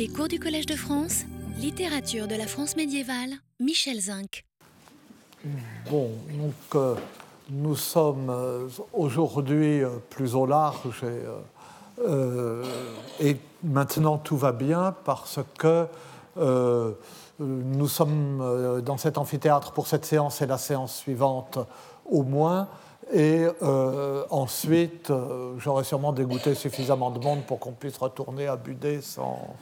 Les 0.00 0.08
cours 0.08 0.28
du 0.28 0.40
Collège 0.40 0.64
de 0.64 0.76
France, 0.76 1.24
littérature 1.58 2.26
de 2.26 2.34
la 2.34 2.46
France 2.46 2.74
médiévale, 2.74 3.32
Michel 3.60 4.00
Zinc. 4.00 4.46
Bon, 5.90 6.08
donc 6.38 6.54
euh, 6.74 6.94
nous 7.50 7.76
sommes 7.76 8.30
euh, 8.30 8.66
aujourd'hui 8.94 9.82
euh, 9.82 9.90
plus 10.08 10.34
au 10.34 10.46
large 10.46 11.04
et, 13.20 13.36
maintenant 13.62 14.16
tout 14.16 14.38
va 14.38 14.52
bien 14.52 14.94
parce 15.04 15.40
que 15.58 15.86
nous 17.38 17.88
sommes 17.88 18.80
dans 18.82 18.96
cet 18.96 19.18
amphithéâtre 19.18 19.72
pour 19.72 19.86
cette 19.86 20.06
séance 20.06 20.40
et 20.40 20.46
la 20.46 20.56
séance 20.56 20.96
suivante 20.96 21.58
au 22.06 22.22
moins. 22.22 22.68
Et 23.12 23.44
ensuite, 24.30 25.12
j'aurais 25.58 25.84
sûrement 25.84 26.12
dégoûté 26.12 26.54
suffisamment 26.54 27.10
de 27.10 27.18
monde 27.18 27.42
pour 27.46 27.58
qu'on 27.58 27.72
puisse 27.72 27.98
retourner 27.98 28.46
à 28.46 28.56
Budé 28.56 29.00
sans, 29.00 29.54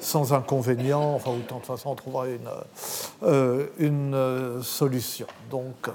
sans 0.00 0.32
inconvénient. 0.32 1.14
Enfin, 1.14 1.34
de 1.34 1.42
toute 1.42 1.64
façon, 1.64 1.90
on 1.90 1.94
trouvera 1.94 2.26
une, 2.28 2.50
une 3.78 4.62
solution. 4.62 5.26
Donc, 5.50 5.88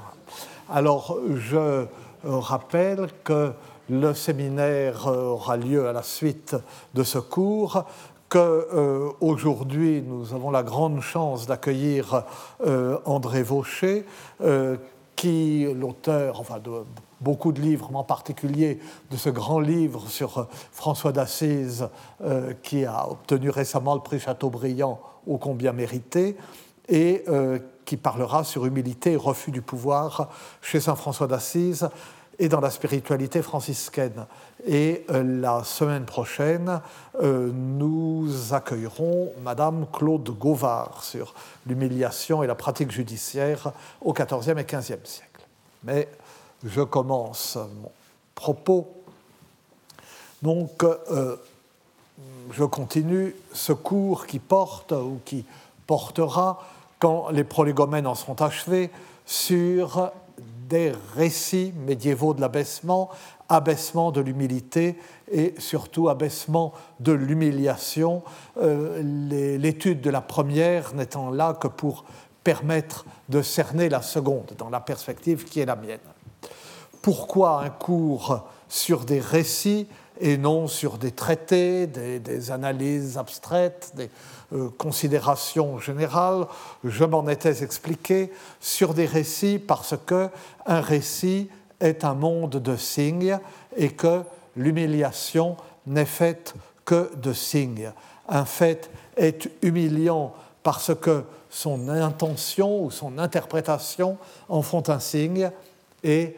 alors, 0.69 1.17
je 1.35 1.85
rappelle 2.23 3.07
que 3.23 3.51
le 3.89 4.13
séminaire 4.13 5.07
aura 5.07 5.57
lieu 5.57 5.87
à 5.87 5.93
la 5.93 6.03
suite 6.03 6.55
de 6.93 7.03
ce 7.03 7.17
cours, 7.17 7.83
qu'aujourd'hui 8.31 9.97
euh, 9.97 10.03
nous 10.07 10.33
avons 10.33 10.49
la 10.49 10.63
grande 10.63 11.01
chance 11.01 11.45
d'accueillir 11.45 12.23
euh, 12.65 12.97
André 13.03 13.43
Vaucher, 13.43 14.05
euh, 14.41 14.77
qui 15.21 15.67
l'auteur, 15.75 16.39
enfin 16.39 16.57
de 16.57 16.71
beaucoup 17.19 17.51
de 17.51 17.61
livres, 17.61 17.89
mais 17.91 17.97
en 17.97 18.03
particulier 18.03 18.79
de 19.11 19.17
ce 19.17 19.29
grand 19.29 19.59
livre 19.59 20.09
sur 20.09 20.47
François 20.71 21.11
d'Assise, 21.11 21.89
qui 22.63 22.85
a 22.85 23.07
obtenu 23.07 23.51
récemment 23.51 23.93
le 23.93 24.01
prix 24.01 24.19
Chateaubriand, 24.19 24.99
ô 25.27 25.37
combien 25.37 25.73
mérité, 25.73 26.37
et 26.89 27.23
qui 27.85 27.97
parlera 27.97 28.43
sur 28.43 28.65
humilité 28.65 29.11
et 29.11 29.15
refus 29.15 29.51
du 29.51 29.61
pouvoir 29.61 30.31
chez 30.59 30.79
Saint 30.79 30.95
François 30.95 31.27
d'Assise 31.27 31.87
et 32.41 32.49
dans 32.49 32.59
la 32.59 32.71
spiritualité 32.71 33.43
franciscaine. 33.43 34.25
Et 34.65 35.05
euh, 35.11 35.21
la 35.41 35.63
semaine 35.63 36.05
prochaine, 36.05 36.81
euh, 37.21 37.51
nous 37.53 38.51
accueillerons 38.51 39.31
Madame 39.43 39.85
Claude 39.93 40.27
Gauvard 40.31 41.03
sur 41.03 41.35
l'humiliation 41.67 42.41
et 42.41 42.47
la 42.47 42.55
pratique 42.55 42.89
judiciaire 42.89 43.71
au 44.01 44.11
XIVe 44.11 44.57
et 44.57 44.63
XVe 44.63 45.05
siècle. 45.05 45.45
Mais 45.83 46.07
je 46.65 46.81
commence 46.81 47.57
mon 47.57 47.91
propos. 48.33 48.91
Donc, 50.41 50.83
euh, 50.83 51.35
je 52.51 52.63
continue 52.63 53.35
ce 53.53 53.71
cours 53.71 54.25
qui 54.25 54.39
porte 54.39 54.93
ou 54.93 55.19
qui 55.25 55.45
portera 55.85 56.65
quand 56.97 57.29
les 57.29 57.43
prolégomènes 57.43 58.07
en 58.07 58.15
seront 58.15 58.33
achevés, 58.33 58.89
sur 59.27 60.11
des 60.71 60.93
récits 61.15 61.73
médiévaux 61.85 62.33
de 62.33 62.39
l'abaissement, 62.39 63.09
abaissement 63.49 64.13
de 64.13 64.21
l'humilité 64.21 64.95
et 65.29 65.53
surtout 65.57 66.07
abaissement 66.07 66.71
de 67.01 67.11
l'humiliation, 67.11 68.23
euh, 68.61 69.57
l'étude 69.57 69.99
de 69.99 70.09
la 70.09 70.21
première 70.21 70.95
n'étant 70.95 71.29
là 71.29 71.53
que 71.53 71.67
pour 71.67 72.05
permettre 72.45 73.05
de 73.27 73.41
cerner 73.41 73.89
la 73.89 74.01
seconde 74.01 74.53
dans 74.57 74.69
la 74.69 74.79
perspective 74.79 75.43
qui 75.43 75.59
est 75.59 75.65
la 75.65 75.75
mienne. 75.75 75.99
Pourquoi 77.01 77.63
un 77.63 77.69
cours 77.69 78.47
sur 78.69 79.03
des 79.03 79.19
récits 79.19 79.87
et 80.21 80.37
non 80.37 80.67
sur 80.67 80.97
des 80.97 81.11
traités, 81.11 81.87
des, 81.87 82.51
analyses 82.51 83.17
abstraites, 83.17 83.91
des, 83.95 84.09
euh, 84.53 84.69
considération 84.77 85.79
générale, 85.79 86.45
je 86.83 87.03
m'en 87.03 87.27
étais 87.27 87.63
expliqué 87.63 88.31
sur 88.59 88.93
des 88.93 89.07
récits 89.07 89.59
parce 89.59 89.95
que 90.05 90.29
un 90.65 90.79
récit 90.79 91.49
est 91.79 92.05
un 92.05 92.13
monde 92.13 92.57
de 92.57 92.75
signes 92.77 93.39
et 93.75 93.89
que 93.89 94.21
l'humiliation 94.55 95.57
n'est 95.87 96.05
faite 96.05 96.53
que 96.85 97.09
de 97.15 97.33
signes. 97.33 97.91
Un 98.29 98.45
fait 98.45 98.91
est 99.17 99.49
humiliant 99.63 100.33
parce 100.61 100.93
que 100.93 101.23
son 101.49 101.89
intention 101.89 102.83
ou 102.83 102.91
son 102.91 103.17
interprétation 103.17 104.17
en 104.49 104.61
font 104.61 104.83
un 104.89 104.99
signe 104.99 105.49
et 106.03 106.37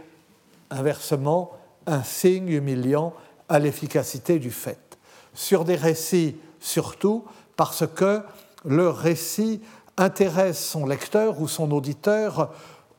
inversement, 0.69 1.51
un 1.85 2.03
signe 2.03 2.49
humiliant 2.49 3.13
à 3.49 3.59
l'efficacité 3.59 4.39
du 4.39 4.51
fait. 4.51 4.97
Sur 5.33 5.65
des 5.65 5.75
récits 5.75 6.37
surtout, 6.59 7.25
parce 7.55 7.85
que 7.87 8.21
le 8.65 8.89
récit 8.89 9.61
intéresse 9.97 10.63
son 10.63 10.85
lecteur 10.85 11.39
ou 11.41 11.47
son 11.47 11.71
auditeur 11.71 12.51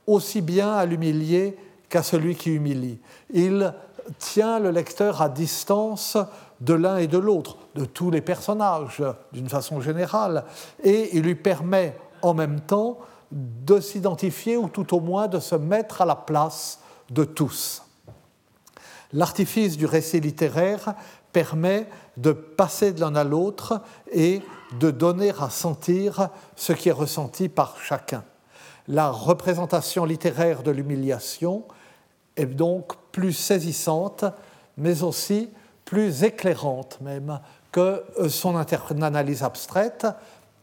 aussi 0.07 0.43
bien 0.43 0.75
à 0.75 0.85
l'humilier 0.85 1.57
qu'à 1.89 2.03
celui 2.03 2.35
qui 2.35 2.51
humilie. 2.51 2.99
Il 3.33 3.73
tient 4.19 4.59
le 4.59 4.71
lecteur 4.71 5.23
à 5.23 5.29
distance 5.29 6.19
de 6.61 6.75
l'un 6.75 6.99
et 6.99 7.07
de 7.07 7.19
l'autre, 7.19 7.57
de 7.75 7.85
tous 7.85 8.11
les 8.11 8.21
personnages 8.21 9.03
d'une 9.33 9.49
façon 9.49 9.81
générale, 9.81 10.45
et 10.83 11.17
il 11.17 11.23
lui 11.23 11.35
permet 11.35 11.97
en 12.23 12.35
même 12.35 12.61
temps 12.61 12.99
de 13.31 13.81
s'identifier 13.81 14.57
ou 14.57 14.69
tout 14.69 14.95
au 14.95 15.01
moins 15.01 15.27
de 15.27 15.41
se 15.41 15.55
mettre 15.55 16.03
à 16.03 16.05
la 16.05 16.15
place 16.15 16.81
de 17.11 17.25
tous. 17.25 17.84
L'artifice 19.13 19.77
du 19.77 19.87
récit 19.87 20.21
littéraire 20.21 20.95
permet 21.33 21.87
de 22.17 22.33
passer 22.33 22.93
de 22.93 23.01
l'un 23.01 23.15
à 23.17 23.25
l'autre 23.25 23.83
et 24.13 24.41
de 24.79 24.91
donner 24.91 25.33
à 25.39 25.51
sentir 25.51 26.31
ce 26.57 26.73
qui 26.73 26.89
est 26.89 26.93
ressenti 26.93 27.49
par 27.49 27.77
chacun. 27.81 28.25
La 28.89 29.11
représentation 29.11 30.05
littéraire 30.05 30.63
de 30.63 30.71
l'humiliation 30.71 31.65
est 32.37 32.47
donc 32.47 32.95
plus 33.13 33.33
saisissante, 33.33 34.25
mais 34.77 35.03
aussi 35.03 35.51
plus 35.85 36.25
éclairante 36.25 37.01
même 37.01 37.41
que 37.73 38.05
euh, 38.19 38.29
son 38.29 38.57
analyse 38.57 39.43
abstraite, 39.43 40.07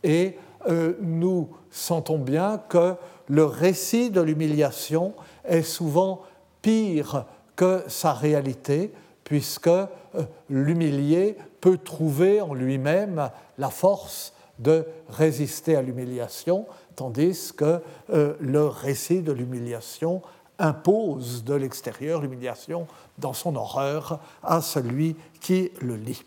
et 0.03 0.37
euh, 0.69 0.93
nous 1.01 1.49
sentons 1.69 2.17
bien 2.17 2.61
que 2.69 2.95
le 3.27 3.45
récit 3.45 4.09
de 4.09 4.21
l'humiliation 4.21 5.13
est 5.45 5.63
souvent 5.63 6.21
pire 6.61 7.25
que 7.61 7.83
sa 7.85 8.13
réalité, 8.13 8.91
puisque 9.23 9.67
euh, 9.67 9.85
l'humilié 10.49 11.37
peut 11.59 11.77
trouver 11.77 12.41
en 12.41 12.55
lui-même 12.55 13.29
la 13.59 13.69
force 13.69 14.33
de 14.57 14.87
résister 15.09 15.75
à 15.75 15.83
l'humiliation, 15.83 16.65
tandis 16.95 17.51
que 17.55 17.79
euh, 18.09 18.33
le 18.39 18.65
récit 18.65 19.21
de 19.21 19.31
l'humiliation 19.31 20.23
impose 20.57 21.43
de 21.43 21.53
l'extérieur 21.53 22.21
l'humiliation 22.21 22.87
dans 23.19 23.33
son 23.33 23.55
horreur 23.55 24.19
à 24.41 24.61
celui 24.61 25.15
qui 25.39 25.69
le 25.81 25.97
lit. 25.97 26.23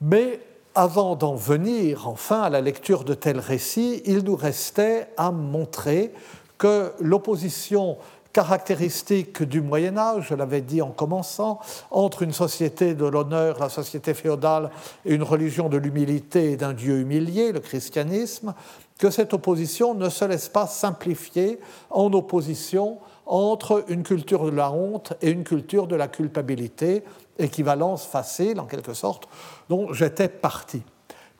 Mais 0.00 0.40
avant 0.74 1.16
d'en 1.16 1.34
venir 1.34 2.08
enfin 2.08 2.40
à 2.40 2.48
la 2.48 2.62
lecture 2.62 3.04
de 3.04 3.12
tels 3.12 3.40
récits, 3.40 4.00
il 4.06 4.24
nous 4.24 4.36
restait 4.36 5.08
à 5.18 5.32
montrer 5.32 6.14
que 6.56 6.92
l'opposition 6.98 7.98
caractéristique 8.38 9.42
du 9.42 9.60
Moyen 9.60 9.98
Âge, 9.98 10.28
je 10.28 10.34
l'avais 10.36 10.60
dit 10.60 10.80
en 10.80 10.90
commençant, 10.90 11.58
entre 11.90 12.22
une 12.22 12.32
société 12.32 12.94
de 12.94 13.04
l'honneur, 13.04 13.58
la 13.58 13.68
société 13.68 14.14
féodale, 14.14 14.70
et 15.04 15.12
une 15.12 15.24
religion 15.24 15.68
de 15.68 15.76
l'humilité 15.76 16.52
et 16.52 16.56
d'un 16.56 16.72
Dieu 16.72 17.00
humilié, 17.00 17.50
le 17.50 17.58
christianisme, 17.58 18.54
que 18.96 19.10
cette 19.10 19.34
opposition 19.34 19.92
ne 19.94 20.08
se 20.08 20.24
laisse 20.24 20.48
pas 20.48 20.68
simplifier 20.68 21.58
en 21.90 22.12
opposition 22.12 22.98
entre 23.26 23.84
une 23.88 24.04
culture 24.04 24.44
de 24.44 24.54
la 24.54 24.70
honte 24.70 25.14
et 25.20 25.30
une 25.30 25.42
culture 25.42 25.88
de 25.88 25.96
la 25.96 26.06
culpabilité, 26.06 27.02
équivalence 27.40 28.06
facile 28.06 28.60
en 28.60 28.66
quelque 28.66 28.94
sorte, 28.94 29.28
dont 29.68 29.92
j'étais 29.92 30.28
parti. 30.28 30.84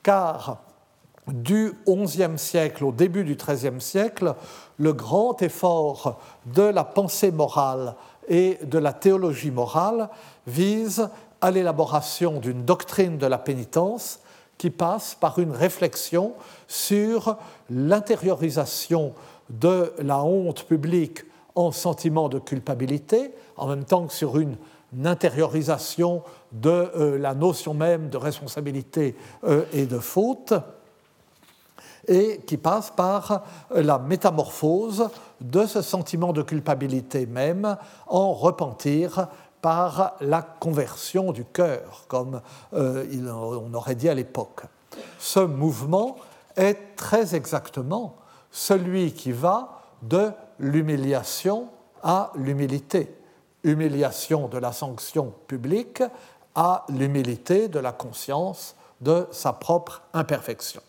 Car 0.03 0.65
du 1.29 1.75
XIe 1.87 2.39
siècle 2.39 2.85
au 2.85 2.93
début 2.93 3.23
du 3.23 3.37
XIIIe 3.37 3.81
siècle, 3.81 4.35
le 4.79 4.93
grand 4.93 5.43
effort 5.43 6.21
de 6.47 6.63
la 6.63 6.85
pensée 6.85 7.31
morale 7.31 7.95
et 8.29 8.59
de 8.63 8.79
la 8.79 8.93
théologie 8.93 9.51
morale 9.51 10.09
vise 10.47 11.09
à 11.41 11.51
l'élaboration 11.51 12.41
d'une 12.41 12.65
doctrine 12.65 13.19
de 13.19 13.27
la 13.27 13.39
pénitence 13.39 14.21
qui 14.57 14.71
passe 14.71 15.15
par 15.15 15.39
une 15.39 15.53
réflexion 15.53 16.33
sur 16.67 17.37
l'intériorisation 17.71 19.13
de 19.51 19.93
la 19.99 20.23
honte 20.23 20.65
publique 20.65 21.25
en 21.55 21.73
sentiment 21.73 22.29
de 22.29 22.39
culpabilité, 22.39 23.33
en 23.57 23.69
même 23.69 23.85
temps 23.85 24.07
que 24.07 24.13
sur 24.13 24.39
une 24.39 24.57
intériorisation 25.05 26.23
de 26.53 26.71
euh, 26.71 27.19
la 27.19 27.35
notion 27.35 27.75
même 27.75 28.09
de 28.11 28.17
responsabilité 28.17 29.17
euh, 29.45 29.65
et 29.73 29.87
de 29.87 29.99
faute 29.99 30.55
et 32.09 32.41
qui 32.47 32.57
passe 32.57 32.91
par 32.91 33.45
la 33.71 33.99
métamorphose 33.99 35.11
de 35.41 35.67
ce 35.67 35.83
sentiment 35.83 36.33
de 36.33 36.43
culpabilité 36.43 37.27
même 37.27 37.77
en 38.07 38.33
repentir 38.33 39.29
par 39.61 40.17
la 40.21 40.43
conversion 40.43 41.33
du 41.33 41.45
cœur, 41.45 42.05
comme 42.09 42.41
euh, 42.75 43.05
on 43.61 43.73
aurait 43.75 43.95
dit 43.95 44.09
à 44.09 44.15
l'époque. 44.15 44.63
ce 45.19 45.41
mouvement 45.41 46.17
est 46.57 46.97
très 46.97 47.35
exactement 47.35 48.17
celui 48.51 49.13
qui 49.13 49.33
va 49.33 49.83
de 50.03 50.31
l'humiliation 50.59 51.69
à 52.03 52.33
l'humilité. 52.37 53.15
Humiliation 53.65 54.49
de 54.49 54.59
la 54.59 54.73
sanction 54.73 55.35
publique 55.47 56.03
à 56.55 56.85
l'humilité 56.89 57.69
de 57.69 57.79
la 57.79 57.93
conscience 57.93 58.75
de 59.01 59.27
sa 59.31 59.53
propre 59.53 60.03
imperfection. 60.13 60.81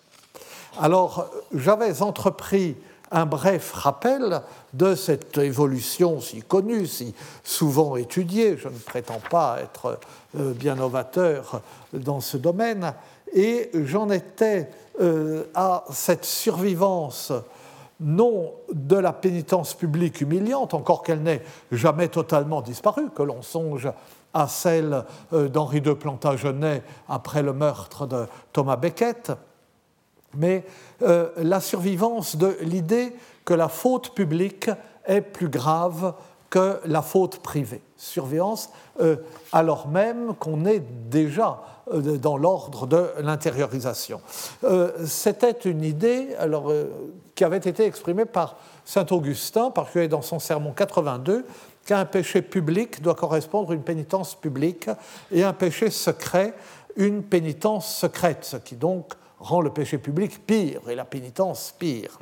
Alors, 0.78 1.30
j'avais 1.54 2.02
entrepris 2.02 2.76
un 3.12 3.26
bref 3.26 3.72
rappel 3.74 4.42
de 4.74 4.94
cette 4.94 5.38
évolution 5.38 6.22
si 6.22 6.42
connue, 6.42 6.86
si 6.86 7.16
souvent 7.44 7.96
étudiée, 7.96 8.58
je 8.58 8.68
ne 8.68 8.78
prétends 8.78 9.22
pas 9.32 9.58
être 9.62 10.00
euh, 10.38 10.54
bien 10.54 10.76
novateur 10.76 11.62
dans 11.94 12.20
ce 12.20 12.38
domaine, 12.38 12.94
et 13.34 13.72
j'en 13.74 14.10
étais 14.10 14.70
euh, 15.02 15.46
à 15.56 15.86
cette 15.92 16.26
survivance 16.26 17.34
non 18.00 18.54
de 18.72 18.96
la 18.96 19.12
pénitence 19.12 19.74
publique 19.74 20.22
humiliante, 20.22 20.74
encore 20.74 21.04
qu'elle 21.04 21.22
n'ait 21.22 21.44
jamais 21.72 22.08
totalement 22.08 22.62
disparu, 22.62 23.10
que 23.14 23.24
l'on 23.24 23.42
songe 23.42 23.92
à 24.34 24.48
celle 24.48 25.04
euh, 25.34 25.50
d'Henri 25.50 25.82
de 25.82 25.94
Plantagenet 25.94 26.84
après 27.10 27.42
le 27.42 27.54
meurtre 27.54 28.06
de 28.06 28.26
Thomas 28.54 28.78
Becket, 28.78 29.32
mais 30.36 30.64
euh, 31.02 31.30
la 31.38 31.60
survivance 31.60 32.36
de 32.36 32.58
l'idée 32.62 33.14
que 33.46 33.54
la 33.54 33.70
faute 33.70 34.14
publique 34.14 34.70
est 35.06 35.22
plus 35.22 35.50
grave 35.50 36.14
que 36.50 36.80
la 36.86 37.02
faute 37.02 37.40
privée. 37.40 37.82
Surveillance 37.98 38.70
euh, 39.02 39.18
alors 39.52 39.88
même 39.88 40.34
qu'on 40.36 40.66
est 40.66 40.84
déjà 41.10 41.62
dans 41.92 42.38
l'ordre 42.38 42.86
de 42.86 43.08
l'intériorisation. 43.22 44.22
C'était 45.06 45.58
une 45.66 45.84
idée 45.84 46.36
alors, 46.38 46.72
qui 47.34 47.44
avait 47.44 47.58
été 47.58 47.84
exprimée 47.84 48.26
par 48.26 48.58
Saint 48.86 49.08
Augustin, 49.10 49.72
particulièrement 49.72 50.18
dans 50.18 50.22
son 50.22 50.38
sermon 50.38 50.72
82, 50.72 51.48
qu'un 51.88 52.06
péché 52.06 52.44
public 52.44 53.02
doit 53.02 53.16
correspondre 53.16 53.72
à 53.72 53.74
une 53.74 53.82
pénitence 53.82 54.36
publique 54.36 54.88
et 55.32 55.44
un 55.44 55.54
péché 55.54 55.90
secret 55.90 56.54
une 57.00 57.24
pénitence 57.24 57.96
secrète, 57.96 58.44
ce 58.44 58.58
qui 58.58 58.76
donc 58.76 59.14
rend 59.40 59.62
le 59.62 59.70
péché 59.70 59.98
public 59.98 60.46
pire 60.46 60.82
et 60.90 60.96
la 60.96 61.06
pénitence 61.06 61.74
pire. 61.78 62.20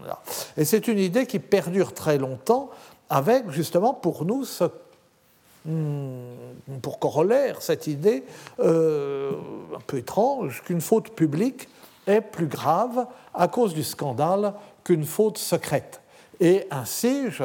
Et 0.56 0.66
c'est 0.66 0.88
une 0.88 1.00
idée 1.00 1.26
qui 1.26 1.40
perdure 1.40 1.94
très 1.94 2.18
longtemps 2.18 2.70
avec 3.10 3.50
justement 3.50 3.94
pour 3.94 4.26
nous 4.26 4.46
ce 4.46 4.66
hmm, 5.66 6.80
pour 6.82 7.00
corollaire 7.00 7.62
cette 7.62 7.88
idée 7.88 8.24
euh, 8.60 9.32
un 9.76 9.82
peu 9.86 9.98
étrange 9.98 10.62
qu'une 10.64 10.82
faute 10.82 11.10
publique 11.12 11.70
est 12.06 12.22
plus 12.22 12.48
grave 12.48 13.08
à 13.34 13.48
cause 13.48 13.74
du 13.74 13.84
scandale 13.84 14.54
qu'une 14.84 15.06
faute 15.06 15.38
secrète. 15.38 16.02
Et 16.40 16.68
ainsi, 16.72 17.32
je 17.32 17.44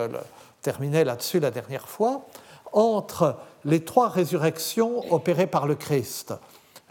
terminais 0.60 1.04
là-dessus 1.04 1.40
la 1.40 1.50
dernière 1.50 1.88
fois, 1.88 2.26
entre 2.72 3.36
les 3.64 3.84
trois 3.84 4.08
résurrections 4.08 5.12
opérées 5.12 5.46
par 5.46 5.66
le 5.66 5.74
Christ, 5.74 6.34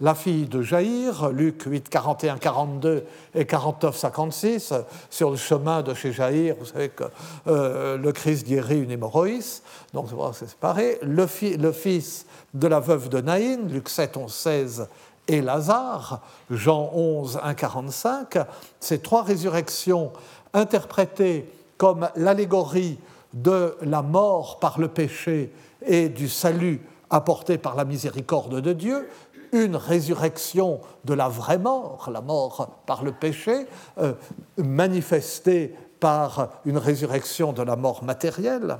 la 0.01 0.15
fille 0.15 0.48
de 0.48 0.62
Jaïr, 0.62 1.30
Luc 1.30 1.63
8, 1.65 1.88
41, 1.88 2.38
42 2.38 3.06
et 3.36 3.45
49, 3.45 3.95
56, 3.95 4.74
sur 5.09 5.30
le 5.30 5.38
chemin 5.38 5.83
de 5.83 5.94
chez 5.94 6.12
Jaïr, 6.12 6.56
vous 6.59 6.65
savez 6.65 6.89
que 6.89 7.03
euh, 7.48 7.98
le 7.98 8.12
Christ 8.12 8.48
guérit 8.48 8.81
une 8.81 8.92
hémorroïs, 8.92 9.62
donc 9.94 10.07
c'est 10.33 10.50
séparé, 10.50 10.98
le, 11.03 11.27
le, 11.57 11.71
fils 11.71 12.25
de 12.53 12.68
la 12.68 12.80
veuve 12.80 13.09
de 13.09 13.21
Naïn, 13.21 13.68
Luc 13.69 13.89
7, 13.89 14.18
11, 14.18 14.33
16, 14.33 14.88
et 15.27 15.42
Lazare, 15.42 16.21
Jean 16.50 16.89
11, 16.94 17.39
1, 17.44 17.54
45, 17.54 18.39
ces 18.80 19.00
trois 19.00 19.21
résurrections 19.21 20.12
interprétées 20.54 21.47
comme 21.77 22.09
l'allégorie 22.15 23.00
de 23.33 23.75
la 23.81 24.01
mort 24.01 24.59
par 24.59 24.80
le 24.80 24.88
péché 24.88 25.54
et 25.86 26.09
du 26.09 26.27
salut 26.27 26.81
apporté 27.12 27.57
par 27.57 27.75
la 27.75 27.86
miséricorde 27.86 28.62
de 28.62 28.74
Dieu, 28.74 29.07
une 29.51 29.75
résurrection 29.75 30.80
de 31.06 31.13
la 31.13 31.27
vraie 31.27 31.57
mort, 31.57 32.09
la 32.12 32.21
mort 32.21 32.81
par 32.86 33.03
le 33.03 33.12
péché, 33.12 33.68
euh, 33.98 34.13
manifestée 34.57 35.75
par 36.00 36.50
une 36.65 36.77
résurrection 36.77 37.53
de 37.53 37.62
la 37.62 37.75
mort 37.75 38.03
matérielle, 38.03 38.77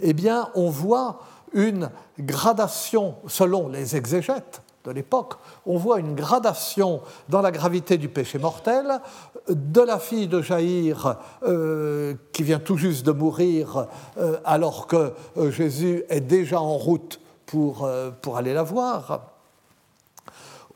eh 0.00 0.12
bien, 0.12 0.48
on 0.54 0.70
voit 0.70 1.20
une 1.52 1.90
gradation, 2.18 3.16
selon 3.26 3.68
les 3.68 3.96
exégètes, 3.96 4.62
de 4.84 4.90
l'époque, 4.90 5.34
on 5.64 5.76
voit 5.76 6.00
une 6.00 6.14
gradation 6.14 7.02
dans 7.28 7.40
la 7.40 7.52
gravité 7.52 7.98
du 7.98 8.08
péché 8.08 8.38
mortel 8.38 9.00
de 9.48 9.80
la 9.80 10.00
fille 10.00 10.26
de 10.26 10.42
Jaïr 10.42 11.18
euh, 11.44 12.14
qui 12.32 12.42
vient 12.42 12.58
tout 12.58 12.76
juste 12.76 13.06
de 13.06 13.12
mourir 13.12 13.86
euh, 14.18 14.38
alors 14.44 14.88
que 14.88 15.12
Jésus 15.50 16.02
est 16.08 16.20
déjà 16.20 16.60
en 16.60 16.76
route 16.76 17.20
pour, 17.46 17.88
pour 18.20 18.36
aller 18.36 18.54
la 18.54 18.62
voir, 18.62 19.20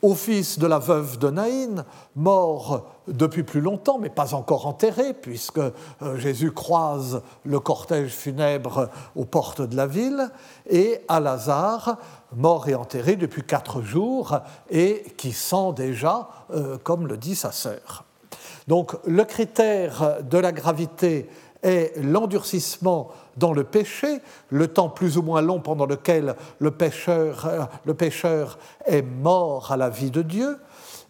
au 0.02 0.14
fils 0.14 0.58
de 0.58 0.66
la 0.66 0.78
veuve 0.78 1.18
de 1.18 1.30
Naïn, 1.30 1.84
mort 2.14 2.86
depuis 3.08 3.42
plus 3.42 3.60
longtemps, 3.60 3.98
mais 3.98 4.10
pas 4.10 4.34
encore 4.34 4.66
enterré, 4.66 5.14
puisque 5.14 5.60
Jésus 6.16 6.52
croise 6.52 7.22
le 7.44 7.60
cortège 7.60 8.10
funèbre 8.10 8.90
aux 9.14 9.24
portes 9.24 9.62
de 9.62 9.74
la 9.74 9.86
ville, 9.86 10.30
et 10.68 11.00
à 11.08 11.18
Lazare, 11.18 11.96
mort 12.34 12.68
et 12.68 12.74
enterré 12.74 13.16
depuis 13.16 13.42
quatre 13.42 13.82
jours 13.82 14.38
et 14.70 15.04
qui 15.16 15.32
sent 15.32 15.72
déjà, 15.74 16.28
euh, 16.52 16.76
comme 16.82 17.06
le 17.06 17.16
dit 17.16 17.36
sa 17.36 17.52
sœur. 17.52 18.04
Donc 18.68 18.96
le 19.06 19.24
critère 19.24 20.22
de 20.22 20.38
la 20.38 20.52
gravité 20.52 21.28
est 21.62 21.96
l'endurcissement 22.02 23.10
dans 23.36 23.52
le 23.52 23.64
péché, 23.64 24.20
le 24.50 24.68
temps 24.68 24.88
plus 24.88 25.18
ou 25.18 25.22
moins 25.22 25.42
long 25.42 25.60
pendant 25.60 25.86
lequel 25.86 26.36
le 26.58 26.70
pécheur, 26.70 27.46
euh, 27.46 28.46
est 28.86 29.02
mort 29.02 29.72
à 29.72 29.76
la 29.76 29.90
vie 29.90 30.10
de 30.10 30.22
Dieu, 30.22 30.58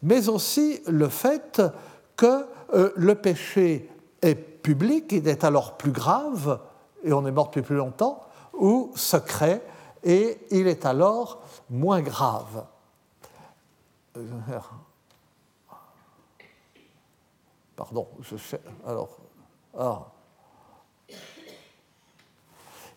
mais 0.02 0.28
aussi 0.28 0.80
le 0.86 1.08
fait 1.08 1.62
que 2.16 2.46
euh, 2.74 2.90
le 2.96 3.14
péché 3.14 3.90
est 4.22 4.34
public, 4.34 5.12
il 5.12 5.28
est 5.28 5.44
alors 5.44 5.76
plus 5.76 5.92
grave, 5.92 6.58
et 7.04 7.12
on 7.12 7.26
est 7.26 7.32
mort 7.32 7.46
depuis 7.46 7.62
plus 7.62 7.76
longtemps, 7.76 8.22
ou 8.54 8.90
secret, 8.94 9.62
et 10.02 10.38
il 10.50 10.66
est 10.66 10.84
alors 10.86 11.42
moins 11.70 12.00
grave. 12.00 12.64
Pardon, 17.76 18.08
je 18.22 18.36
sais. 18.36 18.60
Alors. 18.86 19.18
Ah. 19.78 20.06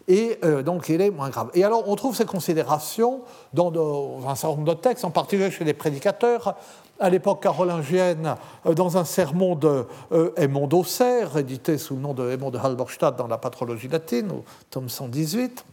Et 0.10 0.40
euh, 0.44 0.64
donc 0.64 0.90
il 0.90 1.00
est 1.02 1.12
moins 1.12 1.30
grave. 1.30 1.52
Et 1.54 1.64
alors 1.64 1.88
on 1.88 1.96
trouve 1.96 2.16
ces 2.16 2.26
considérations 2.26 3.22
dans, 3.54 4.28
un 4.28 4.36
certain 4.36 4.58
nombre 4.58 4.76
de 4.76 4.80
textes, 4.80 5.06
en 5.06 5.12
particulier 5.12 5.52
chez 5.52 5.64
les 5.64 5.74
prédicateurs. 5.74 6.58
À 7.00 7.10
l'époque 7.10 7.44
carolingienne, 7.44 8.36
euh, 8.66 8.74
dans 8.74 8.98
un 8.98 9.06
sermon 9.06 9.56
de 9.56 9.86
euh, 10.12 10.32
Aymon 10.36 10.68
d'Auxerre, 10.68 11.38
édité 11.38 11.78
sous 11.78 11.96
le 11.96 12.02
nom 12.02 12.14
de 12.14 12.30
Aymon 12.32 12.50
de 12.50 12.58
Halberstadt 12.58 13.16
dans 13.16 13.28
la 13.28 13.38
patrologie 13.38 13.88
latine, 13.88 14.32
au 14.32 14.44
tome 14.70 14.90
118 14.90 15.64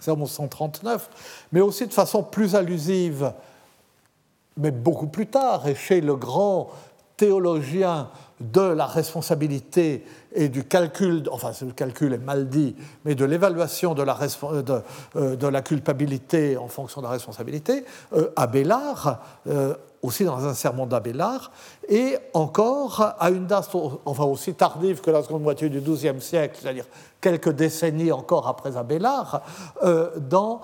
sermon 0.00 0.26
139, 0.26 1.10
mais 1.50 1.60
aussi 1.60 1.84
de 1.86 1.92
façon 1.92 2.22
plus 2.22 2.54
allusive, 2.54 3.32
mais 4.56 4.70
beaucoup 4.70 5.08
plus 5.08 5.26
tard, 5.26 5.66
et 5.66 5.74
chez 5.74 6.00
le 6.00 6.14
grand 6.14 6.70
théologien 7.16 8.08
de 8.40 8.60
la 8.60 8.86
responsabilité 8.86 10.04
et 10.34 10.48
du 10.48 10.64
calcul, 10.64 11.24
enfin 11.30 11.52
le 11.62 11.72
calcul 11.72 12.12
est 12.12 12.18
mal 12.18 12.48
dit, 12.48 12.76
mais 13.04 13.14
de 13.14 13.24
l'évaluation 13.24 13.94
de, 13.94 14.04
de, 14.62 14.82
euh, 15.16 15.50
la 15.50 15.62
culpabilité 15.62 16.56
en 16.56 16.68
fonction 16.68 17.00
de 17.00 17.06
la 17.06 17.12
responsabilité, 17.12 17.84
euh, 18.12 18.30
Abélard, 18.36 19.20
euh, 19.48 19.74
aussi 20.00 20.24
dans 20.24 20.46
un 20.46 20.54
sermon 20.54 20.86
d'Abélard, 20.86 21.50
et 21.88 22.16
encore 22.32 23.16
à 23.18 23.30
une 23.30 23.46
date 23.46 23.68
enfin 24.04 24.24
aussi 24.24 24.54
tardive 24.54 25.00
que 25.00 25.10
la 25.10 25.24
seconde 25.24 25.42
moitié 25.42 25.68
du 25.68 25.80
XIIe 25.80 26.20
siècle, 26.20 26.56
c'est-à-dire 26.60 26.84
quelques 27.20 27.48
décennies 27.48 28.12
encore 28.12 28.46
après 28.46 28.76
Abélard, 28.76 29.42
euh, 29.82 30.10
dans 30.16 30.60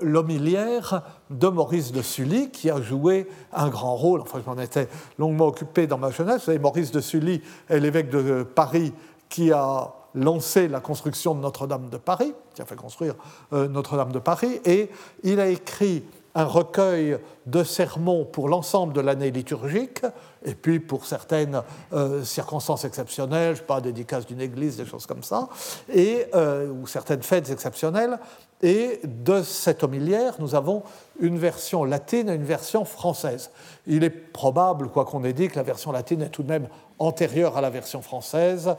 l'homilière 0.00 1.02
de 1.28 1.48
Maurice 1.48 1.92
de 1.92 2.00
Sully, 2.00 2.50
qui 2.50 2.70
a 2.70 2.80
joué 2.80 3.28
un 3.52 3.68
grand 3.68 3.96
rôle. 3.96 4.22
Enfin, 4.22 4.40
je 4.42 4.50
m'en 4.50 4.58
étais 4.58 4.88
longuement 5.18 5.48
occupé 5.48 5.86
dans 5.86 5.98
ma 5.98 6.10
jeunesse. 6.10 6.38
Vous 6.38 6.46
savez, 6.46 6.58
Maurice 6.58 6.90
de 6.90 7.00
Sully 7.00 7.42
est 7.68 7.80
l'évêque 7.80 8.08
de 8.08 8.42
Paris 8.42 8.94
qui 9.30 9.52
a 9.52 9.94
lancé 10.14 10.68
la 10.68 10.80
construction 10.80 11.34
de 11.34 11.40
Notre-Dame 11.40 11.88
de 11.88 11.96
Paris, 11.96 12.34
qui 12.54 12.60
a 12.60 12.66
fait 12.66 12.76
construire 12.76 13.14
euh, 13.52 13.68
Notre-Dame 13.68 14.12
de 14.12 14.18
Paris, 14.18 14.60
et 14.66 14.90
il 15.22 15.40
a 15.40 15.46
écrit 15.46 16.04
un 16.34 16.44
recueil 16.44 17.18
de 17.46 17.64
sermons 17.64 18.24
pour 18.24 18.48
l'ensemble 18.48 18.92
de 18.92 19.00
l'année 19.00 19.30
liturgique, 19.30 20.02
et 20.44 20.54
puis 20.54 20.78
pour 20.78 21.04
certaines 21.04 21.62
euh, 21.92 22.22
circonstances 22.22 22.84
exceptionnelles, 22.84 23.54
je 23.54 23.60
sais 23.60 23.66
pas, 23.66 23.80
dédicace 23.80 24.26
d'une 24.26 24.40
église, 24.40 24.76
des 24.76 24.86
choses 24.86 25.06
comme 25.06 25.22
ça, 25.22 25.48
et, 25.92 26.26
euh, 26.34 26.70
ou 26.70 26.86
certaines 26.86 27.22
fêtes 27.22 27.50
exceptionnelles. 27.50 28.18
Et 28.62 29.00
de 29.04 29.42
cette 29.42 29.82
homilière, 29.82 30.34
nous 30.38 30.54
avons 30.54 30.82
une 31.18 31.38
version 31.38 31.84
latine 31.84 32.28
et 32.28 32.34
une 32.34 32.44
version 32.44 32.84
française. 32.84 33.50
Il 33.86 34.04
est 34.04 34.10
probable, 34.10 34.88
quoi 34.88 35.04
qu'on 35.04 35.24
ait 35.24 35.32
dit, 35.32 35.48
que 35.48 35.56
la 35.56 35.62
version 35.62 35.92
latine 35.92 36.22
est 36.22 36.28
tout 36.28 36.42
de 36.42 36.48
même 36.48 36.68
antérieure 36.98 37.56
à 37.56 37.60
la 37.60 37.70
version 37.70 38.02
française. 38.02 38.76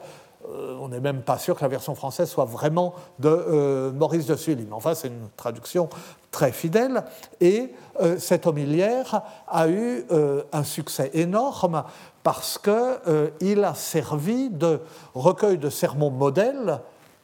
Euh, 0.50 0.78
on 0.80 0.90
n'est 0.90 1.00
même 1.00 1.22
pas 1.22 1.38
sûr 1.38 1.56
que 1.56 1.62
la 1.62 1.68
version 1.68 1.96
française 1.96 2.30
soit 2.30 2.46
vraiment 2.46 2.94
de 3.20 3.30
euh, 3.30 3.92
Maurice 3.92 4.26
de 4.26 4.36
Sully. 4.36 4.66
Mais 4.68 4.74
enfin, 4.76 4.94
c'est 4.94 5.08
une 5.08 5.30
traduction 5.38 5.90
très 6.32 6.52
fidèle. 6.52 7.04
Et 7.40 7.74
euh, 8.02 8.18
cette 8.18 8.48
homilière 8.48 9.22
a 9.48 9.68
eu 9.68 10.06
un 10.52 10.64
succès 10.64 11.12
énorme 11.14 11.84
parce 12.24 12.58
qu'il 12.58 13.64
a 13.64 13.74
servi 13.76 14.50
de 14.50 14.80
recueil 15.14 15.58
de 15.58 15.70
sermons 15.70 16.12
modèles 16.12 16.80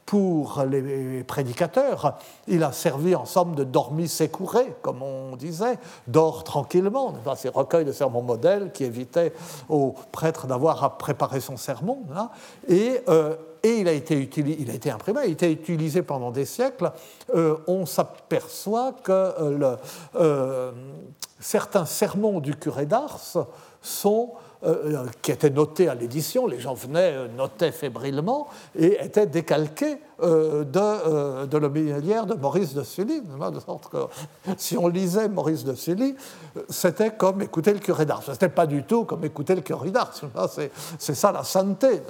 pour 0.08 0.62
les 0.62 1.22
prédicateurs. 1.22 2.16
Il 2.46 2.62
a 2.62 2.72
servi 2.72 3.14
en 3.14 3.26
somme 3.26 3.54
de 3.54 3.62
dormi 3.62 4.08
sécouré, 4.08 4.74
comme 4.80 5.02
on 5.02 5.36
disait, 5.36 5.78
dort 6.06 6.44
tranquillement. 6.44 7.12
Ces 7.36 7.50
recueils 7.50 7.84
de 7.84 7.92
sermons 7.92 8.22
modèles 8.22 8.72
qui 8.72 8.84
évitaient 8.84 9.34
aux 9.68 9.94
prêtres 10.10 10.46
d'avoir 10.46 10.82
à 10.82 10.96
préparer 10.96 11.40
son 11.40 11.58
sermon. 11.58 11.98
Et, 12.68 13.02
euh, 13.10 13.36
il, 13.62 13.86
a 13.86 13.92
été 13.92 14.16
imprimé, 14.16 15.20
il 15.26 15.26
a 15.26 15.26
été 15.26 15.52
utilisé 15.52 16.00
pendant 16.00 16.30
des 16.30 16.46
siècles. 16.46 16.90
Euh, 17.34 17.58
on 17.66 17.84
s'aperçoit 17.84 18.94
que 19.02 19.76
euh, 20.14 20.72
certains 21.38 21.84
sermons 21.84 22.40
du 22.40 22.56
curé 22.56 22.86
d'Ars 22.86 23.36
sont 23.82 24.32
qui 25.22 25.30
étaient 25.30 25.50
notés 25.50 25.88
à 25.88 25.94
l'édition, 25.94 26.46
les 26.46 26.58
gens 26.58 26.74
venaient, 26.74 27.12
euh, 27.12 27.28
notaient 27.28 27.72
fébrilement 27.72 28.48
et 28.78 29.04
étaient 29.04 29.26
décalqués 29.26 29.92
euh, 29.94 30.07
de, 30.22 31.46
de 31.46 31.58
l'homilière 31.58 32.26
de 32.26 32.34
Maurice 32.34 32.74
de 32.74 32.82
Sully. 32.82 33.20
De 33.20 33.60
sorte 33.60 33.88
que 33.88 33.98
si 34.56 34.76
on 34.76 34.88
lisait 34.88 35.28
Maurice 35.28 35.64
de 35.64 35.74
Sully, 35.74 36.14
c'était 36.68 37.12
comme 37.12 37.42
écouter 37.42 37.72
le 37.72 37.78
curé 37.78 38.04
d'Ars. 38.04 38.22
Ce 38.24 38.32
n'était 38.32 38.48
pas 38.48 38.66
du 38.66 38.82
tout 38.82 39.04
comme 39.04 39.24
écouter 39.24 39.54
le 39.54 39.60
curé 39.60 39.90
d'Ars. 39.90 40.12
C'est 40.98 41.14
ça 41.14 41.32
la 41.32 41.44
sainteté. 41.44 42.00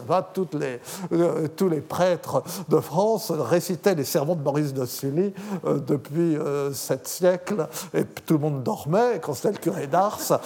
Les, 0.55 1.49
tous 1.57 1.69
les 1.69 1.81
prêtres 1.81 2.43
de 2.69 2.81
France 2.81 3.31
récitaient 3.31 3.95
les 3.95 4.05
sermons 4.05 4.35
de 4.35 4.43
Maurice 4.43 4.73
de 4.73 4.87
Sully 4.87 5.33
depuis 5.65 6.37
sept 6.73 7.07
siècles 7.07 7.69
et 7.95 8.05
tout 8.05 8.35
le 8.35 8.41
monde 8.41 8.62
dormait. 8.62 9.21
Quand 9.21 9.35
c'était 9.35 9.53
le 9.53 9.59
curé 9.59 9.87
d'Ars, 9.87 10.41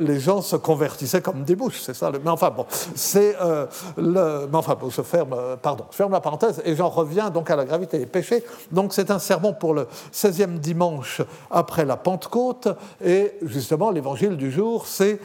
les 0.00 0.20
gens 0.20 0.42
se 0.42 0.56
convertissaient 0.56 1.20
comme 1.20 1.44
des 1.44 1.56
bouches, 1.56 1.80
c'est 1.82 1.94
ça. 1.94 2.10
Mais 2.10 2.30
enfin 2.30 2.50
bon, 2.50 2.66
c'est 2.94 3.36
euh, 3.40 3.66
le. 3.96 4.46
Mais 4.50 4.56
enfin, 4.56 4.76
bon, 4.78 4.90
je 4.90 5.02
ferme, 5.02 5.32
euh, 5.32 5.56
pardon, 5.56 5.84
ferme 5.90 6.12
la 6.12 6.20
parenthèse 6.20 6.62
et 6.64 6.74
j'en 6.76 6.88
reviens 6.94 7.30
donc 7.30 7.50
à 7.50 7.56
la 7.56 7.64
gravité 7.64 7.98
des 7.98 8.06
péchés. 8.06 8.44
Donc 8.72 8.94
c'est 8.94 9.10
un 9.10 9.18
sermon 9.18 9.52
pour 9.52 9.74
le 9.74 9.86
16e 10.12 10.58
dimanche 10.58 11.22
après 11.50 11.84
la 11.84 11.96
Pentecôte 11.96 12.68
et 13.04 13.32
justement 13.42 13.90
l'évangile 13.90 14.36
du 14.36 14.50
jour, 14.50 14.86
c'est 14.86 15.18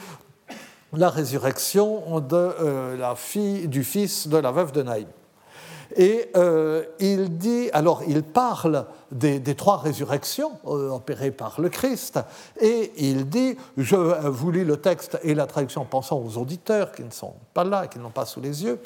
la 0.94 1.10
résurrection 1.10 2.20
de 2.20 2.36
euh, 2.36 2.98
la 2.98 3.16
fille, 3.16 3.68
du 3.68 3.84
fils 3.84 4.28
de 4.28 4.38
la 4.38 4.52
veuve 4.52 4.72
de 4.72 4.84
Naïm. 4.84 5.08
Et 5.96 6.30
euh, 6.36 6.84
il 7.00 7.38
dit, 7.38 7.70
alors 7.74 8.04
il 8.08 8.22
parle 8.22 8.86
des, 9.12 9.42
trois 9.56 9.78
résurrections 9.78 10.52
euh, 10.68 10.90
opérées 10.92 11.32
par 11.32 11.60
le 11.60 11.70
Christ, 11.70 12.20
et 12.62 12.92
il 12.98 13.28
dit, 13.28 13.58
je 13.76 13.96
vous 13.96 14.52
lis 14.52 14.66
le 14.66 14.78
texte 14.78 15.20
et 15.24 15.34
la 15.34 15.48
traduction 15.48 15.82
en 15.82 15.86
pensant 15.86 16.20
aux 16.20 16.38
auditeurs 16.38 16.92
qui 16.92 17.04
ne 17.04 17.12
sont 17.12 17.34
pas 17.56 17.64
là 17.64 17.86
et 17.86 17.88
qui 17.88 17.98
n'ont 17.98 18.12
pas 18.12 18.26
sous 18.26 18.40
les 18.40 18.64
yeux. 18.64 18.80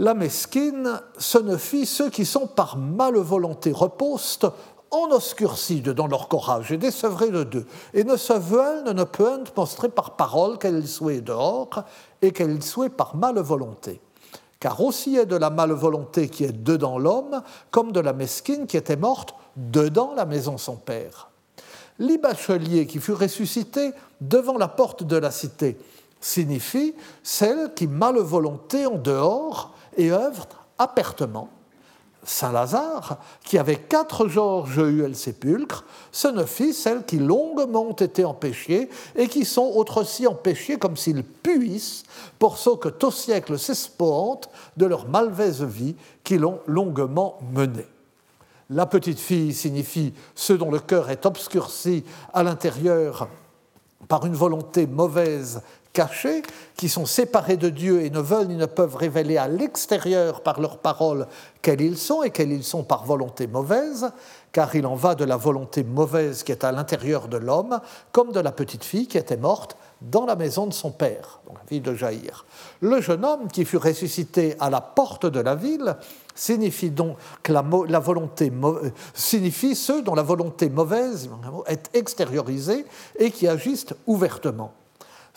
La 0.00 0.14
mesquine, 0.14 0.98
fit 1.58 1.84
ceux 1.84 2.08
qui 2.08 2.24
sont 2.24 2.46
par 2.46 2.78
volonté 2.78 3.70
repostes 3.70 4.46
en 4.90 5.10
oscurcide 5.10 5.90
dans 5.90 6.06
leur 6.06 6.26
courage 6.28 6.72
et 6.72 6.78
désevrés 6.78 7.28
de 7.28 7.44
deux, 7.44 7.66
et 7.92 8.02
ne 8.02 8.16
se 8.16 8.32
veulent, 8.32 8.94
ne 8.94 9.04
peuvent 9.04 9.52
montrer 9.54 9.90
par 9.90 10.16
parole 10.16 10.56
qu'elles 10.56 10.88
soient 10.88 11.20
dehors 11.20 11.84
et 12.22 12.32
qu'elles 12.32 12.62
soient 12.62 12.88
par 12.88 13.14
volonté 13.14 14.00
car 14.58 14.80
aussi 14.82 15.16
est 15.16 15.26
de 15.26 15.36
la 15.36 15.50
malvolonté 15.50 16.28
qui 16.28 16.44
est 16.44 16.52
dedans 16.52 16.98
l'homme, 16.98 17.42
comme 17.70 17.92
de 17.92 18.00
la 18.00 18.12
mesquine 18.14 18.66
qui 18.66 18.78
était 18.78 18.96
morte 18.96 19.34
dedans 19.56 20.12
la 20.14 20.26
maison 20.26 20.56
son 20.58 20.76
père. 20.76 21.30
L'ibachelier 21.98 22.86
qui 22.86 23.00
fut 23.00 23.12
ressuscité 23.12 23.92
devant 24.20 24.56
la 24.56 24.68
porte 24.68 25.02
de 25.02 25.16
la 25.16 25.30
cité 25.30 25.78
signifie 26.20 26.94
celle 27.22 27.72
qui 27.74 27.86
malvolonté 27.86 28.86
en 28.86 28.96
dehors 28.96 29.74
et 29.96 30.10
œuvre 30.10 30.46
apertement 30.78 31.50
Saint 32.22 32.52
Lazare, 32.52 33.18
qui 33.44 33.56
avait 33.56 33.76
quatre 33.76 34.28
Georges 34.28 34.78
eu 34.78 35.06
le 35.06 35.14
sépulcre, 35.14 35.84
ce 36.12 36.28
ne 36.28 36.44
fit 36.44 36.74
celles 36.74 37.04
qui 37.04 37.18
longuement 37.18 37.96
été 37.96 38.24
empêchées 38.24 38.90
et 39.16 39.26
qui 39.26 39.44
sont 39.44 39.72
autrefois 39.74 40.28
empêchées 40.28 40.78
comme 40.78 40.96
s'ils 40.96 41.24
puissent, 41.24 42.02
pour 42.38 42.58
ce 42.58 42.70
que 42.76 42.88
tout 42.88 43.10
siècle 43.10 43.58
s'espoante 43.58 44.50
de 44.76 44.86
leur 44.86 45.08
mauvaise 45.08 45.62
vie 45.62 45.96
qui 46.22 46.36
l'ont 46.36 46.60
longuement 46.66 47.38
menée. 47.52 47.86
La 48.68 48.86
petite 48.86 49.18
fille 49.18 49.54
signifie 49.54 50.12
ceux 50.34 50.58
dont 50.58 50.70
le 50.70 50.78
cœur 50.78 51.10
est 51.10 51.26
obscurci 51.26 52.04
à 52.32 52.42
l'intérieur 52.42 53.28
par 54.08 54.26
une 54.26 54.34
volonté 54.34 54.86
mauvaise 54.86 55.62
cachés, 55.92 56.42
qui 56.76 56.88
sont 56.88 57.06
séparés 57.06 57.56
de 57.56 57.68
Dieu 57.68 58.02
et 58.02 58.10
ne 58.10 58.20
veulent 58.20 58.46
ni 58.46 58.56
ne 58.56 58.66
peuvent 58.66 58.96
révéler 58.96 59.36
à 59.36 59.48
l'extérieur 59.48 60.42
par 60.42 60.60
leurs 60.60 60.78
paroles 60.78 61.26
quels 61.62 61.80
ils 61.80 61.98
sont 61.98 62.22
et 62.22 62.30
quels 62.30 62.52
ils 62.52 62.64
sont 62.64 62.84
par 62.84 63.04
volonté 63.04 63.46
mauvaise, 63.46 64.10
car 64.52 64.74
il 64.74 64.86
en 64.86 64.94
va 64.94 65.14
de 65.14 65.24
la 65.24 65.36
volonté 65.36 65.84
mauvaise 65.84 66.42
qui 66.42 66.52
est 66.52 66.64
à 66.64 66.72
l'intérieur 66.72 67.28
de 67.28 67.36
l'homme, 67.36 67.80
comme 68.12 68.32
de 68.32 68.40
la 68.40 68.52
petite 68.52 68.84
fille 68.84 69.08
qui 69.08 69.18
était 69.18 69.36
morte 69.36 69.76
dans 70.00 70.24
la 70.24 70.36
maison 70.36 70.66
de 70.66 70.72
son 70.72 70.90
père, 70.90 71.40
donc 71.46 71.58
la 71.58 71.64
fille 71.66 71.80
de 71.80 71.94
Jaïr. 71.94 72.46
Le 72.80 73.00
jeune 73.02 73.24
homme 73.24 73.48
qui 73.48 73.64
fut 73.64 73.76
ressuscité 73.76 74.56
à 74.58 74.70
la 74.70 74.80
porte 74.80 75.26
de 75.26 75.40
la 75.40 75.54
ville 75.54 75.96
signifie 76.34 76.90
donc 76.90 77.18
que 77.42 77.52
la, 77.52 77.64
la 77.88 77.98
volonté 77.98 78.50
signifie 79.12 79.74
ceux 79.74 80.02
dont 80.02 80.14
la 80.14 80.22
volonté 80.22 80.70
mauvaise 80.70 81.28
est 81.66 81.90
extériorisée 81.94 82.86
et 83.18 83.30
qui 83.30 83.46
agissent 83.46 83.92
ouvertement. 84.06 84.72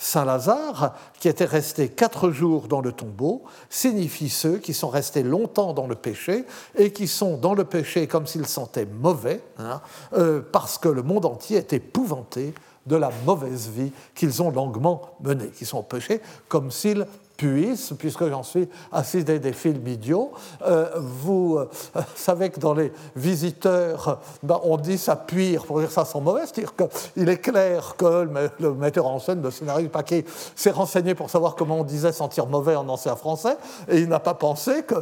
Saint 0.04 0.26
Lazare, 0.26 0.96
qui 1.18 1.30
était 1.30 1.46
resté 1.46 1.88
quatre 1.88 2.30
jours 2.30 2.68
dans 2.68 2.82
le 2.82 2.92
tombeau, 2.92 3.44
signifie 3.70 4.28
ceux 4.28 4.58
qui 4.58 4.74
sont 4.74 4.90
restés 4.90 5.24
longtemps 5.24 5.74
dans 5.74 5.88
le 5.88 5.96
péché 5.96 6.44
et 6.76 6.92
qui 6.92 7.08
sont 7.08 7.38
dans 7.38 7.54
le 7.54 7.64
péché 7.64 8.06
comme 8.06 8.28
s'ils 8.28 8.46
sentaient 8.46 8.86
mauvais, 8.86 9.42
hein, 9.58 9.80
euh, 10.12 10.42
parce 10.52 10.78
que 10.78 10.90
le 10.90 11.04
monde 11.04 11.26
entier 11.26 11.56
est 11.56 11.72
épouvanté 11.72 12.54
de 12.86 12.98
la 12.98 13.12
mauvaise 13.26 13.70
vie 13.70 13.94
qu'ils 14.14 14.42
ont 14.42 14.52
longuement 14.52 15.16
menée, 15.22 15.52
qui 15.52 15.66
sont 15.66 15.78
au 15.78 15.84
péché 15.84 16.20
comme 16.50 16.70
s'ils 16.70 17.08
puisse, 17.38 17.94
puisque 17.98 18.28
j'en 18.30 18.44
suis 18.44 18.68
assis 18.92 19.24
des 19.24 19.54
films 19.54 19.88
idiots. 19.88 20.32
Euh, 20.66 20.90
vous 20.98 21.58
euh, 21.58 21.70
savez 22.16 22.50
que 22.50 22.60
dans 22.60 22.74
les 22.74 22.92
visiteurs, 23.16 24.20
ben, 24.42 24.60
on 24.64 24.78
dit 24.78 24.98
ça 24.98 25.16
puire 25.16 25.66
pour 25.66 25.80
dire 25.80 25.92
ça 25.92 26.06
sans 26.06 26.22
mauvais, 26.22 26.42
c'est-à-dire 26.42 26.74
qu'il 26.76 27.30
est 27.30 27.38
clair 27.38 27.96
que 27.98 28.28
le, 28.60 28.74
metteur 28.74 29.08
en 29.08 29.20
scène, 29.20 29.42
le 29.42 29.52
scénariste 29.52 29.92
paquet, 29.92 30.26
s'est 30.56 30.72
renseigné 30.72 31.16
pour 31.16 31.30
savoir 31.30 31.56
comment 31.56 31.80
on 31.80 31.84
disait 31.84 32.12
sentir 32.12 32.48
mauvais 32.48 32.76
en 32.76 32.88
ancien 32.90 33.16
français, 33.16 33.58
et 33.90 34.00
il 34.00 34.08
n'a 34.08 34.20
pas 34.20 34.34
pensé 34.34 34.84
que 34.84 34.96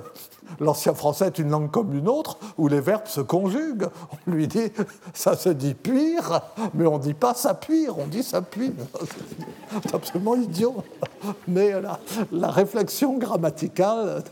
L'ancien 0.60 0.93
français 0.93 1.27
est 1.27 1.39
une 1.39 1.50
langue 1.50 1.72
comme 1.72 1.93
une 1.93 2.08
autre 2.08 2.38
où 2.58 2.67
les 2.67 2.81
verbes 2.81 3.08
se 3.08 3.22
conjuguent. 3.22 3.88
On 4.27 4.31
lui 4.31 4.48
dit 4.48 4.72
ça 5.13 5.36
se 5.36 5.50
dit 5.50 5.74
puire, 5.74 6.41
mais 6.74 6.86
on 6.86 6.98
ne 6.98 7.03
dit 7.03 7.13
pas 7.13 7.34
s'appuire, 7.34 7.98
on 7.98 8.08
dit 8.08 8.24
s'appuie. 8.24 8.74
C'est 9.84 9.96
absolument 9.96 10.36
idiot. 10.36 10.84
Mais 11.48 11.74
la, 12.31 12.50
réflexion 12.50 13.17
grammaticale 13.17 14.24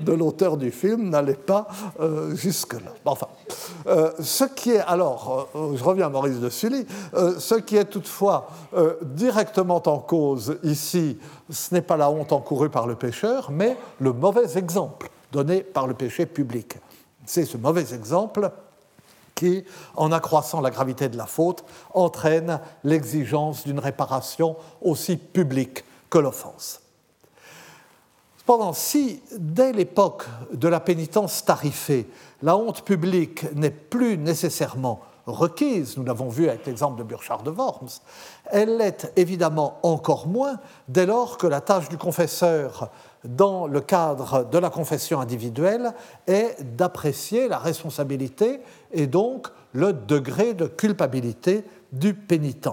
de 0.00 0.12
l'auteur 0.12 0.56
du 0.56 0.70
film 0.70 1.08
n'allait 1.08 1.34
pas 1.34 1.66
euh, 2.00 2.34
jusque-là. 2.34 2.92
Enfin, 3.04 3.28
euh, 3.86 4.10
ce 4.20 4.44
qui 4.44 4.72
est, 4.72 4.80
alors, 4.80 5.48
euh, 5.54 5.76
je 5.76 5.82
reviens 5.82 6.06
à 6.06 6.08
Maurice 6.10 6.38
de 6.38 6.50
Sully, 6.50 6.86
ce 7.38 7.54
qui 7.56 7.76
est 7.76 7.84
toutefois 7.84 8.48
directement 9.02 9.82
en 9.86 9.98
cause 9.98 10.58
ici, 10.62 11.18
ce 11.52 11.74
n'est 11.74 11.82
pas 11.82 11.96
la 11.96 12.10
honte 12.10 12.32
encourue 12.32 12.70
par 12.70 12.86
le 12.86 12.96
pécheur, 12.96 13.50
mais 13.50 13.76
le 14.00 14.12
mauvais 14.12 14.56
exemple 14.58 15.10
donné 15.30 15.62
par 15.62 15.86
le 15.86 15.94
péché 15.94 16.26
public. 16.26 16.76
C'est 17.24 17.44
ce 17.44 17.56
mauvais 17.56 17.94
exemple 17.94 18.50
qui, 19.34 19.64
en 19.96 20.12
accroissant 20.12 20.60
la 20.60 20.70
gravité 20.70 21.08
de 21.08 21.16
la 21.16 21.26
faute, 21.26 21.64
entraîne 21.94 22.60
l'exigence 22.84 23.64
d'une 23.64 23.78
réparation 23.78 24.56
aussi 24.80 25.16
publique 25.16 25.84
que 26.10 26.18
l'offense. 26.18 26.80
Cependant, 28.38 28.72
si 28.72 29.22
dès 29.38 29.72
l'époque 29.72 30.24
de 30.52 30.68
la 30.68 30.80
pénitence 30.80 31.44
tarifée, 31.44 32.08
la 32.42 32.56
honte 32.56 32.82
publique 32.82 33.50
n'est 33.54 33.70
plus 33.70 34.18
nécessairement 34.18 35.00
requise, 35.26 35.96
nous 35.96 36.04
l'avons 36.04 36.28
vu 36.28 36.48
avec 36.48 36.66
l'exemple 36.66 36.98
de 36.98 37.04
Burchard 37.04 37.42
de 37.42 37.50
Worms, 37.50 37.88
elle 38.50 38.76
l'est 38.78 39.12
évidemment 39.16 39.78
encore 39.82 40.26
moins 40.26 40.58
dès 40.88 41.06
lors 41.06 41.38
que 41.38 41.46
la 41.46 41.60
tâche 41.60 41.88
du 41.88 41.98
confesseur 41.98 42.90
dans 43.24 43.66
le 43.66 43.80
cadre 43.80 44.44
de 44.44 44.58
la 44.58 44.70
confession 44.70 45.20
individuelle 45.20 45.92
est 46.26 46.56
d'apprécier 46.76 47.48
la 47.48 47.58
responsabilité 47.58 48.60
et 48.90 49.06
donc 49.06 49.48
le 49.72 49.92
degré 49.92 50.54
de 50.54 50.66
culpabilité 50.66 51.64
du 51.92 52.14
pénitent. 52.14 52.68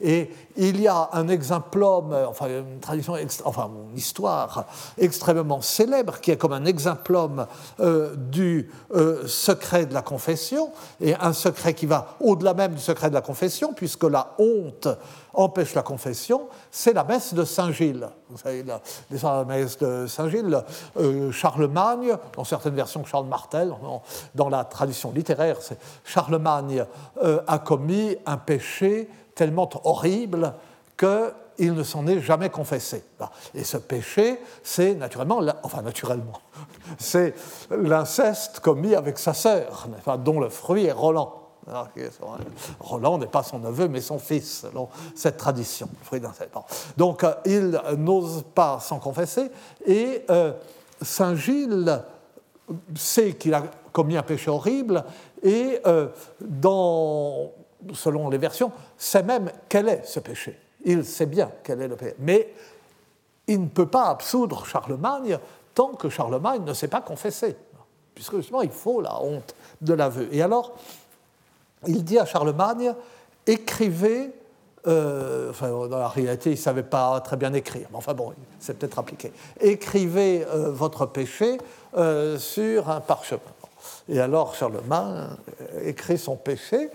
Et 0.00 0.30
il 0.56 0.80
y 0.80 0.88
a 0.88 1.10
un 1.12 1.28
exemplum, 1.28 2.14
enfin 2.26 2.46
une 2.48 2.80
tradition, 2.80 3.14
enfin 3.44 3.70
une 3.90 3.98
histoire 3.98 4.66
extrêmement 4.96 5.60
célèbre 5.60 6.20
qui 6.20 6.30
est 6.30 6.36
comme 6.36 6.52
un 6.52 6.64
exemplum 6.64 7.46
euh, 7.80 8.14
du 8.16 8.70
euh, 8.94 9.26
secret 9.26 9.86
de 9.86 9.94
la 9.94 10.02
confession, 10.02 10.70
et 11.00 11.14
un 11.14 11.34
secret 11.34 11.74
qui 11.74 11.86
va 11.86 12.16
au-delà 12.20 12.54
même 12.54 12.74
du 12.74 12.80
secret 12.80 13.10
de 13.10 13.14
la 13.14 13.20
confession, 13.20 13.74
puisque 13.74 14.04
la 14.04 14.34
honte 14.38 14.88
empêche 15.32 15.74
la 15.74 15.82
confession, 15.82 16.48
c'est 16.70 16.92
la 16.92 17.04
messe 17.04 17.34
de 17.34 17.44
Saint-Gilles. 17.44 18.08
Vous 18.30 18.38
savez, 18.38 18.64
la, 18.64 19.44
messe 19.44 19.78
de 19.78 20.06
Saint-Gilles, 20.06 20.62
euh, 20.96 21.30
Charlemagne, 21.30 22.16
dans 22.36 22.44
certaines 22.44 22.74
versions 22.74 23.04
Charles 23.04 23.26
Martel, 23.26 23.72
dans 24.34 24.48
la 24.48 24.64
tradition 24.64 25.12
littéraire, 25.12 25.58
Charlemagne 26.04 26.84
a 27.46 27.58
commis 27.58 28.16
un 28.30 28.36
péché 28.36 29.08
tellement 29.34 29.68
horrible 29.84 30.54
qu'il 30.96 31.74
ne 31.74 31.82
s'en 31.82 32.06
est 32.06 32.20
jamais 32.20 32.50
confessé. 32.50 33.02
Et 33.54 33.64
ce 33.64 33.76
péché, 33.76 34.38
c'est 34.62 34.94
naturellement, 34.94 35.40
enfin 35.62 35.82
naturellement, 35.82 36.40
c'est 36.98 37.34
l'inceste 37.70 38.60
commis 38.60 38.94
avec 38.94 39.18
sa 39.18 39.34
sœur, 39.34 39.88
dont 40.18 40.40
le 40.40 40.48
fruit 40.48 40.84
est 40.84 40.92
Roland. 40.92 41.36
Roland 42.80 43.18
n'est 43.18 43.26
pas 43.26 43.42
son 43.42 43.58
neveu, 43.58 43.88
mais 43.88 44.00
son 44.00 44.18
fils, 44.18 44.60
selon 44.62 44.88
cette 45.14 45.36
tradition. 45.36 45.88
Donc, 46.96 47.22
euh, 47.22 47.34
il 47.44 47.80
n'ose 47.98 48.44
pas 48.54 48.80
s'en 48.80 48.98
confesser, 48.98 49.50
et 49.86 50.24
euh, 50.30 50.52
Saint 51.02 51.36
Gilles 51.36 52.02
sait 52.96 53.34
qu'il 53.34 53.54
a 53.54 53.62
commis 53.92 54.16
un 54.16 54.22
péché 54.22 54.50
horrible, 54.50 55.04
et 55.42 55.80
euh, 55.86 56.08
dans 56.40 57.52
selon 57.92 58.28
les 58.30 58.38
versions, 58.38 58.72
sait 58.96 59.22
même 59.22 59.50
quel 59.68 59.88
est 59.88 60.04
ce 60.04 60.20
péché. 60.20 60.58
Il 60.84 61.04
sait 61.04 61.26
bien 61.26 61.50
quel 61.62 61.82
est 61.82 61.88
le 61.88 61.96
péché. 61.96 62.14
Mais 62.18 62.54
il 63.46 63.60
ne 63.60 63.68
peut 63.68 63.86
pas 63.86 64.04
absoudre 64.04 64.64
Charlemagne 64.66 65.38
tant 65.74 65.94
que 65.94 66.08
Charlemagne 66.08 66.62
ne 66.64 66.72
s'est 66.72 66.88
pas 66.88 67.00
confessé. 67.00 67.56
Puisque 68.14 68.36
justement, 68.36 68.62
il 68.62 68.70
faut 68.70 69.00
la 69.00 69.20
honte 69.22 69.54
de 69.80 69.94
l'aveu. 69.94 70.28
Et 70.32 70.42
alors, 70.42 70.76
il 71.86 72.04
dit 72.04 72.18
à 72.18 72.26
Charlemagne 72.26 72.94
écrivez. 73.46 74.30
Euh, 74.86 75.50
enfin, 75.50 75.68
dans 75.68 75.98
la 75.98 76.08
réalité, 76.08 76.50
il 76.50 76.54
ne 76.54 76.58
savait 76.58 76.82
pas 76.82 77.20
très 77.20 77.36
bien 77.36 77.52
écrire, 77.52 77.86
mais 77.90 77.98
enfin 77.98 78.14
bon, 78.14 78.32
c'est 78.58 78.78
peut-être 78.78 78.98
appliqué. 78.98 79.30
Écrivez 79.60 80.46
euh, 80.46 80.70
votre 80.70 81.04
péché 81.04 81.58
euh, 81.98 82.38
sur 82.38 82.88
un 82.88 83.00
parchemin. 83.00 83.42
Et 84.08 84.20
alors 84.20 84.54
Charlemagne 84.54 85.28
écrit 85.84 86.16
son 86.16 86.36
péché, 86.36 86.88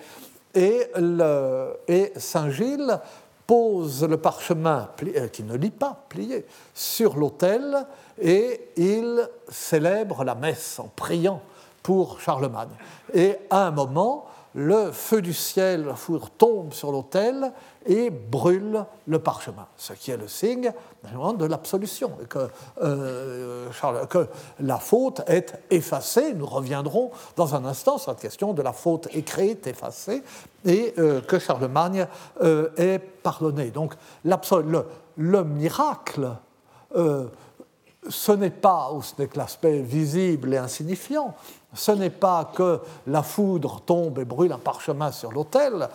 et, 0.55 2.13
Saint 2.17 2.49
Gilles 2.49 2.99
pose 3.45 4.03
le 4.03 4.17
parchemin 4.17 4.89
euh, 5.03 5.27
qui 5.27 5.43
ne 5.43 5.55
lit 5.55 5.69
pas, 5.69 6.05
plié, 6.09 6.45
sur 6.73 7.15
l'autel 7.15 7.85
et 8.19 8.69
il 8.75 9.29
célèbre 9.47 10.23
la 10.23 10.33
messe 10.33 10.79
en 10.79 10.89
priant 10.95 11.41
pour 11.83 12.19
Charlemagne. 12.19 12.69
Et 13.13 13.35
à 13.51 13.67
un 13.67 13.71
moment, 13.71 14.25
le 14.55 14.91
feu 14.91 15.21
du 15.21 15.33
ciel, 15.33 15.85
la 15.85 15.95
foudre 15.95 16.29
tombe 16.29 16.71
sur 16.71 16.89
l'autel 16.89 17.51
et 17.85 18.09
brûle 18.09 18.85
le 19.05 19.19
parchemin, 19.19 19.67
ce 19.75 19.91
qui 19.91 20.11
est 20.11 20.17
le 20.17 20.29
signe 20.29 20.71
de 21.03 21.45
l'absolution, 21.45 22.13
que, 22.29 22.47
euh, 22.81 23.69
que 24.09 24.27
la 24.61 24.77
faute 24.77 25.21
est 25.27 25.59
effacée. 25.69 26.33
Nous 26.33 26.45
reviendrons 26.45 27.11
dans 27.35 27.53
un 27.53 27.65
instant 27.65 27.97
sur 27.97 28.11
la 28.11 28.17
question 28.17 28.53
de 28.53 28.61
la 28.61 28.71
faute 28.71 29.09
écrite, 29.13 29.67
effacée, 29.67 30.23
et 30.63 30.93
euh, 30.97 31.19
que 31.19 31.37
Charlemagne 31.37 32.07
euh, 32.41 32.69
est 32.77 32.99
pardonné. 32.99 33.71
Donc 33.71 33.93
le, 34.23 34.85
le, 35.17 35.43
miracle, 35.43 36.31
ce 38.09 38.31
n'est 38.31 38.49
pas, 38.49 38.91
ou 38.93 39.01
ce 39.01 39.13
n'est 39.19 39.27
que 39.27 39.37
l'aspect 39.37 39.81
visible 39.81 40.53
et 40.53 40.57
insignifiant, 40.57 41.33
ce 41.73 41.91
n'est 41.91 42.09
pas 42.09 42.51
que 42.53 42.79
la 43.07 43.23
foudre 43.23 43.81
tombe 43.81 44.19
et 44.19 44.25
brûle 44.25 44.51
un 44.51 44.59
parchemin 44.59 45.11
sur 45.11 45.31
l'autel, 45.31 45.89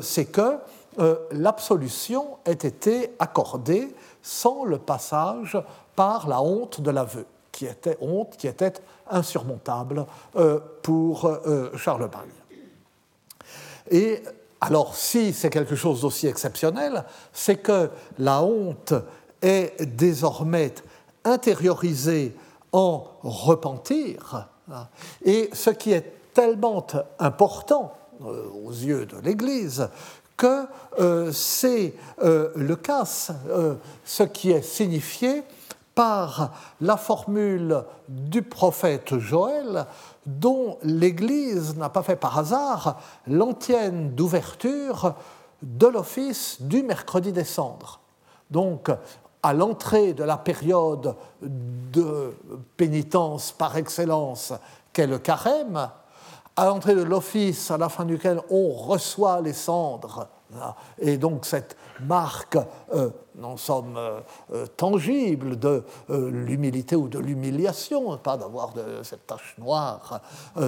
c'est 0.00 0.26
que 0.26 0.58
euh, 0.98 1.16
l'absolution 1.30 2.38
ait 2.44 2.52
été 2.52 3.12
accordée 3.20 3.94
sans 4.20 4.64
le 4.64 4.78
passage 4.78 5.56
par 5.94 6.26
la 6.26 6.42
honte 6.42 6.80
de 6.80 6.90
l'aveu, 6.90 7.24
qui 7.52 7.66
était 7.66 7.96
honte 8.00 8.36
qui 8.36 8.48
était 8.48 8.72
insurmontable 9.08 10.06
euh, 10.34 10.58
pour 10.82 11.26
euh, 11.26 11.70
Charlemagne. 11.76 12.30
Et 13.90 14.22
alors, 14.60 14.96
si 14.96 15.32
c'est 15.32 15.50
quelque 15.50 15.76
chose 15.76 16.00
d'aussi 16.00 16.26
exceptionnel, 16.26 17.04
c'est 17.32 17.58
que 17.58 17.90
la 18.18 18.42
honte 18.42 18.92
est 19.40 19.80
désormais 19.84 20.74
intériorisée 21.28 22.34
en 22.72 23.04
repentir. 23.22 24.48
Et 25.24 25.50
ce 25.52 25.70
qui 25.70 25.92
est 25.92 26.12
tellement 26.34 26.86
important 27.18 27.94
aux 28.20 28.70
yeux 28.70 29.06
de 29.06 29.16
l'Église, 29.18 29.88
que 30.38 30.66
euh, 31.00 31.32
c'est 31.32 31.94
euh, 32.22 32.50
le 32.54 32.76
cas, 32.76 33.04
euh, 33.48 33.74
ce 34.04 34.22
qui 34.22 34.52
est 34.52 34.62
signifié 34.62 35.42
par 35.94 36.52
la 36.80 36.96
formule 36.96 37.82
du 38.08 38.42
prophète 38.42 39.18
Joël, 39.18 39.84
dont 40.24 40.78
l'Église 40.82 41.76
n'a 41.76 41.88
pas 41.88 42.04
fait 42.04 42.14
par 42.14 42.38
hasard 42.38 43.00
l'antienne 43.26 44.14
d'ouverture 44.14 45.14
de 45.62 45.88
l'office 45.88 46.58
du 46.60 46.84
mercredi 46.84 47.32
des 47.32 47.44
cendres. 47.44 47.98
Donc, 48.48 48.90
à 49.42 49.52
l'entrée 49.52 50.12
de 50.12 50.24
la 50.24 50.36
période 50.36 51.14
de 51.40 52.34
pénitence 52.76 53.52
par 53.52 53.76
excellence 53.76 54.52
qu'est 54.92 55.06
le 55.06 55.18
carême, 55.18 55.88
à 56.56 56.66
l'entrée 56.66 56.94
de 56.94 57.02
l'office 57.02 57.70
à 57.70 57.78
la 57.78 57.88
fin 57.88 58.04
duquel 58.04 58.40
on 58.50 58.70
reçoit 58.70 59.40
les 59.40 59.52
cendres. 59.52 60.28
Et 60.98 61.18
donc 61.18 61.44
cette 61.44 61.76
marque, 62.00 62.58
euh, 62.94 63.10
en 63.42 63.56
somme, 63.56 63.96
euh, 63.96 64.20
euh, 64.52 64.66
tangible 64.76 65.58
de 65.58 65.84
l'humilité 66.08 66.96
ou 66.96 67.08
de 67.08 67.18
l'humiliation, 67.18 68.16
pas 68.18 68.36
d'avoir 68.36 68.72
cette 69.02 69.26
tache 69.26 69.54
noire 69.58 70.20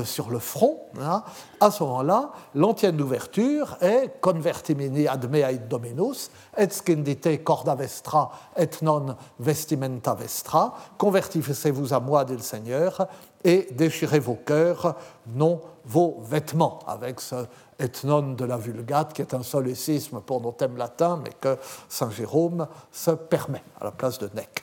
sur 0.05 0.31
le 0.31 0.39
front, 0.39 0.81
hein. 1.01 1.23
à 1.61 1.71
ce 1.71 1.83
moment-là, 1.83 2.33
l'antienne 2.55 2.97
d'ouverture 2.97 3.77
est 3.81 4.21
convertimini 4.21 5.07
ad 5.09 5.31
mea 5.31 5.53
dominus, 5.55 6.31
et 6.57 6.69
scindite 6.71 7.43
corda 7.45 7.75
vestra 7.75 8.31
et 8.57 8.69
non 8.83 9.17
vestimenta 9.39 10.15
vestra, 10.15 10.75
convertissez-vous 10.99 11.93
à 11.93 12.01
moi, 12.01 12.25
dit 12.25 12.35
le 12.35 12.41
Seigneur, 12.41 13.09
et 13.45 13.69
déchirez 13.73 14.21
vos 14.21 14.35
cœurs, 14.35 14.97
non 15.35 15.61
vos 15.85 16.21
vêtements, 16.23 16.81
avec 16.87 17.21
ce 17.21 17.47
etnon 17.81 18.35
de 18.35 18.45
la 18.45 18.57
Vulgate, 18.57 19.13
qui 19.13 19.23
est 19.23 19.35
un 19.35 19.43
solécisme 19.43 20.21
pour 20.21 20.41
nos 20.41 20.53
thèmes 20.53 20.77
latins, 20.77 21.21
mais 21.23 21.33
que 21.41 21.57
Saint 21.89 22.11
Jérôme 22.11 22.69
se 22.93 23.11
permet 23.11 23.63
à 23.81 23.85
la 23.85 23.91
place 23.91 24.19
de 24.19 24.31
nec. 24.35 24.63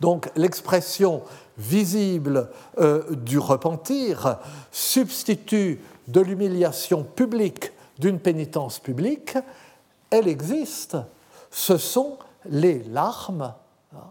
Donc 0.00 0.30
l'expression 0.36 1.22
visible 1.58 2.50
euh, 2.78 3.04
du 3.10 3.38
repentir 3.38 4.38
substitue 4.72 5.80
de 6.08 6.20
l'humiliation 6.20 7.04
publique 7.04 7.72
d'une 7.98 8.18
pénitence 8.18 8.78
publique, 8.78 9.36
elle 10.10 10.26
existe, 10.26 10.96
ce 11.50 11.76
sont 11.76 12.18
les 12.48 12.82
larmes 12.84 13.54
hein, 13.94 14.10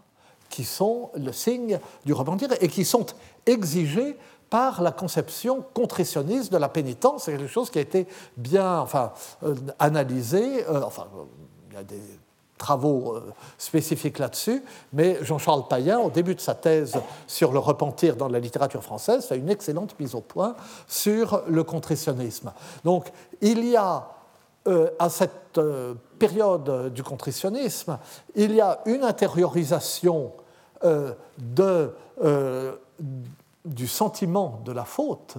qui 0.50 0.64
sont 0.64 1.10
le 1.16 1.32
signe 1.32 1.80
du 2.06 2.14
repentir 2.14 2.50
et 2.62 2.68
qui 2.68 2.86
sont 2.86 3.08
exigées 3.46 4.16
par 4.50 4.82
la 4.82 4.92
conception 4.92 5.64
contritionniste 5.74 6.52
de 6.52 6.58
la 6.58 6.70
pénitence. 6.70 7.24
C'est 7.24 7.38
quelque 7.38 7.48
chose 7.48 7.70
qui 7.70 7.78
a 7.78 7.82
été 7.82 8.08
bien 8.38 8.80
enfin, 8.80 9.12
euh, 9.44 9.56
analysé. 9.78 10.66
Euh, 10.68 10.82
enfin, 10.84 11.08
il 11.70 11.76
y 11.76 11.78
a 11.78 11.84
des 11.84 12.02
travaux 12.58 13.16
euh, 13.16 13.34
spécifiques 13.58 14.20
là-dessus, 14.20 14.64
mais 14.92 15.24
Jean-Charles 15.24 15.68
Payen, 15.70 16.00
au 16.00 16.10
début 16.10 16.36
de 16.36 16.42
sa 16.42 16.56
thèse 16.56 17.00
sur 17.26 17.54
le 17.54 17.60
repentir 17.60 18.16
dans 18.16 18.28
la 18.28 18.40
littérature 18.40 18.84
française, 18.84 19.26
fait 19.26 19.38
une 19.38 19.50
excellente 19.50 19.98
mise 20.00 20.16
au 20.16 20.22
point 20.22 20.56
sur 20.88 21.44
le 21.48 21.64
contritionnisme. 21.64 22.52
Donc, 22.84 23.12
il 23.42 23.66
y 23.66 23.76
a 23.78 24.10
à 25.00 25.10
cette 25.10 25.60
période 26.20 26.94
du 26.94 27.02
contritionnisme, 27.02 27.98
il 28.36 28.54
y 28.54 28.62
a 28.62 28.82
une 28.86 29.04
intériorisation 29.04 30.32
de 30.84 31.92
du 33.70 33.88
sentiment 33.88 34.62
de 34.66 34.72
la 34.72 34.86
faute, 34.86 35.38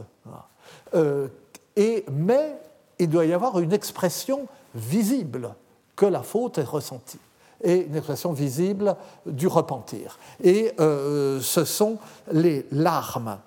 euh, 0.94 1.28
et, 1.76 2.04
mais 2.10 2.56
il 2.98 3.08
doit 3.08 3.24
y 3.24 3.32
avoir 3.32 3.58
une 3.58 3.72
expression 3.72 4.46
visible 4.74 5.54
que 5.96 6.06
la 6.06 6.22
faute 6.22 6.58
est 6.58 6.64
ressentie 6.64 7.18
et 7.62 7.86
une 7.86 7.96
expression 7.96 8.32
visible 8.32 8.96
du 9.26 9.46
repentir. 9.46 10.18
Et 10.42 10.72
euh, 10.80 11.40
ce 11.40 11.64
sont 11.64 11.98
les 12.32 12.66
larmes. 12.72 13.38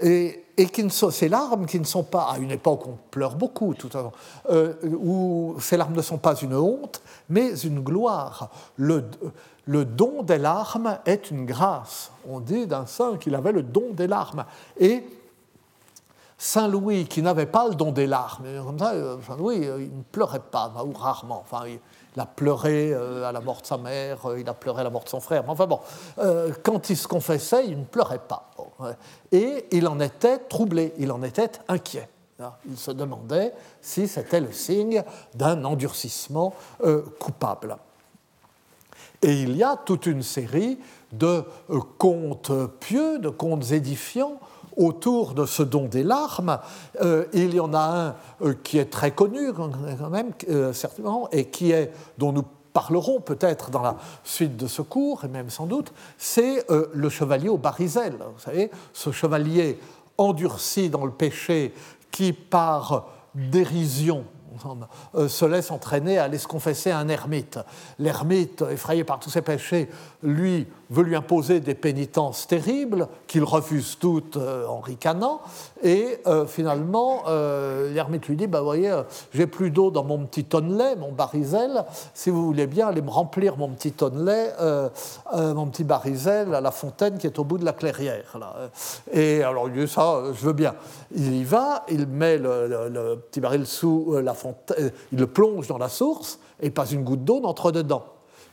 Et, 0.00 0.44
qui 0.72 0.84
ne 0.84 0.88
sont, 0.88 1.10
ces 1.10 1.28
larmes 1.28 1.66
qui 1.66 1.78
ne 1.78 1.84
sont 1.84 2.02
pas, 2.02 2.30
à 2.32 2.38
une 2.38 2.50
époque 2.50 2.86
on 2.86 2.98
pleure 3.10 3.36
beaucoup, 3.36 3.74
tout 3.74 3.90
à 3.96 4.12
euh, 4.50 4.74
où 5.00 5.56
ces 5.60 5.76
larmes 5.76 5.94
ne 5.94 6.02
sont 6.02 6.18
pas 6.18 6.34
une 6.34 6.54
honte, 6.54 7.00
mais 7.28 7.58
une 7.60 7.80
gloire. 7.80 8.50
Le, 8.76 9.04
le 9.68 9.84
don 9.84 10.22
des 10.22 10.38
larmes 10.38 10.98
est 11.04 11.30
une 11.30 11.44
grâce. 11.44 12.10
On 12.26 12.40
dit 12.40 12.66
d'un 12.66 12.86
saint 12.86 13.18
qu'il 13.18 13.34
avait 13.34 13.52
le 13.52 13.62
don 13.62 13.92
des 13.92 14.06
larmes. 14.06 14.46
Et 14.80 15.04
Saint 16.38 16.68
Louis, 16.68 17.04
qui 17.04 17.20
n'avait 17.20 17.46
pas 17.46 17.68
le 17.68 17.74
don 17.74 17.92
des 17.92 18.06
larmes, 18.06 18.46
comme 18.64 18.78
ça, 18.78 18.92
euh, 18.92 19.18
Saint 19.26 19.36
Louis, 19.36 19.66
euh, 19.66 19.82
il 19.82 19.94
ne 19.94 20.02
pleurait 20.02 20.40
pas, 20.40 20.72
ou 20.86 20.92
rarement. 20.92 21.44
Enfin, 21.44 21.64
il, 21.66 21.80
a 22.18 22.24
pleuré 22.24 22.92
euh, 22.94 23.28
à 23.28 23.32
la 23.32 23.40
mort 23.40 23.60
de 23.60 23.66
sa 23.66 23.76
mère, 23.76 24.20
il 24.38 24.48
a 24.48 24.54
pleuré 24.54 24.80
à 24.80 24.84
la 24.84 24.90
mort 24.90 25.04
de 25.04 25.08
son 25.10 25.20
frère. 25.20 25.42
Mais 25.44 25.50
enfin 25.50 25.66
bon, 25.66 25.80
quand 26.64 26.88
il 26.88 26.96
se 26.96 27.06
confessait, 27.06 27.66
il 27.66 27.78
ne 27.78 27.84
pleurait 27.84 28.18
pas. 28.26 28.50
Et 29.30 29.66
il 29.70 29.86
en 29.86 30.00
était 30.00 30.38
troublé, 30.38 30.94
il 30.98 31.12
en 31.12 31.22
était 31.22 31.52
inquiet. 31.68 32.08
Il 32.68 32.78
se 32.78 32.90
demandait 32.90 33.52
si 33.82 34.08
c'était 34.08 34.40
le 34.40 34.50
signe 34.50 35.04
d'un 35.34 35.64
endurcissement 35.64 36.54
coupable. 37.20 37.76
Et 39.22 39.42
il 39.42 39.56
y 39.56 39.62
a 39.62 39.76
toute 39.76 40.06
une 40.06 40.22
série 40.22 40.78
de 41.12 41.44
contes 41.98 42.52
pieux, 42.80 43.18
de 43.18 43.28
contes 43.28 43.72
édifiants 43.72 44.38
autour 44.76 45.34
de 45.34 45.44
ce 45.44 45.62
don 45.62 45.86
des 45.86 46.04
larmes. 46.04 46.58
Euh, 47.02 47.26
il 47.32 47.54
y 47.54 47.60
en 47.60 47.74
a 47.74 47.80
un 47.80 48.46
euh, 48.46 48.54
qui 48.62 48.78
est 48.78 48.90
très 48.90 49.10
connu 49.10 49.52
quand 49.52 49.70
même, 50.08 50.32
euh, 50.48 50.72
certainement, 50.72 51.28
et 51.32 51.46
qui 51.46 51.72
est, 51.72 51.92
dont 52.16 52.32
nous 52.32 52.44
parlerons 52.72 53.20
peut-être 53.20 53.70
dans 53.70 53.82
la 53.82 53.96
suite 54.22 54.56
de 54.56 54.68
ce 54.68 54.82
cours, 54.82 55.24
et 55.24 55.28
même 55.28 55.50
sans 55.50 55.66
doute, 55.66 55.92
c'est 56.16 56.64
le 56.68 57.08
chevalier 57.08 57.48
au 57.48 57.56
barisel. 57.56 58.12
Vous 58.12 58.38
savez, 58.38 58.70
ce 58.92 59.10
chevalier 59.10 59.80
endurci 60.16 60.88
dans 60.88 61.04
le 61.04 61.10
péché 61.10 61.74
qui, 62.12 62.32
par 62.32 63.06
dérision, 63.34 64.18
euh, 64.18 64.37
se 65.28 65.44
laisse 65.44 65.70
entraîner 65.70 66.18
à 66.18 66.24
aller 66.24 66.38
se 66.38 66.46
confesser 66.46 66.90
à 66.90 66.98
un 66.98 67.08
ermite. 67.08 67.58
L'ermite, 67.98 68.64
effrayé 68.70 69.04
par 69.04 69.18
tous 69.18 69.30
ses 69.30 69.42
péchés, 69.42 69.88
lui 70.22 70.66
veut 70.90 71.02
lui 71.02 71.16
imposer 71.16 71.60
des 71.60 71.74
pénitences 71.74 72.46
terribles 72.46 73.08
qu'il 73.26 73.44
refuse 73.44 73.98
toutes 73.98 74.36
euh, 74.36 74.66
en 74.66 74.80
ricanant. 74.80 75.40
Et 75.82 76.18
euh, 76.26 76.46
finalement, 76.46 77.24
l'ermite 77.92 78.26
lui 78.26 78.36
dit 78.36 78.46
bah, 78.46 78.60
voyez, 78.60 79.02
j'ai 79.32 79.46
plus 79.46 79.70
d'eau 79.70 79.90
dans 79.90 80.04
mon 80.04 80.24
petit 80.26 80.44
tonnelet, 80.44 80.96
mon 80.96 81.12
barisel. 81.12 81.84
Si 82.14 82.30
vous 82.30 82.44
voulez 82.44 82.66
bien, 82.66 82.88
allez 82.88 83.02
me 83.02 83.10
remplir 83.10 83.56
mon 83.56 83.68
petit 83.68 83.92
tonnelet, 83.92 84.52
mon 85.32 85.66
petit 85.66 85.84
barisel 85.84 86.54
à 86.54 86.60
la 86.60 86.70
fontaine 86.70 87.18
qui 87.18 87.26
est 87.26 87.38
au 87.38 87.44
bout 87.44 87.58
de 87.58 87.64
la 87.64 87.72
clairière. 87.72 88.36
Là. 88.38 88.54
Et 89.12 89.42
alors, 89.42 89.68
il 89.68 89.74
dit 89.74 89.92
ça, 89.92 90.22
je 90.32 90.46
veux 90.46 90.52
bien. 90.52 90.74
Il 91.14 91.34
y 91.34 91.44
va, 91.44 91.84
il 91.88 92.06
met 92.06 92.38
le 92.38 93.16
petit 93.30 93.40
baril 93.40 93.66
sous 93.66 94.16
la 94.20 94.34
fontaine 94.34 94.58
euh, 94.78 94.90
il 95.12 95.18
le 95.18 95.26
plonge 95.26 95.66
dans 95.68 95.78
la 95.78 95.88
source 95.88 96.38
et 96.60 96.70
pas 96.70 96.86
une 96.86 97.04
goutte 97.04 97.24
d'eau 97.24 97.40
n'entre 97.40 97.72
dedans. 97.72 98.04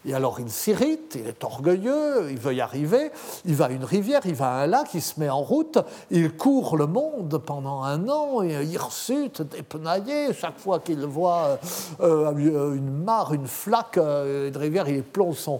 Et 0.06 0.13
alors 0.13 0.39
il 0.39 0.50
s'irrite, 0.50 1.18
il 1.20 1.28
est 1.28 1.44
orgueilleux, 1.44 2.30
il 2.30 2.38
veut 2.38 2.54
y 2.54 2.62
arriver, 2.62 3.12
il 3.46 3.56
va 3.56 3.65
à 3.65 3.70
une 3.70 3.84
rivière, 3.84 4.22
il 4.26 4.36
va 4.36 4.52
à 4.52 4.63
un 4.63 4.68
lac, 4.68 4.94
il 4.94 5.02
se 5.02 5.20
met 5.20 5.30
en 5.30 5.41
route, 5.41 5.80
il 6.12 6.32
court 6.34 6.78
le 6.78 6.86
monde 6.86 7.41
pendant 7.44 7.82
un 7.82 8.08
an, 8.08 8.44
et 8.44 8.63
hirsute, 8.63 9.41
dépenaillé, 9.41 10.34
chaque 10.34 10.60
fois 10.60 10.80
qu'il 10.80 11.04
voit 11.06 11.58
euh, 12.02 12.32
euh, 12.32 12.76
une 12.76 12.91
mare, 12.91 13.34
une 13.34 13.48
flaque 13.48 13.98
de 13.98 14.58
rivière, 14.58 14.88
il 14.88 15.04
plonge 15.04 15.38
son 15.38 15.60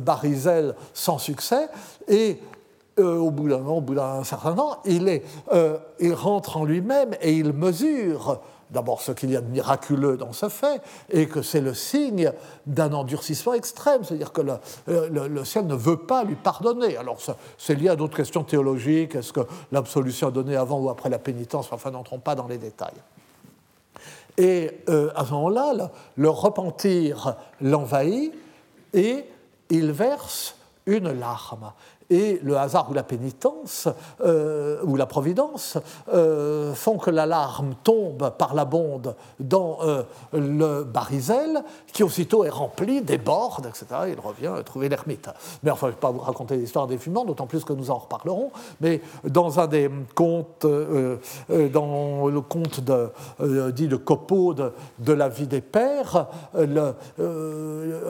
barisel 0.00 0.74
sans 0.94 1.18
succès, 1.18 1.68
et 2.06 2.40
au 2.98 3.30
bout 3.30 3.48
d'un 3.48 3.64
au 3.64 3.80
bout 3.80 3.94
d'un 3.94 4.22
certain 4.24 4.52
temps, 4.52 4.78
il, 4.84 5.08
est, 5.08 5.24
il 6.00 6.12
rentre 6.12 6.58
en 6.58 6.64
lui-même 6.64 7.10
et 7.22 7.32
il 7.32 7.52
mesure 7.52 8.40
d'abord 8.70 9.00
ce 9.00 9.12
qu'il 9.12 9.30
y 9.30 9.36
a 9.36 9.40
de 9.40 9.48
miraculeux 9.48 10.16
dans 10.16 10.32
ce 10.32 10.48
fait, 10.48 10.80
et 11.10 11.26
que 11.26 11.42
c'est 11.42 11.60
le 11.60 11.74
signe 11.74 12.32
d'un 12.66 12.92
endurcissement 12.92 13.54
extrême, 13.54 14.04
c'est-à-dire 14.04 14.32
que 14.32 14.42
le, 14.86 15.44
ciel 15.44 15.66
ne 15.66 15.74
veut 15.74 15.98
pas 15.98 16.24
lui 16.24 16.36
pardonner. 16.36 16.96
Alors 16.96 17.18
c'est 17.58 17.74
lié 17.74 17.88
à 17.88 17.96
d'autres 17.96 18.16
questions 18.16 18.44
théologiques, 18.44 19.14
est-ce 19.14 19.32
que 19.32 19.40
l'absolution 19.72 20.28
est 20.28 20.32
donnée 20.32 20.56
avant 20.56 20.78
ou 20.78 20.90
après 20.90 21.10
la 21.10 21.18
pénitence, 21.18 21.68
enfin 21.72 21.90
n'entrons 21.90 22.18
pas 22.20 22.34
dans 22.34 22.46
les 22.46 22.58
détails. 22.58 23.00
Et 24.38 24.82
euh, 24.88 25.10
à 25.16 25.24
ce 25.24 25.32
moment-là, 25.32 25.90
le 26.16 26.30
repentir 26.30 27.36
l'envahit 27.60 28.32
et 28.94 29.24
il 29.68 29.92
verse 29.92 30.56
une 30.86 31.12
larme 31.12 31.72
et 32.10 32.40
le 32.42 32.56
hasard 32.56 32.90
ou 32.90 32.94
la 32.94 33.04
pénitence 33.04 33.88
euh, 34.20 34.82
ou 34.84 34.96
la 34.96 35.06
providence 35.06 35.78
euh, 36.12 36.74
font 36.74 36.98
que 36.98 37.10
l'alarme 37.10 37.74
tombe 37.84 38.32
par 38.36 38.54
la 38.54 38.64
bonde 38.64 39.14
dans 39.38 39.78
euh, 39.82 40.02
le 40.32 40.82
barisel 40.82 41.62
qui 41.92 42.02
aussitôt 42.02 42.44
est 42.44 42.50
rempli, 42.50 43.00
déborde, 43.02 43.66
etc. 43.66 43.86
Il 44.08 44.18
revient 44.20 44.52
trouver 44.64 44.88
l'ermite. 44.88 45.30
Mais 45.62 45.70
enfin, 45.70 45.86
je 45.86 45.92
ne 45.92 45.94
vais 45.94 46.00
pas 46.00 46.10
vous 46.10 46.18
raconter 46.18 46.56
l'histoire 46.56 46.88
des 46.88 46.98
fumants, 46.98 47.24
d'autant 47.24 47.46
plus 47.46 47.64
que 47.64 47.72
nous 47.72 47.90
en 47.90 47.98
reparlerons. 47.98 48.50
Mais 48.80 49.00
dans 49.24 49.60
un 49.60 49.68
des 49.68 49.88
contes, 50.14 50.66
dans 50.66 52.26
le 52.26 52.40
conte 52.40 52.80
dit 52.80 53.88
de 53.88 53.96
Copeau 53.96 54.54
de, 54.54 54.72
de, 54.98 55.12
la 55.12 55.28
vie 55.28 55.46
des 55.46 55.60
pères, 55.60 56.26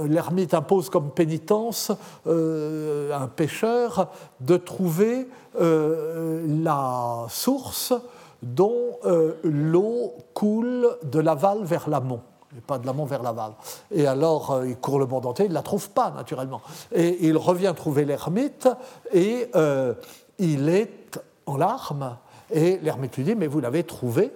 l'ermite 0.08 0.54
impose 0.54 0.88
comme 0.88 1.10
pénitence 1.10 1.92
un 2.26 3.26
pécheur 3.34 3.89
de 4.40 4.56
trouver 4.56 5.28
euh, 5.60 6.44
la 6.62 7.26
source 7.28 7.92
dont 8.42 8.98
euh, 9.04 9.34
l'eau 9.42 10.14
coule 10.34 10.88
de 11.02 11.20
l'aval 11.20 11.64
vers 11.64 11.88
l'amont 11.88 12.20
et 12.56 12.60
pas 12.60 12.78
de 12.78 12.86
l'amont 12.86 13.04
vers 13.04 13.22
l'aval. 13.22 13.52
Et 13.92 14.06
alors, 14.06 14.50
euh, 14.50 14.68
il 14.68 14.76
court 14.76 14.98
le 14.98 15.06
monde 15.06 15.26
entier, 15.26 15.44
il 15.44 15.50
ne 15.50 15.54
la 15.54 15.62
trouve 15.62 15.90
pas, 15.90 16.10
naturellement. 16.10 16.60
Et 16.92 17.26
il 17.26 17.36
revient 17.36 17.72
trouver 17.76 18.04
l'ermite, 18.04 18.68
et 19.12 19.48
il 20.38 20.68
est 20.68 21.20
en 21.46 21.56
larmes. 21.56 22.16
Et 22.50 22.78
l'ermite 22.78 23.16
lui 23.16 23.22
dit, 23.22 23.36
mais 23.36 23.46
vous 23.46 23.60
l'avez 23.60 23.84
trouvé, 23.84 24.32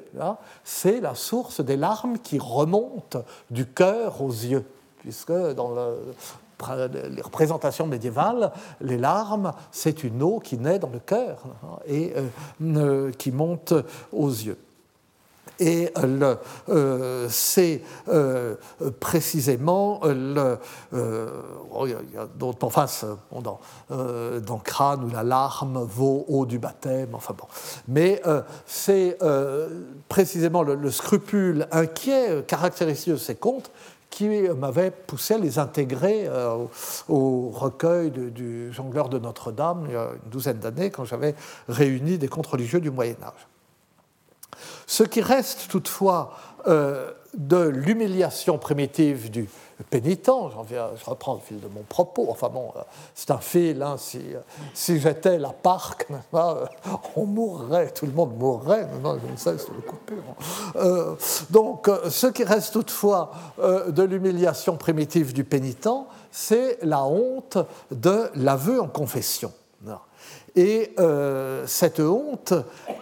c'est 0.63 1.01
la 1.01 1.17
source 1.17 1.61
des 1.61 1.77
larmes 1.77 2.19
qui 2.19 2.39
remontent 2.39 3.25
du 3.51 3.67
cœur 3.67 4.23
aux 4.23 4.31
yeux 4.31 4.65
puisque 5.05 5.33
dans 5.33 5.69
le, 5.69 5.99
les 7.15 7.23
représentations 7.23 7.87
médiévales, 7.87 8.53
les 8.81 8.99
larmes, 8.99 9.53
c'est 9.71 10.05
une 10.05 10.23
eau 10.23 10.39
qui 10.39 10.59
naît 10.59 10.79
dans 10.79 10.91
le 10.91 11.01
cœur 11.01 11.39
hein, 11.63 11.79
et 11.87 12.15
euh, 12.63 13.11
qui 13.13 13.33
monte 13.33 13.75
aux 14.13 14.29
yeux. 14.29 14.59
Et 15.61 15.93
euh, 16.69 17.29
c'est 17.31 17.83
euh, 18.09 18.57
précisément 18.99 20.01
le. 20.05 20.59
Oh, 20.93 21.87
il 21.87 21.91
y 21.91 22.19
a, 22.19 22.27
d'autres. 22.27 22.65
Enfin, 22.65 22.87
dans, 23.31 23.61
dans, 23.89 24.59
Crâne, 24.59 25.05
où 25.05 25.11
la 25.11 25.23
larme 25.23 25.85
vaut 25.85 26.25
eau 26.27 26.45
du 26.45 26.59
baptême, 26.59 27.15
enfin 27.15 27.35
bon. 27.39 27.47
Mais 27.87 28.21
c'est 28.67 29.17
précisément 30.09 30.63
le, 30.63 30.91
scrupule 30.91 31.69
inquiet 31.71 32.43
caractéristique 32.49 33.13
de 33.13 33.19
ces 33.19 33.37
contes 33.37 33.71
qui 34.15 34.29
m'avait 34.29 34.93
poussé 34.93 35.35
à 35.35 35.39
les 35.39 35.59
intégrer 35.59 36.29
euh, 36.29 36.67
au 37.09 37.51
recueil 37.51 38.13
du 38.13 38.73
jongleur 38.73 39.09
de 39.09 39.19
Notre-Dame 39.19 39.87
il 39.89 39.93
y 39.93 39.97
a 39.97 40.11
une 40.13 40.31
douzaine 40.31 40.59
d'années, 40.59 40.91
quand 40.91 41.05
j'avais 41.05 41.35
réuni 41.69 42.17
des 42.17 42.29
contes 42.29 42.47
religieux 42.47 42.81
du 42.81 42.93
Moyen 42.93 43.17
Âge. 43.25 43.49
Ce 44.87 45.03
qui 45.03 45.21
reste 45.21 45.67
toutefois 45.69 46.37
euh, 46.67 47.11
de 47.37 47.59
l'humiliation 47.69 48.59
primitive 48.59 49.31
du 49.31 49.49
pénitent, 49.91 50.31
je 50.69 51.05
reprends 51.11 51.35
le 51.35 51.41
fil 51.41 51.61
de 51.61 51.67
mon 51.67 51.83
propos, 51.83 52.27
enfin 52.31 52.49
bon, 52.49 52.73
euh, 52.77 52.81
c'est 53.15 53.31
un 53.31 53.39
fil, 53.39 53.83
hein, 53.83 53.97
si, 53.99 54.21
si 54.73 55.01
j'étais 55.01 55.39
la 55.39 55.51
parc, 55.51 56.07
euh, 56.35 56.67
on 57.17 57.27
mourrait, 57.27 57.91
tout 57.91 58.07
le 58.07 58.13
monde 58.13 58.37
mourrait, 58.39 58.89
non, 59.03 59.19
je 59.19 59.33
ne 59.33 59.37
sais, 59.37 59.59
c'est. 59.59 59.73
Euh, 60.77 61.17
donc, 61.51 61.91
ce 62.09 62.29
qui 62.29 62.45
reste 62.45 62.73
toutefois 62.73 63.33
de 63.89 64.03
l'humiliation 64.03 64.77
primitive 64.77 65.33
du 65.33 65.45
pénitent, 65.45 65.89
c'est 66.31 66.79
la 66.83 67.05
honte 67.05 67.59
de 67.91 68.31
l'aveu 68.35 68.81
en 68.81 68.89
confession. 68.89 69.53
Et 70.57 70.95
cette 71.67 72.01
honte 72.01 72.55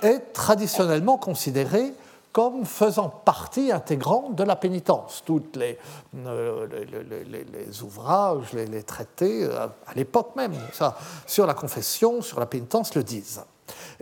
est 0.02 0.32
traditionnellement 0.32 1.18
considérée 1.18 1.92
comme 2.32 2.64
faisant 2.64 3.08
partie 3.08 3.70
intégrante 3.70 4.34
de 4.34 4.42
la 4.42 4.56
pénitence. 4.56 5.22
Tous 5.24 5.42
les, 5.54 5.78
euh, 6.26 6.66
les, 6.66 7.82
ouvrages, 7.82 8.52
les, 8.54 8.82
traités, 8.82 9.44
euh, 9.44 9.66
à 9.86 9.94
l'époque 9.94 10.34
même, 10.34 10.54
ça, 10.72 10.96
sur 11.26 11.46
la 11.46 11.54
confession, 11.54 12.22
sur 12.22 12.40
la 12.40 12.46
pénitence, 12.46 12.94
le 12.94 13.04
disent. 13.04 13.42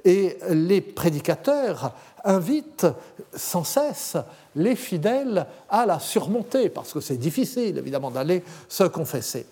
Et 0.05 0.39
les 0.49 0.81
prédicateurs 0.81 1.93
invite 2.25 2.87
sans 3.35 3.65
cesse 3.65 4.17
les 4.55 4.77
fidèles 4.77 5.47
à 5.69 5.87
la 5.87 5.99
surmonter, 5.99 6.69
parce 6.69 6.93
que 6.93 7.01
c'est 7.01 7.17
difficile 7.17 7.79
évidemment 7.79 8.11
d'aller 8.11 8.43
se 8.69 8.85
confesser. 8.85 9.47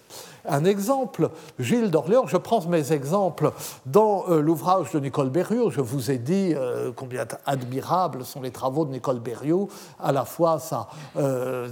Un 0.46 0.64
exemple, 0.64 1.30
Gilles 1.58 1.90
d'Orléans, 1.90 2.26
je 2.26 2.36
prends 2.36 2.64
mes 2.66 2.92
exemples 2.92 3.52
dans 3.86 4.24
euh, 4.28 4.40
l'ouvrage 4.40 4.92
de 4.92 5.00
Nicole 5.00 5.30
Berriot, 5.30 5.70
je 5.70 5.80
vous 5.80 6.10
ai 6.10 6.18
dit 6.18 6.52
euh, 6.54 6.92
combien 6.94 7.26
admirables 7.46 8.24
sont 8.24 8.40
les 8.40 8.50
travaux 8.50 8.84
de 8.84 8.90
Nicole 8.90 9.18
Berriot, 9.18 9.68
à 10.00 10.12
la 10.12 10.24
fois 10.24 10.58
sa 10.58 10.88
euh, 11.16 11.68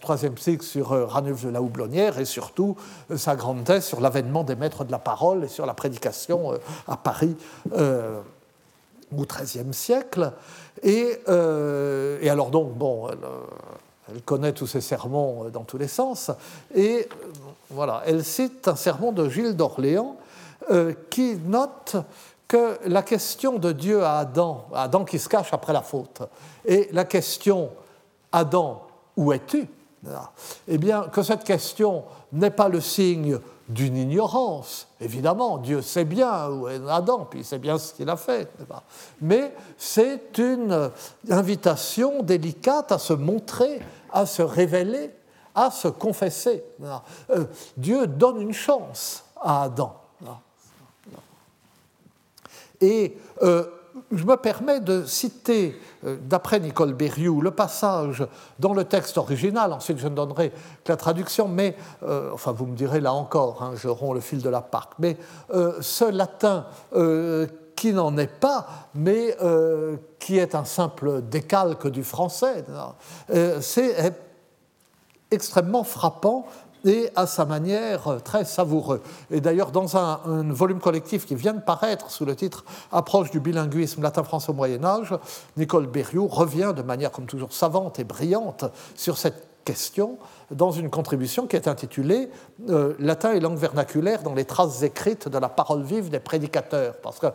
troisième 0.00 0.36
cycle 0.36 0.64
sur 0.64 0.88
Ranulf 1.10 1.44
de 1.44 1.50
la 1.50 1.62
Houblonnière 1.62 2.18
et 2.18 2.24
surtout 2.24 2.76
sa 3.16 3.36
grande 3.36 3.64
thèse 3.64 3.84
sur 3.84 4.00
l'avènement 4.00 4.44
des 4.44 4.56
maîtres 4.56 4.84
de 4.84 4.92
la 4.92 4.98
parole 4.98 5.44
et 5.44 5.48
sur 5.48 5.66
la 5.66 5.74
prédication 5.74 6.52
à 6.86 6.96
Paris 6.96 7.36
au 7.72 9.24
XIIIe 9.24 9.72
siècle. 9.72 10.32
Et, 10.82 11.18
alors 11.26 12.50
donc, 12.50 12.74
bon, 12.74 13.08
elle 14.10 14.22
connaît 14.22 14.52
tous 14.52 14.66
ces 14.66 14.80
sermons 14.80 15.44
euh, 15.44 15.50
dans 15.50 15.64
tous 15.64 15.78
les 15.78 15.88
sens. 15.88 16.30
Et 16.74 17.08
euh, 17.10 17.47
elle 18.06 18.24
cite 18.24 18.68
un 18.68 18.76
sermon 18.76 19.12
de 19.12 19.28
Gilles 19.28 19.56
d'Orléans 19.56 20.16
euh, 20.70 20.94
qui 21.10 21.36
note 21.36 21.96
que 22.46 22.78
la 22.86 23.02
question 23.02 23.58
de 23.58 23.72
Dieu 23.72 24.02
à 24.02 24.18
Adam, 24.20 24.66
Adam 24.74 25.04
qui 25.04 25.18
se 25.18 25.28
cache 25.28 25.52
après 25.52 25.72
la 25.72 25.82
faute, 25.82 26.22
et 26.64 26.88
la 26.92 27.04
question 27.04 27.70
Adam, 28.32 28.86
où 29.16 29.32
es-tu? 29.32 29.68
Eh 30.68 30.78
bien, 30.78 31.02
que 31.12 31.22
cette 31.22 31.44
question 31.44 32.04
n'est 32.32 32.50
pas 32.50 32.68
le 32.68 32.80
signe 32.80 33.38
d'une 33.68 33.96
ignorance. 33.96 34.88
Évidemment, 35.00 35.58
Dieu 35.58 35.82
sait 35.82 36.04
bien 36.04 36.48
où 36.48 36.68
est 36.68 36.80
Adam, 36.88 37.26
puis 37.28 37.40
il 37.40 37.44
sait 37.44 37.58
bien 37.58 37.76
ce 37.76 37.92
qu'il 37.92 38.08
a 38.08 38.16
fait. 38.16 38.48
Mais 39.20 39.52
c'est 39.76 40.38
une 40.38 40.90
invitation 41.28 42.22
délicate 42.22 42.92
à 42.92 42.98
se 42.98 43.12
montrer 43.12 43.80
à 44.12 44.26
se 44.26 44.42
révéler, 44.42 45.10
à 45.58 45.70
se 45.70 45.88
confesser. 45.88 46.62
Euh, 47.30 47.44
Dieu 47.76 48.06
donne 48.06 48.40
une 48.40 48.52
chance 48.52 49.24
à 49.40 49.64
Adam. 49.64 49.94
Et 52.80 53.18
euh, 53.42 53.64
je 54.12 54.24
me 54.24 54.36
permets 54.36 54.78
de 54.78 55.04
citer, 55.04 55.76
euh, 56.04 56.16
d'après 56.22 56.60
Nicole 56.60 56.94
Berrioux, 56.94 57.40
le 57.40 57.50
passage 57.50 58.24
dans 58.60 58.72
le 58.72 58.84
texte 58.84 59.18
original, 59.18 59.72
ensuite 59.72 59.98
je 59.98 60.06
ne 60.06 60.14
donnerai 60.14 60.50
que 60.84 60.92
la 60.92 60.96
traduction, 60.96 61.48
mais, 61.48 61.76
enfin 62.32 62.52
vous 62.52 62.66
me 62.66 62.76
direz 62.76 63.00
là 63.00 63.12
encore, 63.12 63.64
hein, 63.64 63.72
je 63.74 63.88
romps 63.88 64.12
le 64.12 64.20
fil 64.20 64.40
de 64.40 64.48
la 64.48 64.60
parc, 64.60 64.92
mais 65.00 65.16
ce 65.50 66.08
latin 66.08 66.66
qui 67.74 67.92
n'en 67.92 68.16
est 68.16 68.32
pas, 68.32 68.68
mais 68.94 69.36
qui 70.20 70.38
est 70.38 70.54
un 70.54 70.64
simple 70.64 71.22
décalque 71.22 71.88
du 71.88 72.04
français. 72.04 72.64
C'est 73.60 74.27
extrêmement 75.30 75.84
frappant 75.84 76.46
et 76.84 77.10
à 77.16 77.26
sa 77.26 77.44
manière 77.44 78.22
très 78.24 78.44
savoureux. 78.44 79.02
Et 79.30 79.40
d'ailleurs, 79.40 79.72
dans 79.72 79.96
un, 79.96 80.20
volume 80.52 80.80
collectif 80.80 81.26
qui 81.26 81.34
vient 81.34 81.54
de 81.54 81.60
paraître 81.60 82.10
sous 82.10 82.24
le 82.24 82.36
titre 82.36 82.64
Approche 82.92 83.30
du 83.30 83.40
bilinguisme 83.40 84.02
latin-français 84.02 84.50
au 84.50 84.54
Moyen 84.54 84.84
Âge, 84.84 85.14
Nicole 85.56 85.86
Berriot 85.86 86.28
revient 86.28 86.72
de 86.76 86.82
manière 86.82 87.10
comme 87.10 87.26
toujours 87.26 87.52
savante 87.52 87.98
et 87.98 88.04
brillante 88.04 88.64
sur 88.94 89.18
cette 89.18 89.48
question 89.64 90.16
dans 90.50 90.70
une 90.70 90.88
contribution 90.88 91.46
qui 91.46 91.56
est 91.56 91.68
intitulée 91.68 92.30
euh, 92.70 92.94
Latin 92.98 93.32
et 93.32 93.40
langue 93.40 93.58
vernaculaire 93.58 94.22
dans 94.22 94.32
les 94.32 94.46
traces 94.46 94.82
écrites 94.82 95.28
de 95.28 95.36
la 95.36 95.50
parole 95.50 95.82
vive 95.82 96.08
des 96.08 96.20
prédicateurs. 96.20 96.94
Parce 97.02 97.18
que 97.18 97.26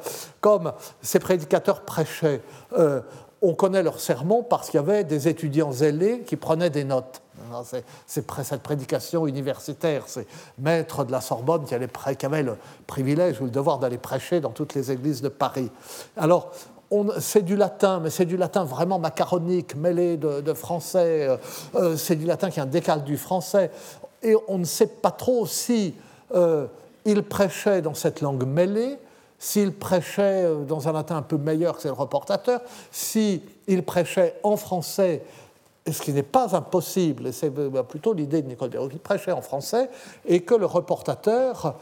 comme 0.41 0.73
ces 1.03 1.19
prédicateurs 1.19 1.81
prêchaient, 1.81 2.41
euh, 2.75 3.01
on 3.43 3.53
connaît 3.53 3.83
leurs 3.83 3.99
sermons 3.99 4.41
parce 4.41 4.71
qu'il 4.71 4.79
y 4.79 4.83
avait 4.83 5.03
des 5.03 5.27
étudiants 5.27 5.71
zélés 5.71 6.21
qui 6.21 6.35
prenaient 6.35 6.71
des 6.71 6.85
notes. 6.85 7.21
C'est 7.63 7.85
cette 8.43 8.63
prédication 8.63 9.27
universitaire, 9.27 10.03
c'est 10.07 10.27
maître 10.57 11.03
de 11.03 11.11
la 11.11 11.21
Sorbonne 11.21 11.65
qui, 11.65 11.75
qui 12.17 12.25
avait 12.25 12.43
le 12.43 12.57
privilège 12.87 13.41
ou 13.41 13.45
le 13.45 13.51
devoir 13.51 13.79
d'aller 13.79 13.97
prêcher 13.97 14.39
dans 14.39 14.51
toutes 14.51 14.73
les 14.73 14.91
églises 14.91 15.21
de 15.21 15.29
Paris. 15.29 15.69
Alors, 16.17 16.51
c'est 17.19 17.43
du 17.43 17.55
latin, 17.55 17.99
mais 17.99 18.09
c'est 18.09 18.25
du 18.25 18.37
latin 18.37 18.63
vraiment 18.63 18.99
macaronique, 18.99 19.75
mêlé 19.75 20.17
de, 20.17 20.53
français. 20.53 21.27
Euh, 21.27 21.37
euh, 21.75 21.97
c'est 21.97 22.15
du 22.15 22.25
latin 22.25 22.49
qui 22.49 22.59
est 22.59 22.63
un 22.63 22.67
décal 22.67 23.03
du 23.03 23.17
français. 23.17 23.71
Et 24.21 24.35
on 24.47 24.57
ne 24.57 24.65
sait 24.65 24.87
pas 24.87 25.11
trop 25.11 25.45
si 25.45 25.95
euh, 26.33 26.67
il 27.05 27.23
prêchait 27.23 27.81
dans 27.81 27.93
cette 27.93 28.21
langue 28.21 28.45
mêlée, 28.45 28.97
s'il 29.39 29.73
prêchait 29.73 30.47
dans 30.67 30.87
un 30.87 30.93
latin 30.93 31.17
un 31.17 31.21
peu 31.21 31.37
meilleur 31.37 31.75
que 31.75 31.81
c'est 31.81 31.89
le 31.89 31.93
reportateur, 31.95 32.61
s'il 32.91 33.41
prêchait 33.85 34.35
en 34.43 34.55
français, 34.55 35.23
ce 35.91 36.01
qui 36.01 36.13
n'est 36.13 36.23
pas 36.23 36.55
impossible, 36.55 37.33
c'est 37.33 37.51
plutôt 37.87 38.13
l'idée 38.13 38.41
de 38.41 38.47
Nicole 38.47 38.69
qu'il 38.89 38.99
prêchait 38.99 39.31
en 39.31 39.41
français, 39.41 39.89
et 40.25 40.41
que 40.41 40.55
le 40.55 40.65
reportateur 40.65 41.75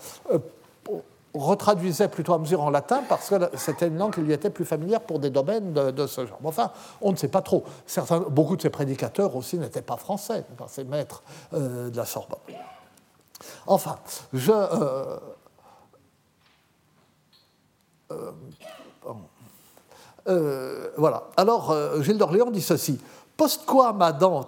retraduisait 1.33 2.07
plutôt 2.07 2.33
à 2.33 2.39
mesure 2.39 2.61
en 2.61 2.69
latin 2.69 3.03
parce 3.07 3.29
que 3.29 3.35
c'était 3.55 3.87
une 3.87 3.97
langue 3.97 4.13
qui 4.13 4.21
lui 4.21 4.33
était 4.33 4.49
plus 4.49 4.65
familière 4.65 5.01
pour 5.01 5.19
des 5.19 5.29
domaines 5.29 5.73
de, 5.73 6.07
ce 6.07 6.25
genre. 6.25 6.39
Enfin, 6.43 6.71
on 7.01 7.11
ne 7.11 7.17
sait 7.17 7.27
pas 7.29 7.41
trop. 7.41 7.63
Beaucoup 8.29 8.55
de 8.55 8.61
ces 8.61 8.69
prédicateurs 8.69 9.35
aussi 9.35 9.57
n'étaient 9.57 9.81
pas 9.81 9.97
français, 9.97 10.45
ces 10.67 10.83
maîtres 10.83 11.23
euh, 11.53 11.89
de 11.89 11.97
la 11.97 12.05
Sorbonne. 12.05 12.39
Enfin, 13.65 13.97
je. 14.33 14.51
Euh, 14.51 15.17
euh, 18.11 18.31
voilà. 20.25 21.23
Alors, 21.37 21.75
Gilles 22.01 22.17
d'Orléans 22.17 22.51
dit 22.51 22.61
ceci. 22.61 22.99
Postquam 23.37 24.01
Adam, 24.01 24.45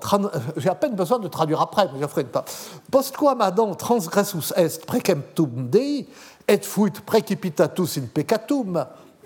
j'ai 0.58 0.70
à 0.70 0.76
peine 0.76 0.94
besoin 0.94 1.18
de 1.18 1.28
traduire 1.28 1.62
après, 1.62 1.90
mais 1.94 2.00
je 2.00 2.08
ferai 2.08 2.26
pas. 2.26 2.46
Postquam 2.92 3.42
Adam 3.42 3.74
transgressus 3.74 4.54
est 4.56 4.86
precemptum 4.86 5.68
Dei, 5.68 6.08
et 6.48 6.60
fuit 6.62 6.92
precipitatus 7.06 7.98
in 7.98 8.08
peccatum, 8.14 8.86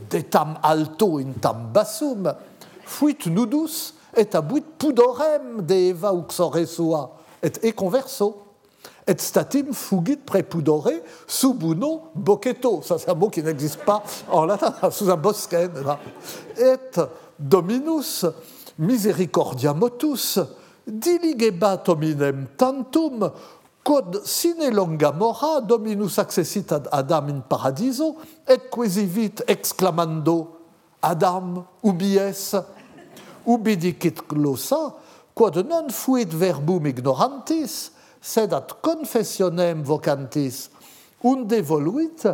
de 0.10 0.22
tam 0.22 0.58
alto 0.64 1.18
in 1.20 1.34
tam 1.42 1.70
bassum, 1.74 2.34
fuit 2.86 3.26
nudus, 3.26 3.94
et 4.16 4.36
abuit 4.36 4.64
pudorem 4.78 5.62
de 5.62 5.74
eva 5.74 6.14
uxore 6.14 6.66
sua, 6.66 7.12
et 7.42 7.60
e 7.64 7.72
converso, 7.72 8.47
et 9.08 9.22
statim 9.22 9.72
fugit 9.72 10.18
prepudore 10.18 11.02
subuno 11.26 12.12
boceto. 12.14 12.82
Ça, 12.82 12.98
c'est 12.98 13.10
un 13.10 13.16
mot 13.16 13.30
qui 13.30 13.42
n'existe 13.42 13.80
pas 13.86 14.04
en 14.30 14.46
latin, 14.46 14.74
sous 14.92 15.10
un 15.10 15.16
bosquen. 15.16 15.72
Et 16.58 17.00
dominus 17.40 18.26
misericordia 18.78 19.74
motus, 19.74 20.40
diligebat 20.86 21.88
hominem 21.88 22.48
tantum, 22.58 23.32
quod 23.84 24.22
sine 24.26 24.70
longa 24.72 25.14
mora 25.14 25.62
dominus 25.62 26.20
accessit 26.20 26.72
ad 26.72 26.90
Adam 26.92 27.30
in 27.30 27.42
paradiso, 27.48 28.18
et 28.48 28.70
quesivit 28.70 29.44
exclamando 29.48 30.60
Adam 31.02 31.64
ubi 31.84 32.18
dicit 33.78 34.28
glossa, 34.28 34.94
quod 35.34 35.66
non 35.66 35.90
fuit 35.90 36.28
verbum 36.34 36.86
ignorantis, 36.88 37.92
sed 38.28 38.52
ad 38.52 38.74
confessionem 38.84 39.86
vocantis, 39.88 40.68
unde 41.24 41.62
voluit, 41.64 42.26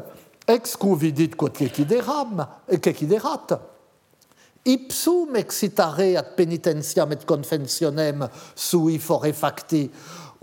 ex 0.50 0.76
convidit 0.80 1.38
quod 1.38 1.54
cecideram, 1.58 2.42
et 2.68 2.82
ceciderat, 2.82 3.54
ipsum 4.66 5.38
excitare 5.38 6.16
ad 6.18 6.34
penitentiam 6.38 7.14
et 7.14 7.26
confessionem 7.30 8.26
sui 8.56 8.98
fore 8.98 9.34
facti, 9.38 9.86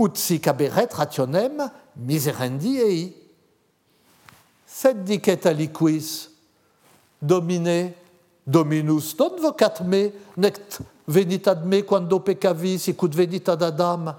ut 0.01 0.17
sic 0.17 0.47
aberet 0.49 0.95
rationem 0.97 1.65
miserendi 2.07 2.79
ei. 2.81 3.03
Sed 4.71 5.03
dicet 5.05 5.51
aliquis, 5.51 6.31
domine, 7.19 7.93
dominus 8.47 9.13
non 9.19 9.37
vocat 9.43 9.83
me, 9.83 10.07
nect 10.37 10.79
venit 11.11 11.51
ad 11.51 11.67
me 11.67 11.83
quando 11.83 12.23
peccavis, 12.23 12.87
sicut 12.87 13.19
venit 13.19 13.51
ad 13.51 13.67
Adam. 13.67 14.15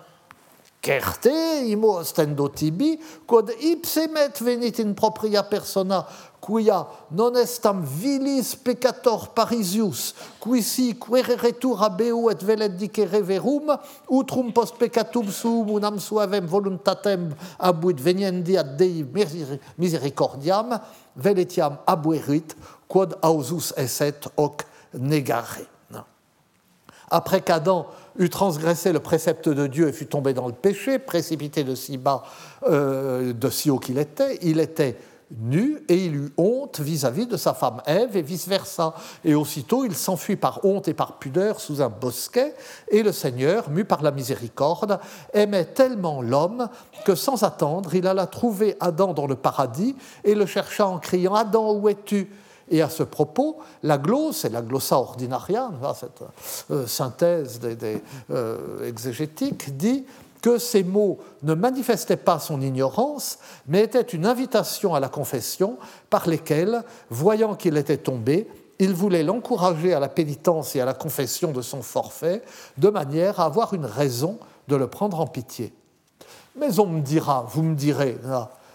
Certe 0.82 1.62
imo 1.70 2.00
ostendo 2.00 2.48
tibi, 2.50 2.96
quod 3.30 3.52
ipsemet 3.54 4.39
venit 4.41 4.80
in 4.82 4.96
propria 4.98 5.44
persona, 5.46 6.00
quia 6.41 6.80
non 7.13 7.36
estam 7.38 7.84
vilis 7.86 8.56
peccator 8.58 9.28
parisius, 9.38 10.15
quisi 10.41 10.96
quereretur 10.98 11.84
abeu 11.86 12.32
et 12.32 12.41
velet 12.41 12.74
dicere 12.80 13.22
verum, 13.22 13.70
utrum 14.10 14.50
post 14.58 14.80
peccatum 14.82 15.30
suum 15.30 15.70
unam 15.76 16.00
suavem 16.02 16.50
voluntatem 16.50 17.30
abuit 17.60 18.02
veniendi 18.02 18.58
ad 18.58 18.74
Dei 18.82 19.06
misericordiam, 19.78 20.80
veletiam 21.13 21.78
abuerit, 21.86 22.58
quod 22.89 23.13
ausus 23.22 23.70
esset 23.78 24.26
hoc 24.34 24.65
negare. 24.98 25.70
Après 27.12 27.41
qu'Adam 27.41 27.88
eut 28.17 28.30
transgressé 28.30 28.93
le 28.93 29.00
précepte 29.00 29.50
de 29.50 29.67
Dieu 29.67 29.89
et 29.89 29.93
fut 29.93 30.08
tombé 30.08 30.34
dans 30.34 30.47
le 30.47 30.54
péché, 30.54 30.97
précipité 30.97 31.63
de 31.63 31.76
si 31.76 31.97
bas, 31.97 32.24
euh, 32.63 33.34
de 33.34 33.50
si 33.50 33.69
haut 33.69 33.80
qu'il 33.80 34.00
était, 34.00 34.39
il 34.41 34.60
était 34.60 34.97
nu 35.39 35.82
et 35.88 36.06
il 36.06 36.15
eut 36.15 36.34
honte 36.38 36.80
vis-à-vis 36.80 37.26
de 37.26 37.38
sa 37.38 37.54
femme 37.54 37.82
Ève 37.86 38.17
et 38.17 38.21
vice-versa. 38.21 38.93
Et 39.24 39.36
aussitôt 39.36 39.86
il 39.86 39.95
s'enfuit 39.95 40.36
par 40.36 40.63
honte 40.65 40.88
et 40.88 40.93
par 40.93 41.19
pudeur 41.19 41.60
sous 41.60 41.82
un 41.82 41.89
bosquet 41.89 42.54
et 42.89 43.04
le 43.04 43.12
Seigneur, 43.12 43.69
mu 43.69 43.86
par 43.86 44.02
la 44.02 44.12
miséricorde, 44.12 45.00
aimait 45.34 45.65
tellement 45.65 46.21
l'homme 46.21 46.67
que 47.06 47.15
sans 47.15 47.43
attendre 47.43 47.93
il 47.95 48.08
alla 48.08 48.28
trouver 48.28 48.76
Adam 48.80 49.13
dans 49.13 49.28
le 49.28 49.36
paradis 49.36 49.95
et 50.24 50.36
le 50.36 50.45
chercha 50.45 50.88
en 50.88 51.00
criant 51.00 51.36
Adam, 51.36 51.74
où 51.74 51.89
es-tu? 51.89 52.30
Et 52.71 52.81
à 52.81 52.89
ce 52.89 53.03
propos, 53.03 53.57
la 53.84 53.97
glosse 53.97 54.45
et 54.45 54.49
la 54.49 54.62
glossa 54.62 54.97
ordinaria, 54.97 55.69
cette 55.93 56.23
euh, 56.71 56.88
synthèse 56.88 57.60
des, 57.60 58.01
euh, 58.31 58.88
exégétiques, 58.88 59.77
dit 59.77 60.05
que 60.41 60.57
ces 60.57 60.84
mots 60.84 61.19
ne 61.43 61.53
manifestaient 61.53 62.17
pas 62.17 62.39
son 62.39 62.62
ignorance, 62.62 63.38
mais 63.67 63.84
étaient 63.84 64.01
une 64.01 64.25
invitation 64.25 64.95
à 64.95 64.99
la 64.99 65.10
confession 65.10 65.77
par 66.10 66.27
lesquels, 66.27 66.81
voyant 67.10 67.55
qu'il 67.55 67.77
était 67.77 67.97
tombé, 67.97 68.47
il 68.79 68.93
voulait 68.93 69.21
l'encourager 69.21 69.93
à 69.93 69.99
la 69.99 70.10
pénitence 70.10 70.75
et 70.75 70.81
à 70.81 70.86
la 70.86 70.95
confession 70.95 71.51
de 71.51 71.62
son 71.62 71.84
forfait, 71.84 72.41
de 72.79 72.89
manière 72.89 73.39
à 73.39 73.45
avoir 73.45 73.75
une 73.75 73.86
raison 73.86 74.39
de 74.67 74.75
le 74.75 74.88
prendre 74.88 75.19
en 75.19 75.27
pitié. 75.27 75.73
Mais 76.55 76.79
on 76.79 76.88
me 76.88 77.01
dira, 77.01 77.45
vous 77.47 77.62
me 77.62 77.75
direz, 77.75 78.17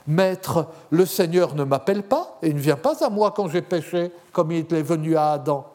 Maître, 0.06 0.68
le 0.90 1.04
Seigneur 1.04 1.54
ne 1.54 1.64
m'appelle 1.64 2.02
pas 2.02 2.38
et 2.42 2.52
ne 2.52 2.58
vient 2.58 2.76
pas 2.76 3.04
à 3.04 3.10
moi 3.10 3.32
quand 3.34 3.48
j'ai 3.48 3.62
péché, 3.62 4.12
comme 4.32 4.52
il 4.52 4.72
est 4.72 4.82
venu 4.82 5.16
à 5.16 5.32
Adam. 5.32 5.66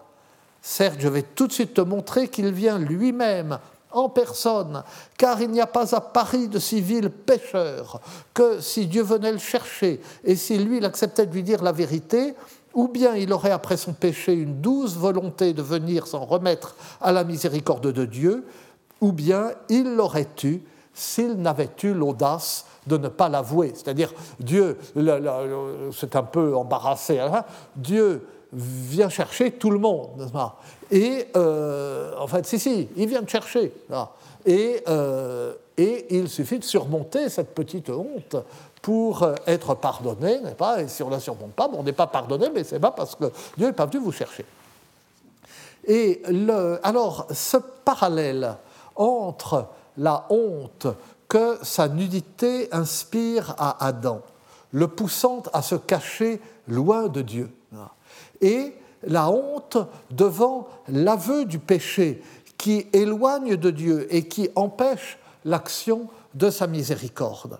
Certes, 0.62 0.98
je 1.00 1.08
vais 1.08 1.24
tout 1.24 1.48
de 1.48 1.52
suite 1.52 1.74
te 1.74 1.82
montrer 1.82 2.28
qu'il 2.28 2.52
vient 2.52 2.78
lui-même 2.78 3.60
en 3.92 4.10
personne, 4.10 4.84
car 5.18 5.42
il 5.42 5.50
n'y 5.52 5.60
a 5.60 5.68
pas 5.68 5.96
à 5.96 6.02
Paris 6.02 6.48
de 6.48 6.60
si 6.60 6.82
vil 6.82 7.10
pécheur 7.10 8.00
que 8.34 8.62
si 8.62 8.88
Dieu 8.88 9.04
venait 9.04 9.34
le 9.34 9.38
chercher 9.38 10.00
et 10.24 10.36
si 10.36 10.58
lui 10.58 10.78
il 10.78 10.86
acceptait 10.86 11.26
de 11.26 11.34
lui 11.34 11.44
dire 11.44 11.62
la 11.62 11.72
vérité, 11.72 12.36
ou 12.74 12.88
bien 12.88 13.16
il 13.16 13.34
aurait 13.34 13.52
après 13.52 13.76
son 13.76 13.92
péché 13.94 14.34
une 14.34 14.62
douce 14.62 14.96
volonté 14.96 15.54
de 15.54 15.62
venir 15.62 16.08
s'en 16.08 16.24
remettre 16.24 16.76
à 17.02 17.12
la 17.12 17.26
miséricorde 17.26 17.92
de 17.92 18.06
Dieu, 18.06 18.46
ou 19.02 19.12
bien 19.12 19.52
il 19.68 19.96
l'aurait 19.96 20.30
eu 20.44 20.62
s'il 20.94 21.34
n'avait 21.34 21.70
eu 21.84 21.94
l'audace 21.94 22.66
de 22.88 22.98
ne 22.98 23.08
pas 23.08 23.30
l'avouer. 23.30 23.72
C'est-à-dire, 23.76 24.14
Dieu, 24.40 24.78
c'est 25.94 26.16
un 26.16 26.24
peu 26.24 26.56
embarrassé, 26.56 27.20
hein. 27.20 27.44
Dieu 27.76 28.26
vient 28.54 29.10
chercher 29.10 29.52
tout 29.52 29.70
le 29.70 29.80
monde, 29.80 30.30
Et 30.92 31.28
euh, 31.38 32.14
en 32.18 32.28
fait, 32.28 32.46
si, 32.46 32.60
si, 32.60 32.90
il 32.98 33.08
vient 33.08 33.22
de 33.22 33.30
chercher. 33.30 33.72
Et, 34.46 34.84
euh, 34.90 35.54
et, 35.78 36.18
il 36.18 36.28
suffit 36.28 36.60
de 36.60 36.64
surmonter 36.64 37.30
cette 37.30 37.56
petite 37.56 37.90
honte 37.90 38.36
pour 38.82 39.26
être 39.46 39.76
pardonné, 39.76 40.40
n'est-ce 40.42 40.56
pas? 40.56 40.82
Et 40.82 40.88
si 40.88 41.02
on 41.04 41.08
ne 41.08 41.14
la 41.14 41.20
surmonte 41.20 41.54
pas, 41.54 41.68
bon, 41.68 41.78
on 41.80 41.84
n'est 41.84 41.94
pas 41.94 42.08
pardonné, 42.08 42.50
mais 42.54 42.64
c'est 42.64 42.80
pas 42.80 42.92
parce 42.92 43.16
que 43.16 43.26
Dieu 43.56 43.68
n'est 43.68 43.74
pas 43.74 43.86
venu 43.86 44.04
vous 44.04 44.12
chercher. 44.12 44.46
Et 45.88 46.22
alors, 46.84 47.28
ce 47.32 47.58
parallèle 47.58 48.56
entre 48.96 49.68
la 49.98 50.26
honte 50.30 50.88
que 51.32 51.60
sa 51.62 51.88
nudité 51.88 52.68
inspire 52.74 53.56
à 53.58 53.88
Adam, 53.88 54.22
le 54.74 54.90
poussant 54.90 55.44
à 55.54 55.62
se 55.62 55.76
cacher 55.76 56.42
loin 56.68 57.08
de 57.08 57.22
Dieu. 57.22 57.50
Et 58.42 58.76
la 59.04 59.30
honte 59.30 59.78
devant 60.10 60.68
l'aveu 60.90 61.46
du 61.46 61.58
péché 61.58 62.22
qui 62.58 62.86
éloigne 62.92 63.56
de 63.56 63.72
Dieu 63.72 64.14
et 64.14 64.28
qui 64.28 64.50
empêche 64.56 65.20
l'action 65.46 66.10
de 66.34 66.50
sa 66.50 66.68
miséricorde 66.68 67.60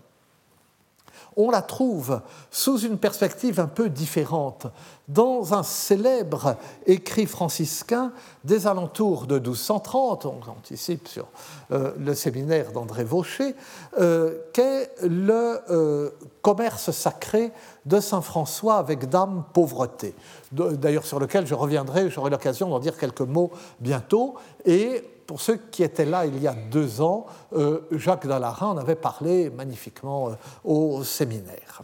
on 1.38 1.50
la 1.50 1.62
trouve 1.62 2.22
sous 2.50 2.80
une 2.80 2.98
perspective 2.98 3.60
un 3.60 3.68
peu 3.68 3.90
différente. 3.90 4.68
Dans 5.08 5.54
un 5.54 5.64
célèbre 5.64 6.58
écrit 6.86 7.26
franciscain 7.26 8.12
des 8.44 8.68
alentours 8.68 9.28
de 9.28 9.40
1230, 9.40 10.26
on 10.26 10.40
anticipe 10.50 11.08
sur 11.08 11.28
euh, 11.72 11.92
le 11.98 12.14
séminaire 12.14 12.72
d'André 12.72 13.04
Vaucher, 13.04 13.56
euh, 14.00 14.38
qu'est 14.54 14.92
le 15.02 15.60
euh, 15.70 16.12
commerce 16.42 16.92
sacré 16.92 17.52
de 17.86 18.00
Saint 18.00 18.22
François 18.22 18.78
avec 18.78 19.10
Dame 19.10 19.44
Pauvreté, 19.54 20.14
d'ailleurs 20.52 21.06
sur 21.06 21.20
lequel 21.20 21.48
je 21.48 21.56
reviendrai, 21.56 22.10
j'aurai 22.10 22.30
l'occasion 22.30 22.70
d'en 22.70 22.80
dire 22.80 22.98
quelques 22.98 23.22
mots 23.22 23.52
bientôt, 23.80 24.36
pour 25.32 25.40
ceux 25.40 25.56
qui 25.56 25.82
étaient 25.82 26.04
là 26.04 26.26
il 26.26 26.42
y 26.42 26.46
a 26.46 26.54
deux 26.54 27.00
ans, 27.00 27.26
euh, 27.54 27.88
Jacques 27.92 28.28
Dallarin 28.28 28.72
en 28.72 28.78
avait 28.78 28.96
parlé 28.96 29.50
magnifiquement 29.50 30.28
euh, 30.28 30.34
au 30.66 31.06
séminaire. 31.06 31.84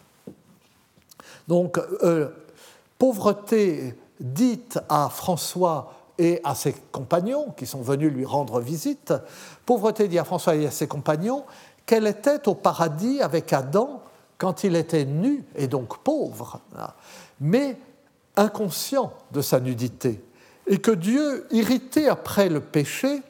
Donc, 1.47 1.79
euh, 2.03 2.27
pauvreté 2.99 3.95
dite 4.19 4.79
à 4.89 5.07
François 5.07 5.93
et 6.17 6.41
à 6.43 6.55
ses 6.55 6.75
compagnons 6.91 7.53
qui 7.55 7.65
sont 7.65 7.81
venus 7.81 8.12
lui 8.12 8.25
rendre 8.25 8.60
visite, 8.60 9.13
pauvreté 9.65 10.10
dit 10.10 10.19
à 10.19 10.25
François 10.25 10.53
et 10.57 10.67
à 10.67 10.71
ses 10.71 10.89
compagnons 10.89 11.45
qu'elle 11.86 12.05
était 12.05 12.49
au 12.49 12.53
paradis 12.53 13.21
avec 13.21 13.53
Adam 13.53 14.01
quand 14.38 14.65
il 14.65 14.75
était 14.75 15.05
nu 15.05 15.45
et 15.55 15.69
donc 15.69 15.99
pauvre, 15.99 16.60
mais 17.39 17.77
inconscient 18.36 19.13
de 19.31 19.39
sa 19.39 19.62
nudité, 19.62 20.21
et 20.67 20.79
que 20.79 20.91
Dieu, 20.91 21.47
irrité 21.51 22.10
après 22.10 22.49
le 22.49 22.60
péché, 22.60 23.21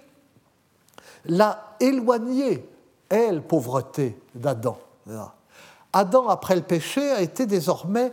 l'a 1.28 1.76
éloigné, 1.80 2.68
elle, 3.10 3.42
pauvreté 3.42 4.20
d'Adam. 4.36 4.78
Adam, 5.94 6.28
après 6.28 6.56
le 6.56 6.62
péché, 6.62 7.12
a 7.12 7.22
été 7.22 7.46
désormais 7.46 8.12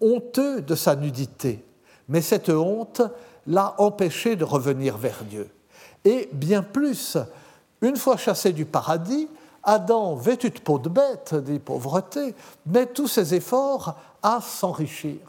honteux 0.00 0.60
de 0.60 0.74
sa 0.74 0.96
nudité, 0.96 1.64
mais 2.08 2.20
cette 2.20 2.48
honte 2.48 3.02
l'a 3.46 3.74
empêché 3.78 4.36
de 4.36 4.44
revenir 4.44 4.96
vers 4.96 5.24
Dieu. 5.24 5.50
Et 6.04 6.28
bien 6.32 6.62
plus, 6.62 7.16
une 7.80 7.96
fois 7.96 8.16
chassé 8.16 8.52
du 8.52 8.64
paradis, 8.64 9.28
Adam, 9.62 10.16
vêtu 10.16 10.50
de 10.50 10.58
peau 10.58 10.78
de 10.78 10.88
bête, 10.88 11.34
dit 11.34 11.60
pauvreté, 11.60 12.34
met 12.66 12.86
tous 12.86 13.06
ses 13.06 13.34
efforts 13.34 13.94
à 14.22 14.40
s'enrichir. 14.40 15.20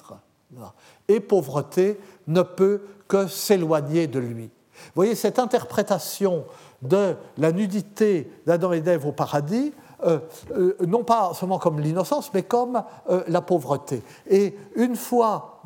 Et 1.08 1.19
pauvreté 1.19 2.00
ne 2.28 2.41
peut 2.41 2.82
que 3.08 3.28
s'éloigner 3.28 4.08
de 4.08 4.19
lui. 4.19 4.50
Vous 4.74 4.91
voyez, 4.96 5.15
cette 5.15 5.39
interprétation 5.39 6.46
de 6.84 7.15
la 7.38 7.52
nudité 7.52 8.30
d'Adam 8.46 8.72
et 8.72 8.82
d'Ève 8.82 9.06
au 9.06 9.12
paradis, 9.12 9.74
euh, 10.06 10.19
euh, 10.52 10.76
non 10.86 11.04
pas 11.04 11.34
seulement 11.34 11.60
comme 11.60 11.80
l'innocence, 11.80 12.32
mais 12.34 12.43
comme 12.43 12.84
euh, 13.10 13.24
la 13.28 13.41
pauvreté. 13.41 14.04
Et 14.30 14.56
une 14.76 14.96
fois 14.96 15.62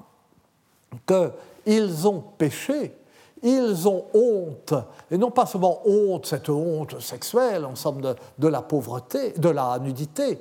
qu'ils 1.07 2.07
ont 2.07 2.23
péché, 2.37 2.95
ils 3.41 3.87
ont 3.87 4.05
honte, 4.13 4.73
et 5.11 5.17
non 5.17 5.31
pas 5.31 5.45
seulement 5.45 5.81
honte, 5.85 6.25
cette 6.25 6.49
honte 6.49 6.99
sexuelle, 6.99 7.65
en 7.65 7.73
de 8.37 8.47
la 8.47 8.61
pauvreté, 8.61 9.31
de 9.33 9.49
la 9.49 9.79
nudité, 9.79 10.39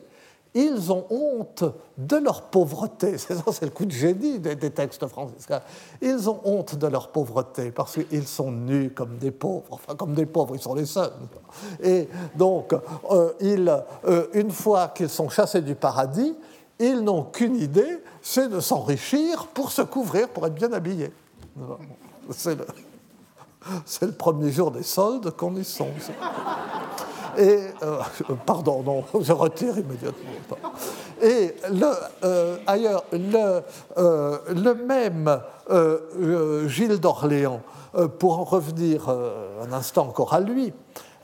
ils 0.57 0.91
ont 0.91 1.05
honte 1.11 1.65
de 1.99 2.17
leur 2.17 2.43
pauvreté. 2.43 3.19
C'est 3.19 3.35
ça, 3.35 3.45
c'est 3.53 3.67
le 3.67 3.71
coup 3.71 3.85
de 3.85 3.91
génie 3.91 4.39
des, 4.39 4.57
textes 4.71 5.07
franciscains. 5.07 5.61
Ils 6.01 6.31
ont 6.31 6.41
honte 6.45 6.77
de 6.77 6.87
leur 6.87 7.09
pauvreté 7.09 7.71
parce 7.71 7.95
qu'ils 7.95 8.27
sont 8.27 8.51
nus 8.51 8.91
comme 8.91 9.19
des 9.19 9.31
pauvres, 9.31 9.65
enfin 9.71 9.95
comme 9.95 10.15
des 10.15 10.25
pauvres, 10.25 10.57
ils 10.57 10.63
sont 10.63 10.75
les 10.75 10.87
seuls. 10.87 11.13
Et 11.83 12.09
donc, 12.35 12.73
euh, 12.73 13.33
euh, 13.43 14.27
une 14.33 14.51
fois 14.51 14.89
qu'ils 14.89 15.11
sont 15.11 15.29
chassés 15.29 15.61
du 15.61 15.75
paradis, 15.75 16.35
ils 16.79 17.01
n'ont 17.01 17.25
qu'une 17.25 17.57
idée, 17.57 18.03
c'est 18.23 18.49
de 18.49 18.61
s'enrichir 18.61 19.49
pour 19.49 19.71
se 19.71 19.83
couvrir, 19.83 20.29
pour 20.29 20.47
être 20.47 20.55
bien 20.55 20.73
habillés. 20.73 21.13
C'est 22.31 22.55
le, 22.55 22.67
le, 24.03 24.13
premier 24.13 24.51
jour 24.51 24.71
des 24.71 24.83
soldes 24.83 25.31
qu'on 25.33 25.55
y 25.57 25.65
songe. 25.65 26.11
Et, 27.39 27.61
euh, 27.83 28.01
pardon, 28.47 28.83
non, 28.83 29.05
je 29.21 29.33
retire 29.33 29.79
immédiatement. 29.79 30.31
Et 31.23 31.55
le, 31.71 31.93
euh, 32.25 32.57
ailleurs, 32.67 33.05
le, 33.13 33.63
euh, 33.99 34.39
le 34.49 34.75
même 34.75 35.41
Gilles 36.69 37.01
d'Orléans, 37.01 37.61
pour 38.19 38.39
en 38.39 38.45
revenir 38.45 39.09
un 39.09 39.73
instant 39.73 40.07
encore 40.09 40.35
à 40.35 40.41
lui, 40.41 40.73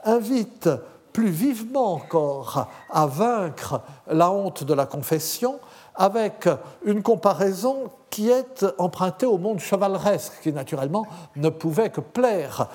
invite 0.05 0.69
plus 1.13 1.29
vivement 1.29 1.93
encore 1.93 2.67
à 2.91 3.07
vaincre 3.07 3.83
la 4.11 4.31
honte 4.31 4.65
de 4.65 4.73
la 4.73 4.87
confession 4.87 5.61
avec 5.95 6.49
une 6.85 7.03
comparaison 7.03 7.91
qui 8.09 8.31
est 8.31 8.65
empruntée 8.79 9.27
au 9.27 9.37
monde 9.37 9.61
chevaleresque, 9.61 10.41
qui 10.43 10.53
naturellement 10.53 11.07
ne 11.37 11.51
pouvait 11.51 11.91
que 11.91 12.01
plaire 12.01 12.69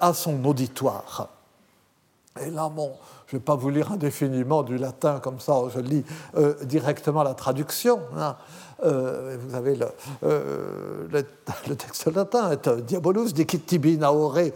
à 0.00 0.14
son 0.14 0.44
auditoire. 0.44 1.33
Et 2.42 2.50
là, 2.50 2.68
bon, 2.68 2.90
je 3.28 3.36
ne 3.36 3.38
vais 3.38 3.44
pas 3.44 3.54
vous 3.54 3.70
lire 3.70 3.92
indéfiniment 3.92 4.64
du 4.64 4.76
latin 4.76 5.20
comme 5.20 5.38
ça, 5.38 5.54
je 5.72 5.78
lis 5.78 6.04
euh, 6.36 6.54
directement 6.64 7.22
la 7.22 7.34
traduction. 7.34 8.00
Hein. 8.16 8.34
Euh, 8.84 9.36
vous 9.40 9.54
avez 9.54 9.76
le, 9.76 9.86
euh, 10.24 11.22
texte 11.78 12.12
latin, 12.12 12.50
est 12.50 12.68
Diabolus 12.68 13.32
dicitibi 13.32 13.98
naore 13.98 14.50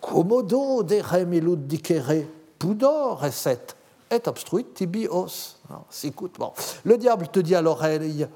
commodo 0.00 0.82
de 0.82 1.00
remilud 1.00 1.68
dicere 1.68 2.26
pudor 2.58 3.24
esset 3.24 3.76
et 4.10 4.20
obstruit 4.26 4.66
tibi 4.74 5.06
os. 5.06 5.60
Bon. 6.38 6.52
Le 6.84 6.98
diable 6.98 7.28
te 7.28 7.38
dit 7.38 7.54
à 7.54 7.62
l'oreille 7.62 8.26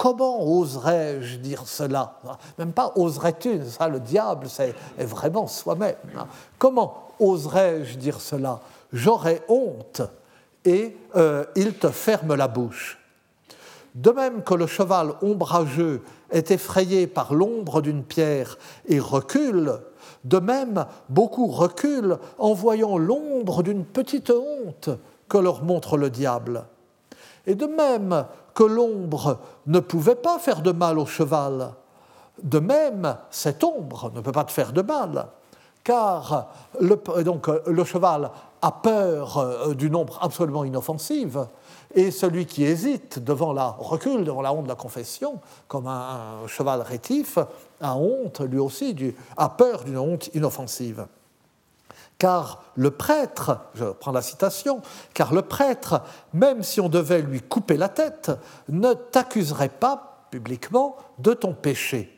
Comment 0.00 0.42
oserais-je 0.42 1.36
dire 1.36 1.64
cela? 1.66 2.14
Même 2.56 2.72
pas 2.72 2.90
oserais-tu, 2.96 3.66
ça 3.66 3.86
le 3.86 4.00
diable, 4.00 4.48
c'est 4.48 4.74
vraiment 4.96 5.46
soi-même. 5.46 5.94
Comment 6.56 7.10
oserais-je 7.20 7.98
dire 7.98 8.18
cela? 8.18 8.60
J'aurais 8.94 9.42
honte 9.46 10.00
et 10.64 10.96
euh, 11.16 11.44
il 11.54 11.74
te 11.74 11.88
ferme 11.88 12.34
la 12.34 12.48
bouche. 12.48 12.98
De 13.94 14.10
même 14.10 14.42
que 14.42 14.54
le 14.54 14.66
cheval 14.66 15.12
ombrageux 15.20 16.00
est 16.30 16.50
effrayé 16.50 17.06
par 17.06 17.34
l'ombre 17.34 17.82
d'une 17.82 18.02
pierre 18.02 18.56
et 18.88 19.00
recule, 19.00 19.80
de 20.24 20.38
même 20.38 20.86
beaucoup 21.10 21.48
reculent 21.48 22.16
en 22.38 22.54
voyant 22.54 22.96
l'ombre 22.96 23.62
d'une 23.62 23.84
petite 23.84 24.30
honte 24.30 24.88
que 25.28 25.36
leur 25.36 25.62
montre 25.62 25.98
le 25.98 26.08
diable. 26.08 26.64
Et 27.46 27.54
de 27.54 27.66
même 27.66 28.24
que 28.54 28.64
l'ombre 28.64 29.38
ne 29.66 29.80
pouvait 29.80 30.14
pas 30.14 30.38
faire 30.38 30.62
de 30.62 30.72
mal 30.72 30.98
au 30.98 31.06
cheval, 31.06 31.72
de 32.42 32.58
même 32.58 33.16
cette 33.30 33.62
ombre 33.64 34.10
ne 34.14 34.20
peut 34.20 34.32
pas 34.32 34.44
te 34.44 34.52
faire 34.52 34.72
de 34.72 34.82
mal, 34.82 35.26
car 35.84 36.48
le, 36.80 36.96
donc, 37.22 37.48
le 37.66 37.84
cheval 37.84 38.30
a 38.62 38.72
peur 38.72 39.38
euh, 39.38 39.74
d'une 39.74 39.96
ombre 39.96 40.18
absolument 40.20 40.64
inoffensive, 40.64 41.46
et 41.94 42.10
celui 42.10 42.46
qui 42.46 42.64
hésite 42.64 43.18
devant 43.18 43.52
la 43.52 43.68
recule 43.68 44.24
devant 44.24 44.42
la 44.42 44.52
honte 44.52 44.64
de 44.64 44.68
la 44.68 44.74
confession, 44.74 45.40
comme 45.66 45.86
un, 45.86 46.46
cheval 46.46 46.82
rétif, 46.82 47.38
a 47.80 47.96
honte 47.96 48.40
lui 48.40 48.58
aussi, 48.58 48.96
a 49.36 49.48
peur 49.48 49.84
d'une 49.84 49.98
honte 49.98 50.28
inoffensive. 50.34 51.06
Car 52.20 52.62
le 52.76 52.90
prêtre, 52.90 53.60
je 53.74 53.86
prends 53.86 54.12
la 54.12 54.20
citation, 54.20 54.82
car 55.14 55.32
le 55.32 55.40
prêtre, 55.40 56.02
même 56.34 56.62
si 56.62 56.78
on 56.78 56.90
devait 56.90 57.22
lui 57.22 57.40
couper 57.40 57.78
la 57.78 57.88
tête, 57.88 58.30
ne 58.68 58.92
t'accuserait 58.92 59.70
pas 59.70 60.26
publiquement 60.30 60.96
de 61.18 61.32
ton 61.32 61.54
péché. 61.54 62.14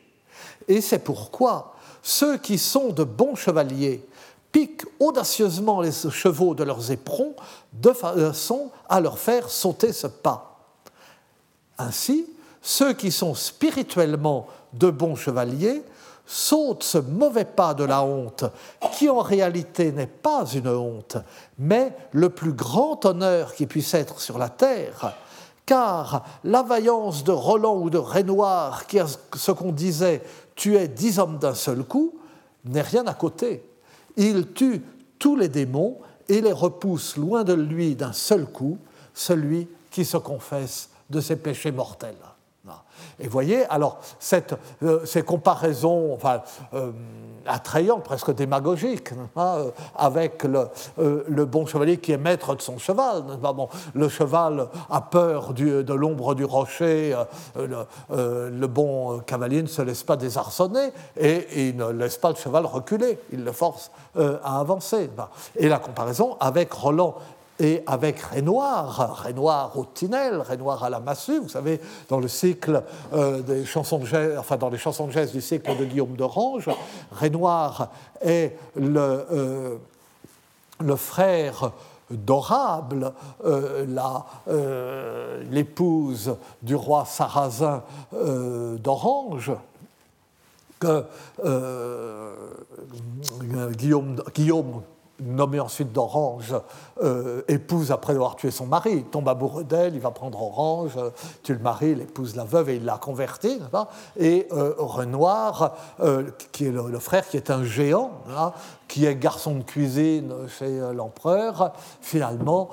Et 0.67 0.81
c'est 0.81 0.99
pourquoi 0.99 1.75
ceux 2.01 2.37
qui 2.37 2.57
sont 2.57 2.89
de 2.89 3.05
bons 3.05 3.35
chevaliers 3.35 4.05
piquent 4.51 4.85
audacieusement 4.99 5.79
les 5.79 5.93
chevaux 5.93 6.53
de 6.53 6.65
leurs 6.65 6.91
éperons 6.91 7.33
de 7.71 7.93
façon 7.93 8.71
à 8.89 8.99
leur 8.99 9.17
faire 9.17 9.49
sauter 9.49 9.93
ce 9.93 10.07
pas. 10.07 10.67
Ainsi, 11.77 12.27
ceux 12.61 12.91
qui 12.91 13.09
sont 13.09 13.35
spirituellement 13.35 14.47
de 14.73 14.89
bons 14.89 15.15
chevaliers 15.15 15.81
saute 16.25 16.83
ce 16.83 16.97
mauvais 16.97 17.45
pas 17.45 17.73
de 17.73 17.83
la 17.83 18.03
honte, 18.03 18.45
qui 18.93 19.09
en 19.09 19.19
réalité 19.19 19.91
n'est 19.91 20.07
pas 20.07 20.45
une 20.53 20.67
honte, 20.67 21.17
mais 21.57 21.95
le 22.11 22.29
plus 22.29 22.53
grand 22.53 23.05
honneur 23.05 23.53
qui 23.53 23.65
puisse 23.65 23.93
être 23.93 24.19
sur 24.19 24.37
la 24.37 24.49
terre, 24.49 25.15
car 25.65 26.25
la 26.43 26.63
vaillance 26.63 27.23
de 27.23 27.31
Roland 27.31 27.77
ou 27.77 27.89
de 27.89 27.97
Renoir, 27.97 28.87
qui 28.87 28.97
est 28.97 29.19
ce 29.35 29.51
qu'on 29.51 29.71
disait 29.71 30.21
tuer 30.55 30.87
dix 30.87 31.19
hommes 31.19 31.37
d'un 31.37 31.55
seul 31.55 31.83
coup, 31.83 32.13
n'est 32.65 32.81
rien 32.81 33.05
à 33.07 33.13
côté. 33.13 33.63
Il 34.15 34.53
tue 34.53 34.81
tous 35.19 35.35
les 35.35 35.49
démons 35.49 35.99
et 36.29 36.41
les 36.41 36.51
repousse 36.51 37.17
loin 37.17 37.43
de 37.43 37.53
lui 37.53 37.95
d'un 37.95 38.13
seul 38.13 38.45
coup, 38.45 38.77
celui 39.13 39.67
qui 39.91 40.05
se 40.05 40.17
confesse 40.17 40.89
de 41.09 41.21
ses 41.21 41.35
péchés 41.35 41.71
mortels. 41.71 42.15
Et 43.19 43.27
voyez, 43.27 43.65
alors, 43.65 43.99
euh, 44.83 45.05
ces 45.05 45.23
comparaisons 45.23 46.13
enfin, 46.13 46.41
euh, 46.73 46.91
attrayantes, 47.45 48.03
presque 48.03 48.33
démagogiques, 48.33 49.11
euh, 49.37 49.71
avec 49.95 50.43
le, 50.43 51.45
bon 51.45 51.65
chevalier 51.65 51.97
qui 51.97 52.11
est 52.11 52.17
maître 52.17 52.55
de 52.55 52.61
son 52.61 52.77
cheval. 52.77 53.23
Le 53.93 54.09
cheval 54.09 54.67
a 54.89 55.01
peur 55.01 55.53
de 55.53 55.93
l'ombre 55.93 56.35
du 56.35 56.45
rocher, 56.45 57.15
le, 57.55 58.67
bon 58.67 59.19
cavalier 59.19 59.61
ne 59.61 59.67
se 59.67 59.81
laisse 59.81 60.03
pas 60.03 60.15
désarçonner 60.15 60.91
et, 61.19 61.69
il 61.69 61.77
ne 61.77 61.91
laisse 61.91 62.17
pas 62.17 62.29
le 62.29 62.35
cheval 62.35 62.65
reculer, 62.65 63.19
il 63.31 63.43
le 63.43 63.51
force 63.51 63.91
à 64.17 64.59
avancer. 64.59 65.09
Et 65.55 65.69
la 65.69 65.79
comparaison 65.79 66.37
avec 66.39 66.71
Roland 66.71 67.15
et 67.63 67.81
avec 67.87 68.19
Renoir, 68.21 69.23
Renoir 69.23 69.77
au 69.77 69.85
Tinel, 69.85 70.41
Renoir 70.41 70.83
à 70.83 70.89
la 70.89 70.99
massue, 70.99 71.39
vous 71.39 71.49
savez, 71.49 71.79
dans 72.09 72.19
le 72.19 72.27
cycle 72.27 72.83
euh, 73.13 73.41
des 73.41 73.65
chansons 73.65 73.99
de 73.99 74.05
geste, 74.05 74.37
enfin 74.37 74.57
dans 74.57 74.69
les 74.69 74.77
chansons 74.77 75.07
de 75.07 75.11
geste 75.11 75.33
du 75.33 75.41
cycle 75.41 75.75
de 75.77 75.85
Guillaume 75.85 76.15
d'Orange, 76.15 76.69
Renoir 77.11 77.89
est 78.21 78.57
le, 78.75 79.25
euh, 79.31 79.75
le 80.81 80.95
frère 80.95 81.71
d'Orable, 82.11 83.13
euh, 83.45 85.43
l'épouse 85.49 86.35
du 86.61 86.75
roi 86.75 87.05
sarrasin 87.05 87.81
d'Orange, 88.11 89.53
que 90.79 91.05
Guillaume, 93.71 94.21
Guillaume 94.35 94.81
nommé 95.19 95.59
ensuite 95.59 95.91
d'Orange, 95.91 96.55
euh, 97.01 97.41
épouse 97.47 97.91
après 97.91 98.13
avoir 98.13 98.35
tué 98.35 98.51
son 98.51 98.65
mari. 98.65 98.91
Il 98.93 99.03
tombe 99.05 99.29
amoureux 99.29 99.63
d'elle, 99.63 99.93
il 99.93 100.01
va 100.01 100.11
prendre 100.11 100.41
Orange, 100.41 100.93
euh, 100.97 101.11
tue 101.43 101.53
le 101.53 101.59
mari, 101.59 101.91
il 101.91 102.01
épouse 102.01 102.35
la 102.35 102.43
veuve 102.43 102.69
et 102.69 102.75
il 102.77 102.85
l'a 102.85 102.97
convertie. 102.97 103.59
Et 104.17 104.47
euh, 104.51 104.73
Renoir, 104.77 105.75
qui 106.51 106.65
est 106.65 106.71
le, 106.71 106.99
frère, 106.99 107.27
qui 107.27 107.37
est 107.37 107.51
un 107.51 107.63
géant, 107.63 108.11
qui 108.87 109.05
est 109.05 109.15
garçon 109.15 109.55
de 109.55 109.63
cuisine 109.63 110.33
chez 110.47 110.79
l'empereur, 110.93 111.73
finalement, 112.01 112.69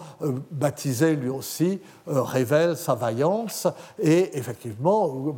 baptisé 0.51 1.16
lui 1.16 1.28
aussi, 1.28 1.80
révèle 2.07 2.76
sa 2.76 2.95
vaillance 2.95 3.66
et 3.99 4.36
effectivement 4.36 5.34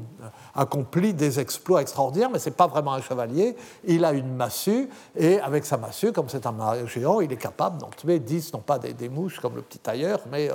accomplit 0.54 1.14
des 1.14 1.40
exploits 1.40 1.80
extraordinaires, 1.80 2.30
mais 2.30 2.38
ce 2.38 2.48
n'est 2.48 2.54
pas 2.54 2.66
vraiment 2.66 2.92
un 2.92 3.00
chevalier. 3.00 3.56
Il 3.84 4.04
a 4.04 4.12
une 4.12 4.34
massue 4.34 4.88
et 5.16 5.40
avec 5.40 5.64
sa 5.64 5.76
massue, 5.76 6.12
comme 6.12 6.28
c'est 6.28 6.46
un 6.46 6.86
géant, 6.86 7.20
il 7.20 7.32
est 7.32 7.36
capable 7.36 7.78
d'en 7.78 7.88
tuer 7.88 8.18
10, 8.18 8.52
non 8.52 8.60
pas 8.60 8.78
des, 8.78 9.08
mouches 9.08 9.40
comme 9.40 9.56
le 9.56 9.62
petit 9.62 9.78
tailleur, 9.78 10.20
mais 10.30 10.50
euh, 10.50 10.54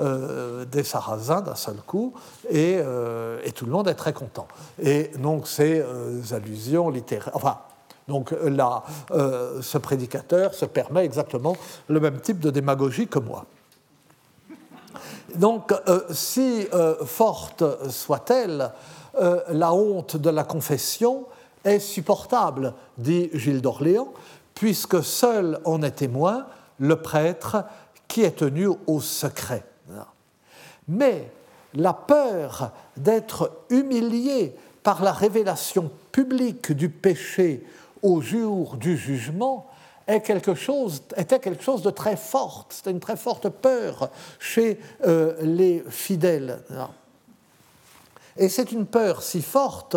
euh, 0.00 0.64
des 0.64 0.84
sarrasins 0.84 1.40
d'un 1.40 1.54
seul 1.54 1.76
coup, 1.76 2.14
euh, 2.52 3.40
et, 3.44 3.52
tout 3.52 3.66
le 3.66 3.72
monde 3.72 3.88
est 3.88 3.94
très 3.94 4.12
content. 4.12 4.46
Et 4.82 5.10
donc 5.18 5.46
ces 5.46 5.82
allusions 6.32 6.90
littéraires, 6.90 7.34
enfin, 7.34 7.58
donc 8.08 8.32
là, 8.44 8.84
ce 9.10 9.78
prédicateur 9.78 10.54
se 10.54 10.64
permet 10.64 11.04
exactement 11.04 11.56
le 11.88 11.98
même 11.98 12.20
type 12.20 12.38
de 12.38 12.50
démagogie 12.50 13.08
que 13.08 13.18
moi. 13.18 13.46
Donc, 15.34 15.74
si 16.12 16.68
forte 17.04 17.64
soit-elle, 17.90 18.70
la 19.18 19.72
honte 19.72 20.16
de 20.16 20.30
la 20.30 20.44
confession 20.44 21.24
est 21.64 21.78
supportable, 21.78 22.74
dit 22.98 23.30
Gilles 23.32 23.62
d'Orléans, 23.62 24.12
puisque 24.54 25.02
seul 25.02 25.58
en 25.64 25.82
est 25.82 25.92
témoin 25.92 26.46
le 26.78 26.96
prêtre 26.96 27.64
qui 28.08 28.22
est 28.22 28.36
tenu 28.36 28.68
au 28.86 29.00
secret. 29.00 29.64
Mais 30.88 31.30
la 31.74 31.92
peur 31.92 32.72
d'être 32.96 33.52
humilié 33.70 34.54
par 34.82 35.02
la 35.02 35.12
révélation 35.12 35.90
publique 36.12 36.72
du 36.72 36.88
péché 36.88 37.66
au 38.02 38.20
jour 38.20 38.76
du 38.76 38.96
jugement 38.96 39.66
était 40.06 40.20
quelque 40.30 40.54
chose 40.54 41.02
de 41.10 41.90
très 41.90 42.16
fort, 42.16 42.66
c'était 42.70 42.92
une 42.92 43.00
très 43.00 43.16
forte 43.16 43.48
peur 43.48 44.10
chez 44.38 44.78
euh, 45.04 45.34
les 45.42 45.82
fidèles. 45.88 46.60
Et 48.38 48.48
c'est 48.48 48.72
une 48.72 48.86
peur 48.86 49.22
si 49.22 49.42
forte 49.42 49.96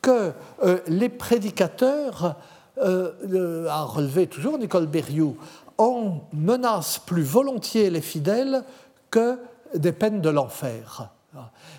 que 0.00 0.32
euh, 0.62 0.78
les 0.88 1.08
prédicateurs, 1.08 2.36
euh, 2.78 3.68
a 3.68 3.84
relevé 3.84 4.26
toujours 4.26 4.58
Nicole 4.58 4.86
Berrioux, 4.86 5.36
on 5.78 6.20
menace 6.32 6.98
plus 6.98 7.22
volontiers 7.22 7.90
les 7.90 8.00
fidèles 8.00 8.64
que 9.10 9.38
des 9.74 9.92
peines 9.92 10.20
de 10.20 10.30
l'enfer. 10.30 11.10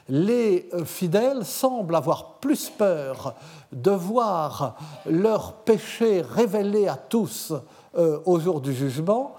Les 0.09 0.69
fidèles 0.85 1.45
semblent 1.45 1.95
avoir 1.95 2.39
plus 2.39 2.69
peur 2.69 3.35
de 3.71 3.91
voir 3.91 4.77
leurs 5.05 5.53
péchés 5.53 6.21
révélés 6.21 6.87
à 6.87 6.95
tous 6.95 7.53
euh, 7.95 8.19
au 8.25 8.39
jour 8.39 8.61
du 8.61 8.73
jugement 8.73 9.35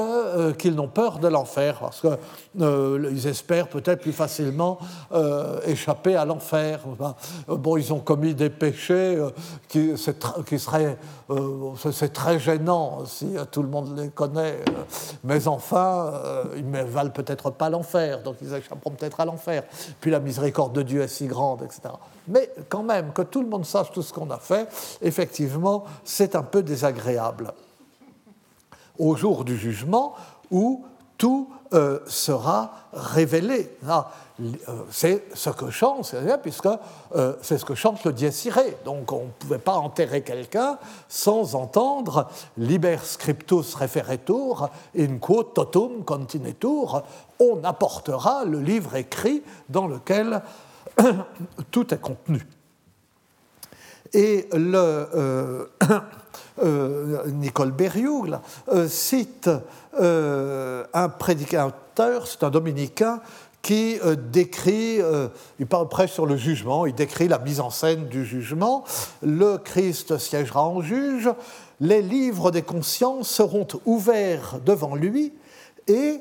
euh, 0.00 0.54
qu'ils 0.54 0.74
n'ont 0.74 0.88
peur 0.88 1.18
de 1.18 1.28
l'enfer, 1.28 1.78
parce 1.80 2.00
qu'ils 2.00 2.16
euh, 2.60 3.26
espèrent 3.26 3.68
peut-être 3.68 4.00
plus 4.00 4.12
facilement 4.12 4.78
euh, 5.12 5.60
échapper 5.66 6.16
à 6.16 6.24
l'enfer. 6.24 6.80
bon, 7.46 7.76
ils 7.76 7.92
ont 7.92 7.98
commis 7.98 8.34
des 8.34 8.48
péchés 8.48 9.22
qui, 9.68 9.92
qui 10.46 10.58
seraient... 10.58 10.96
c'est 11.92 12.12
très 12.12 12.38
gênant 12.38 13.04
si 13.04 13.34
tout 13.50 13.62
le 13.62 13.68
monde 13.68 13.98
les 13.98 14.08
connaît, 14.08 14.60
mais 15.24 15.46
enfin, 15.46 16.12
ils 16.56 16.70
ne 16.70 16.82
valent 16.82 17.10
peut-être 17.10 17.50
pas 17.50 17.68
l'enfer, 17.68 18.22
donc 18.22 18.36
ils 18.40 18.54
échapperont 18.54 18.90
peut-être 18.92 19.20
à 19.20 19.26
l'enfer. 19.26 19.64
Puis 20.00 20.10
la 20.10 20.20
miséricorde 20.20 20.72
de 20.72 20.82
Dieu 20.82 21.02
est 21.02 21.08
si 21.08 21.26
grande, 21.26 21.62
etc. 21.62 21.94
Mais 22.28 22.50
quand 22.68 22.82
même, 22.82 23.12
que 23.12 23.22
tout 23.22 23.42
le 23.42 23.48
monde 23.48 23.66
sache 23.66 23.90
tout 23.92 24.02
ce 24.02 24.12
qu'on 24.12 24.30
a 24.30 24.38
fait, 24.38 24.68
effectivement, 25.02 25.84
c'est 26.04 26.34
un 26.34 26.42
peu 26.42 26.62
désagréable 26.62 27.52
au 28.98 29.16
jour 29.16 29.44
du 29.44 29.56
jugement 29.56 30.14
où 30.50 30.84
tout 31.18 31.48
sera 32.06 32.72
révélé. 32.92 33.78
Ah, 33.88 34.10
c'est 34.90 35.24
ce 35.34 35.50
que 35.50 35.70
chante, 35.70 36.14
puisque 36.42 36.68
c'est 37.40 37.58
ce 37.58 37.64
que 37.64 37.74
chante 37.74 38.04
le 38.04 38.12
Dies 38.12 38.42
Irae. 38.46 38.74
Donc 38.84 39.12
on 39.12 39.24
ne 39.26 39.30
pouvait 39.38 39.58
pas 39.58 39.76
enterrer 39.76 40.22
quelqu'un 40.22 40.78
sans 41.08 41.54
entendre 41.54 42.28
liber 42.56 42.98
scriptus 43.02 43.74
referetur 43.74 44.68
in 44.98 45.18
quo 45.18 45.44
totum 45.44 46.04
continetur. 46.04 47.04
On 47.38 47.62
apportera 47.64 48.44
le 48.44 48.60
livre 48.60 48.96
écrit 48.96 49.42
dans 49.68 49.86
lequel 49.86 50.42
tout 51.70 51.94
est 51.94 52.00
contenu. 52.00 52.46
Et 54.14 54.48
euh, 54.54 55.64
euh, 56.62 57.26
Nicole 57.28 57.72
Berrioul 57.72 58.40
euh, 58.68 58.88
cite 58.88 59.50
un 59.98 61.08
prédicateur, 61.08 62.26
c'est 62.26 62.42
un 62.44 62.50
dominicain, 62.50 63.20
qui 63.60 64.00
décrit, 64.32 64.98
il 65.60 65.66
parle 65.66 65.88
presque 65.88 66.14
sur 66.14 66.26
le 66.26 66.36
jugement, 66.36 66.84
il 66.84 66.94
décrit 66.94 67.28
la 67.28 67.38
mise 67.38 67.60
en 67.60 67.70
scène 67.70 68.08
du 68.08 68.24
jugement. 68.24 68.82
Le 69.22 69.58
Christ 69.58 70.18
siégera 70.18 70.66
en 70.66 70.80
juge, 70.80 71.30
les 71.78 72.02
livres 72.02 72.50
des 72.50 72.62
consciences 72.62 73.28
seront 73.28 73.68
ouverts 73.84 74.58
devant 74.64 74.96
lui 74.96 75.32
et 75.86 76.20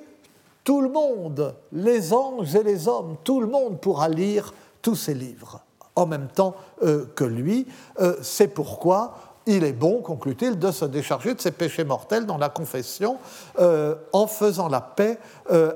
tout 0.64 0.82
le 0.82 0.90
monde, 0.90 1.56
les 1.72 2.14
anges 2.14 2.54
et 2.54 2.62
les 2.62 2.88
hommes, 2.88 3.16
tout 3.24 3.42
le 3.42 3.48
monde 3.48 3.80
pourra 3.80 4.08
lire 4.08 4.54
tous 4.84 4.96
ces 4.96 5.16
livres 5.16 5.62
en 6.02 6.06
même 6.06 6.28
temps 6.28 6.56
euh, 6.84 7.06
que 7.16 7.24
lui. 7.24 7.68
Euh, 8.00 8.16
c'est 8.22 8.48
pourquoi 8.48 9.14
il 9.46 9.64
est 9.64 9.74
bon, 9.74 10.02
conclut-il, 10.02 10.60
de 10.60 10.72
se 10.72 10.86
décharger 10.86 11.34
de 11.34 11.42
ses 11.42 11.52
péchés 11.52 11.84
mortels 11.84 12.26
dans 12.26 12.38
la 12.38 12.50
confession 12.50 13.18
euh, 13.60 13.96
en 14.14 14.28
faisant 14.28 14.70
la 14.70 14.82
paix 14.82 15.18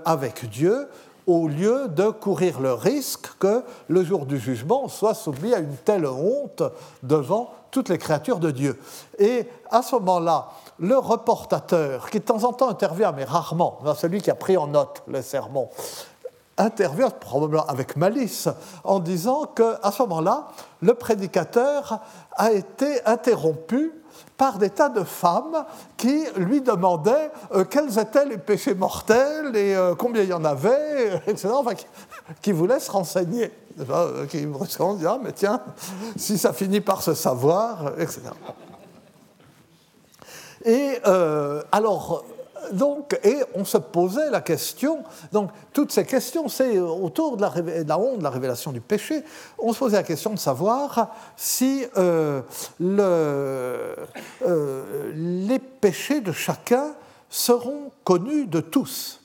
avec 0.06 0.48
Dieu 0.50 0.88
au 1.28 1.48
lieu 1.48 1.88
de 1.88 2.10
courir 2.10 2.60
le 2.60 2.74
risque 2.74 3.30
que 3.40 3.64
le 3.88 4.04
jour 4.04 4.28
du 4.28 4.38
jugement 4.38 4.88
soit 4.88 5.16
soumis 5.16 5.56
à 5.56 5.60
une 5.60 5.76
telle 5.76 6.06
honte 6.06 6.62
devant 7.02 7.52
toutes 7.72 7.90
les 7.90 7.98
créatures 7.98 8.40
de 8.40 8.52
Dieu. 8.52 8.80
Et 9.18 9.48
à 9.72 9.82
ce 9.82 9.96
moment-là, 9.96 10.50
le 10.80 10.98
reportateur, 10.98 12.10
qui 12.10 12.20
de 12.20 12.26
temps 12.26 12.44
en 12.44 12.54
temps 12.54 12.70
intervient, 12.70 13.12
mais 13.12 13.24
rarement, 13.24 13.80
celui 13.96 14.22
qui 14.22 14.30
a 14.30 14.36
pris 14.36 14.58
en 14.58 14.68
note 14.68 15.02
le 15.08 15.22
sermon, 15.22 15.70
intervient 16.58 17.10
probablement 17.10 17.66
avec 17.66 17.96
malice 17.96 18.48
en 18.84 19.00
disant 19.00 19.46
qu'à 19.46 19.92
ce 19.92 20.02
moment-là, 20.04 20.48
le 20.82 20.94
prédicateur 20.94 22.00
a 22.36 22.52
été 22.52 23.06
interrompu 23.06 23.92
par 24.38 24.58
des 24.58 24.70
tas 24.70 24.90
de 24.90 25.04
femmes 25.04 25.66
qui 25.98 26.26
lui 26.38 26.62
demandaient 26.62 27.32
euh, 27.54 27.64
quels 27.64 28.00
étaient 28.00 28.26
les 28.26 28.38
péchés 28.38 28.74
mortels 28.74 29.56
et 29.56 29.76
euh, 29.76 29.96
combien 29.96 30.24
il 30.24 30.30
y 30.30 30.34
en 30.34 30.44
avait, 30.44 31.22
etc., 31.28 31.50
enfin, 31.54 31.74
qui, 32.42 32.52
voulaient 32.52 32.80
se 32.80 32.92
renseigner. 32.92 33.52
Euh, 33.90 34.26
qui 34.28 34.40
se 34.40 34.94
disant, 34.96 34.98
ah, 35.08 35.20
mais 35.22 35.34
tiens, 35.34 35.62
si 36.16 36.38
ça 36.38 36.54
finit 36.54 36.82
par 36.82 37.02
se 37.02 37.14
savoir, 37.14 37.92
etc. 37.98 38.22
Et 40.64 40.98
alors, 41.72 42.24
donc, 42.72 43.20
et 43.24 43.38
on 43.54 43.66
se 43.66 43.78
posait 43.78 44.30
la 44.30 44.42
question, 44.42 45.04
donc 45.32 45.52
toutes 45.74 45.92
ces 45.92 46.06
questions, 46.06 46.48
c'est 46.48 46.80
autour 46.80 47.38
de 47.38 47.42
la, 47.42 48.00
honte, 48.00 48.20
de 48.20 48.24
la 48.24 48.30
révélation 48.30 48.72
du 48.72 48.82
péché, 48.82 49.24
on 49.58 49.74
se 49.74 49.80
posait 49.80 49.98
la 49.98 50.04
question 50.04 50.32
de 50.32 50.40
savoir 50.40 51.16
si 51.36 51.86
euh, 51.98 52.42
euh, 52.82 53.96
les 55.14 55.60
péchés 55.60 56.22
de 56.22 56.32
chacun 56.32 56.94
seront 57.30 57.92
connus 58.04 58.48
de 58.48 58.60
tous, 58.60 59.22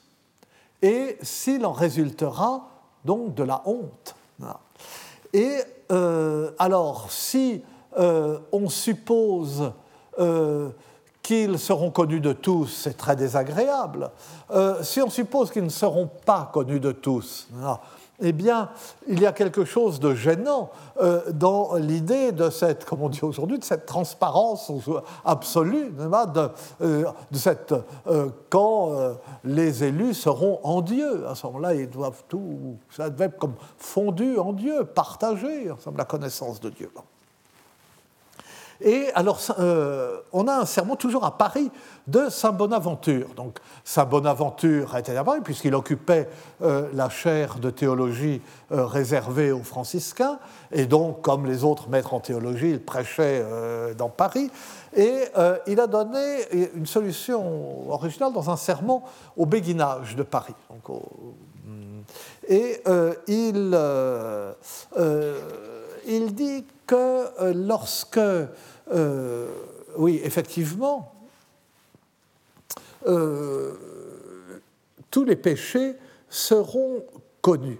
et 0.82 1.18
s'il 1.22 1.66
en 1.66 1.72
résultera 1.72 2.68
donc 3.04 3.34
de 3.34 3.44
la 3.44 3.62
honte. 3.66 4.14
Et 5.32 5.58
euh, 5.92 6.50
alors, 6.58 7.10
si 7.10 7.62
on 7.96 8.68
suppose 8.68 9.72
qu'ils 11.22 11.58
seront 11.58 11.90
connus 11.90 12.20
de 12.20 12.32
tous, 12.32 12.66
c'est 12.66 12.96
très 12.96 13.16
désagréable. 13.16 14.10
Euh, 14.50 14.82
si 14.82 15.00
on 15.02 15.10
suppose 15.10 15.50
qu'ils 15.50 15.64
ne 15.64 15.68
seront 15.68 16.08
pas 16.24 16.50
connus 16.52 16.80
de 16.80 16.92
tous, 16.92 17.48
eh 18.22 18.32
bien, 18.32 18.68
il 19.08 19.20
y 19.20 19.26
a 19.26 19.32
quelque 19.32 19.64
chose 19.64 19.98
de 20.00 20.14
gênant 20.14 20.70
euh, 21.00 21.20
dans 21.32 21.74
l'idée 21.76 22.32
de 22.32 22.50
cette, 22.50 22.84
comme 22.84 23.02
on 23.02 23.08
dit 23.08 23.22
aujourd'hui, 23.22 23.58
de 23.58 23.64
cette 23.64 23.86
transparence 23.86 24.70
absolue, 25.24 25.90
de, 25.90 26.48
euh, 26.82 27.04
de 27.30 27.38
cette, 27.38 27.74
quand 28.48 28.92
les 29.44 29.84
élus 29.84 30.14
seront 30.14 30.60
en 30.62 30.80
Dieu. 30.82 31.26
À 31.26 31.34
ce 31.34 31.46
moment-là, 31.46 31.74
ils 31.74 31.88
doivent 31.88 32.24
tout, 32.28 32.76
ça 32.90 33.08
devait 33.08 33.26
être 33.26 33.38
comme 33.38 33.54
fondu 33.78 34.38
en 34.38 34.52
Dieu, 34.52 34.84
partagé, 34.84 35.70
ensemble, 35.70 35.98
la 35.98 36.04
connaissance 36.04 36.60
de 36.60 36.70
Dieu. 36.70 36.90
Et 38.82 39.10
alors, 39.14 39.40
euh, 39.58 40.20
on 40.32 40.48
a 40.48 40.54
un 40.54 40.64
sermon 40.64 40.96
toujours 40.96 41.24
à 41.24 41.36
Paris 41.36 41.70
de 42.06 42.30
Saint 42.30 42.52
Bonaventure. 42.52 43.28
Donc, 43.36 43.58
Saint 43.84 44.06
Bonaventure 44.06 44.96
était 44.96 45.12
Paris 45.12 45.40
puisqu'il 45.44 45.74
occupait 45.74 46.28
euh, 46.62 46.88
la 46.94 47.10
chaire 47.10 47.58
de 47.58 47.68
théologie 47.68 48.40
euh, 48.72 48.86
réservée 48.86 49.52
aux 49.52 49.62
franciscains. 49.62 50.38
Et 50.72 50.86
donc, 50.86 51.20
comme 51.20 51.44
les 51.44 51.62
autres 51.62 51.90
maîtres 51.90 52.14
en 52.14 52.20
théologie, 52.20 52.70
il 52.70 52.82
prêchait 52.82 53.44
dans 53.98 54.08
Paris. 54.08 54.50
Et 54.96 55.24
il 55.66 55.80
a 55.80 55.86
donné 55.86 56.70
une 56.74 56.86
solution 56.86 57.90
originale 57.90 58.32
dans 58.32 58.50
un 58.50 58.56
sermon 58.56 59.02
au 59.36 59.46
béguinage 59.46 60.16
de 60.16 60.22
Paris. 60.22 60.54
et 62.48 62.82
il, 63.26 63.76
il 66.10 66.34
dit 66.34 66.64
que 66.86 67.52
lorsque 67.52 68.18
euh, 68.92 69.48
oui, 69.96 70.20
effectivement, 70.24 71.12
euh, 73.06 73.72
tous 75.10 75.24
les 75.24 75.36
péchés 75.36 75.94
seront 76.28 77.04
connus. 77.40 77.78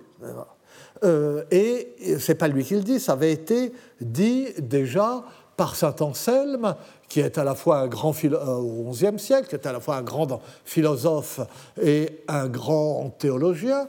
Euh, 1.02 1.44
et 1.50 1.94
ce 2.18 2.32
n'est 2.32 2.38
pas 2.38 2.48
lui 2.48 2.64
qui 2.64 2.74
le 2.74 2.82
dit, 2.82 3.00
ça 3.00 3.12
avait 3.12 3.32
été 3.32 3.72
dit 4.00 4.48
déjà 4.58 5.24
par 5.56 5.76
saint 5.76 5.94
Anselme, 6.00 6.74
qui 7.08 7.20
est 7.20 7.36
à 7.36 7.44
la 7.44 7.54
fois 7.54 7.80
un 7.80 7.86
grand 7.86 8.14
au 8.24 8.90
XIe 8.90 9.18
siècle, 9.18 9.48
qui 9.48 9.54
est 9.54 9.66
à 9.66 9.72
la 9.72 9.80
fois 9.80 9.96
un 9.96 10.02
grand 10.02 10.40
philosophe 10.64 11.40
et 11.82 12.22
un 12.28 12.48
grand 12.48 13.10
théologien, 13.18 13.88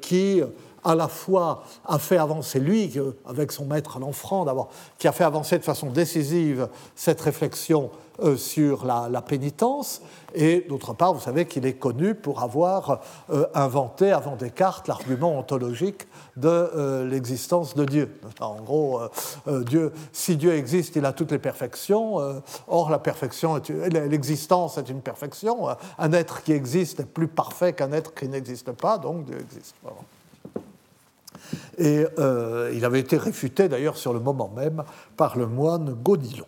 qui 0.00 0.40
à 0.84 0.94
la 0.94 1.08
fois 1.08 1.64
a 1.86 1.98
fait 1.98 2.18
avancer, 2.18 2.60
lui, 2.60 2.92
avec 3.26 3.52
son 3.52 3.64
maître 3.64 3.96
à 3.96 4.68
qui 4.98 5.08
a 5.08 5.12
fait 5.12 5.24
avancer 5.24 5.58
de 5.58 5.64
façon 5.64 5.88
décisive 5.88 6.68
cette 6.94 7.20
réflexion 7.20 7.90
euh, 8.22 8.36
sur 8.36 8.84
la, 8.84 9.22
pénitence, 9.22 10.00
et 10.34 10.60
d'autre 10.68 10.92
part, 10.92 11.14
vous 11.14 11.20
savez 11.20 11.46
qu'il 11.46 11.66
est 11.66 11.74
connu 11.74 12.14
pour 12.14 12.42
avoir 12.42 13.00
euh, 13.30 13.46
inventé 13.54 14.12
avant 14.12 14.36
Descartes 14.36 14.86
l'argument 14.86 15.36
ontologique 15.36 16.06
de 16.36 16.48
euh, 16.48 17.08
l'existence 17.08 17.74
de 17.74 17.84
Dieu. 17.84 18.20
En 18.38 18.60
gros, 18.60 19.00
Dieu, 19.48 19.92
si 20.12 20.36
Dieu 20.36 20.54
existe, 20.54 20.94
il 20.94 21.04
a 21.06 21.12
toutes 21.12 21.32
les 21.32 21.40
perfections. 21.40 22.18
or, 22.68 22.90
la 22.90 23.00
perfection, 23.00 23.60
l'existence 23.90 24.78
est 24.78 24.88
une 24.88 25.00
perfection. 25.00 25.68
Un 25.98 26.12
être 26.12 26.42
qui 26.42 26.52
existe 26.52 27.00
est 27.00 27.06
plus 27.06 27.28
parfait 27.28 27.72
qu'un 27.72 27.90
être 27.92 28.14
qui 28.14 28.28
n'existe 28.28 28.70
pas, 28.72 28.98
donc 28.98 29.24
Dieu 29.24 29.38
existe. 29.40 29.74
Et 31.78 32.04
euh, 32.18 32.72
il 32.74 32.84
avait 32.84 33.00
été 33.00 33.16
réfuté 33.16 33.68
d'ailleurs 33.68 33.96
sur 33.96 34.12
le 34.12 34.20
moment 34.20 34.50
même 34.54 34.84
par 35.16 35.36
le 35.36 35.46
moine 35.46 35.94
Godillon. 35.94 36.46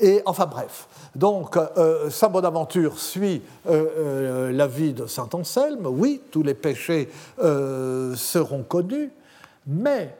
Et 0.00 0.22
enfin 0.26 0.46
bref, 0.46 0.86
donc 1.16 1.56
euh, 1.56 2.08
Saint 2.10 2.28
Bonaventure 2.28 2.98
suit 2.98 3.42
euh, 3.68 4.52
l'avis 4.52 4.92
de 4.92 5.06
Saint 5.06 5.28
Anselme, 5.32 5.86
oui, 5.86 6.22
tous 6.30 6.42
les 6.42 6.54
péchés 6.54 7.08
seront 7.38 8.62
connus, 8.62 9.10
mais 9.66 10.16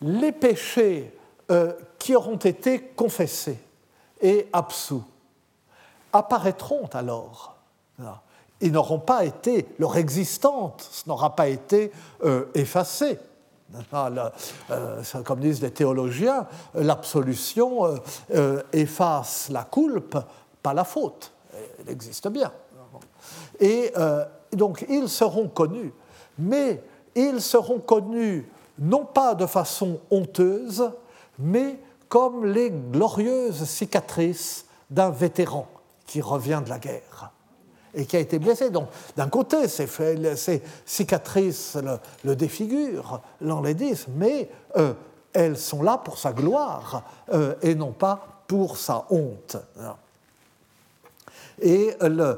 les 0.00 0.32
péchés 0.32 1.12
qui 1.98 2.16
auront 2.16 2.36
été 2.36 2.80
confessés 2.96 3.58
et 4.22 4.48
absous 4.52 5.04
apparaîtront 6.12 6.88
alors. 6.94 7.56
Ils 8.62 8.72
n'auront 8.72 9.00
pas 9.00 9.24
été, 9.24 9.66
leur 9.78 9.96
existence 9.96 11.04
n'aura 11.06 11.36
pas 11.36 11.48
été 11.48 11.92
effacée. 12.54 13.18
Euh, 14.70 15.02
comme 15.24 15.40
disent 15.40 15.62
les 15.62 15.70
théologiens, 15.70 16.46
l'absolution 16.74 17.86
euh, 17.86 17.96
euh, 18.34 18.62
efface 18.72 19.48
la 19.50 19.64
culpe, 19.64 20.18
pas 20.62 20.74
la 20.74 20.84
faute. 20.84 21.32
Elle 21.80 21.90
existe 21.90 22.28
bien. 22.28 22.52
Et 23.60 23.92
donc 24.52 24.84
ils 24.88 25.08
seront 25.08 25.48
connus, 25.48 25.92
mais 26.38 26.82
ils 27.14 27.40
seront 27.40 27.78
connus 27.78 28.48
non 28.78 29.04
pas 29.04 29.34
de 29.34 29.46
façon 29.46 30.00
honteuse, 30.10 30.90
mais 31.38 31.78
comme 32.08 32.46
les 32.46 32.70
glorieuses 32.70 33.64
cicatrices 33.64 34.66
d'un 34.90 35.10
vétéran 35.10 35.68
qui 36.06 36.20
revient 36.20 36.62
de 36.64 36.70
la 36.70 36.78
guerre. 36.78 37.32
Et 37.94 38.06
qui 38.06 38.16
a 38.16 38.20
été 38.20 38.38
blessé. 38.38 38.70
Donc, 38.70 38.88
d'un 39.16 39.28
côté, 39.28 39.68
ces, 39.68 39.86
ces 40.36 40.62
cicatrices 40.84 41.76
le, 41.76 41.98
le 42.24 42.36
défigurent, 42.36 43.20
l'enlaidissent, 43.40 44.06
mais 44.08 44.50
euh, 44.76 44.94
elles 45.32 45.56
sont 45.56 45.82
là 45.82 45.98
pour 45.98 46.18
sa 46.18 46.32
gloire 46.32 47.04
euh, 47.32 47.54
et 47.62 47.74
non 47.74 47.92
pas 47.92 48.44
pour 48.46 48.76
sa 48.76 49.06
honte. 49.10 49.56
Et 51.60 51.94
euh, 52.02 52.36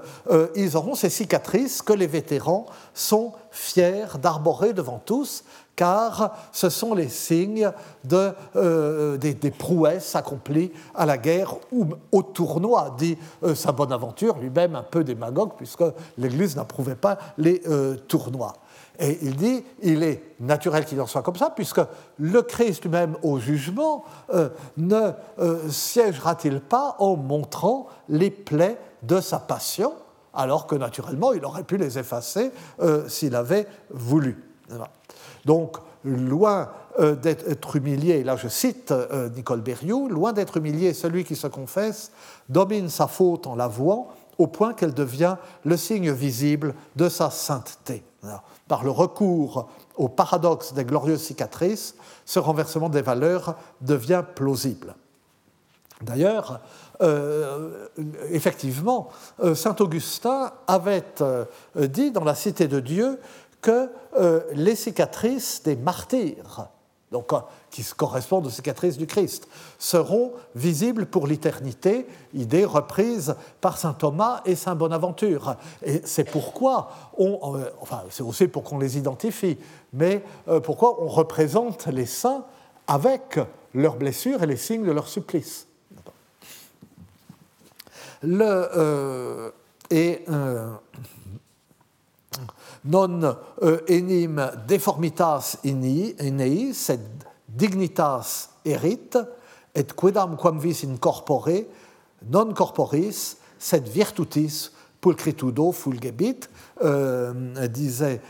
ils 0.55 0.77
auront 0.77 0.95
ces 0.95 1.11
cicatrices 1.11 1.83
que 1.83 1.93
les 1.93 2.07
vétérans 2.07 2.67
sont 2.93 3.33
fiers 3.51 4.07
d'arborer 4.21 4.73
devant 4.73 5.01
tous, 5.05 5.45
car 5.77 6.37
ce 6.53 6.69
sont 6.69 6.95
les 6.95 7.09
signes 7.09 7.71
de, 8.05 8.33
euh, 8.57 9.17
des, 9.17 9.51
prouesses 9.51 10.15
accomplies 10.15 10.73
à 10.95 11.07
la 11.07 11.19
guerre 11.19 11.55
ou 11.73 11.87
au 12.13 12.23
tournoi, 12.23 12.95
dit 12.99 13.19
euh, 13.43 13.55
sa 13.55 13.73
bonne 13.73 13.93
aventure, 13.93 14.39
lui-même 14.39 14.77
un 14.77 14.83
peu 14.83 15.05
démagogue, 15.05 15.53
puisque 15.57 15.85
l'Église 16.19 16.57
n'approuvait 16.57 16.95
pas 16.95 17.19
les 17.39 17.63
tournois. 18.09 18.55
Et 18.99 19.19
il 19.23 19.37
dit, 19.37 19.65
il 19.83 20.03
est 20.03 20.23
naturel 20.41 20.85
qu'il 20.85 21.01
en 21.01 21.07
soit 21.07 21.23
comme 21.23 21.37
ça, 21.37 21.51
puisque 21.51 21.81
le 22.19 22.43
Christ 22.43 22.83
lui-même 22.85 23.17
au 23.23 23.39
jugement 23.41 24.05
ne 24.77 25.11
siégera-t-il 25.69 26.61
pas 26.61 26.97
en 27.01 27.17
montrant 27.17 27.89
les 28.09 28.31
plaies 28.31 28.79
de 29.03 29.21
sa 29.21 29.39
passion, 29.39 29.93
alors 30.33 30.67
que 30.67 30.75
naturellement 30.75 31.33
il 31.33 31.45
aurait 31.45 31.65
pu 31.65 31.77
les 31.77 31.99
effacer 31.99 32.51
euh, 32.81 33.09
s'il 33.09 33.35
avait 33.35 33.67
voulu. 33.91 34.43
Donc, 35.45 35.77
loin 36.05 36.71
euh, 36.99 37.15
d'être 37.15 37.77
humilié, 37.77 38.25
là 38.25 38.37
je 38.37 38.49
cite 38.49 38.93
euh, 38.93 39.29
Nicole 39.31 39.61
Berriou, 39.61 40.09
loin 40.09 40.33
d'être 40.33 40.57
humilié, 40.57 40.93
celui 40.95 41.25
qui 41.25 41.37
se 41.37 41.47
confesse 41.47 42.11
domine 42.49 42.89
sa 42.89 43.07
faute 43.07 43.47
en 43.47 43.57
l'avouant 43.57 44.09
au 44.39 44.47
point 44.47 44.75
qu'elle 44.75 44.95
devient 44.95 45.37
le 45.65 45.77
signe 45.77 46.11
visible 46.11 46.75
de 46.97 47.09
sa 47.09 47.31
sainteté. 47.31 48.03
Par 48.69 48.85
le 48.85 48.91
recours 48.91 49.69
au 49.97 50.09
paradoxe 50.09 50.73
des 50.73 50.85
glorieuses 50.85 51.23
cicatrices, 51.23 51.95
ce 52.25 52.39
renversement 52.39 52.89
des 52.89 53.03
valeurs 53.03 53.57
devient 53.81 54.25
plausible. 54.35 54.95
D'ailleurs, 56.03 56.61
euh, 57.03 57.89
effectivement, 58.31 59.09
euh, 59.43 59.55
Saint 59.55 59.77
Augustin 59.81 60.53
avait 60.67 61.05
euh, 61.21 61.45
dit 61.77 62.11
dans 62.11 62.25
la 62.25 62.35
Cité 62.35 62.69
de 62.69 62.81
Dieu 62.81 63.19
que 63.61 63.89
les 64.53 64.77
cicatrices 64.77 65.63
des 65.63 65.75
martyrs, 65.75 66.69
donc, 67.15 67.31
qui 67.75 67.85
correspondent 67.97 68.47
aux 68.47 68.51
cicatrices 68.51 68.97
du 68.97 69.09
Christ, 69.09 69.49
seront 69.81 70.31
visibles 70.55 71.07
pour 71.07 71.27
l'éternité, 71.27 72.07
idée 72.33 72.65
reprise 72.65 73.35
par 73.61 73.79
saint 73.79 73.95
Thomas 73.95 74.43
et 74.45 74.55
saint 74.55 74.77
Bonaventure. 74.77 75.57
Et 75.83 76.01
c'est 76.05 76.31
pourquoi, 76.31 76.91
on, 77.19 77.59
enfin 77.81 78.05
c'est 78.11 78.23
aussi 78.23 78.47
pour 78.47 78.63
qu'on 78.63 78.79
les 78.79 78.97
identifie, 78.97 79.59
mais 79.93 80.23
pourquoi 80.63 81.03
on 81.03 81.09
représente 81.09 81.89
les 81.89 82.07
saints 82.07 82.45
avec 82.87 83.41
leurs 83.75 83.97
blessures 83.97 84.41
et 84.45 84.47
les 84.47 84.57
signes 84.57 84.87
de 84.87 84.93
leur 84.93 85.09
supplice 85.09 85.67
le, 88.23 88.69
euh, 88.77 89.51
et 89.91 90.25
euh, 90.29 90.71
non 92.85 93.23
euh, 93.63 93.81
enim 93.89 94.51
deformitas 94.67 95.59
inei, 95.65 96.73
sed 96.73 97.01
dignitas 97.57 98.51
erit, 98.65 99.17
et 99.75 99.93
quidam 99.97 100.37
quam 100.37 100.59
vis 100.59 100.85
in 100.85 100.97
corpore, 100.97 101.67
non 102.31 102.53
corporis, 102.55 103.37
sed 103.59 103.89
virtutis 103.89 104.71
pulcritudo 105.01 105.73
fulgebit, 105.73 106.49
disait 107.69 108.21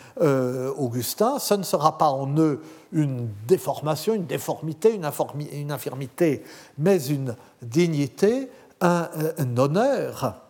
Augustin, 0.76 1.38
ce 1.38 1.54
ne 1.54 1.62
sera 1.62 1.98
pas 1.98 2.08
en 2.08 2.36
eux 2.38 2.60
une 2.92 3.28
déformation, 3.46 4.14
une 4.14 4.26
déformité, 4.26 4.94
une, 4.94 5.04
infirmité, 5.72 6.42
mais 6.78 7.04
une 7.06 7.36
dignité, 7.62 8.48
un, 8.80 9.08
honneur 9.56 10.42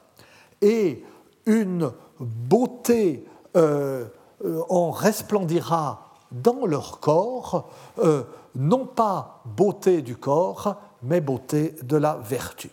et 0.60 1.04
une 1.46 1.92
beauté 2.20 3.26
euh, 3.56 4.06
euh, 4.44 4.62
en 4.68 4.90
resplendira 4.90 6.10
dans 6.32 6.66
leur 6.66 7.00
corps, 7.00 7.70
euh, 7.98 8.24
non 8.54 8.86
pas 8.86 9.42
beauté 9.44 10.02
du 10.02 10.16
corps, 10.16 10.76
mais 11.02 11.20
beauté 11.20 11.74
de 11.82 11.96
la 11.96 12.14
vertu. 12.16 12.70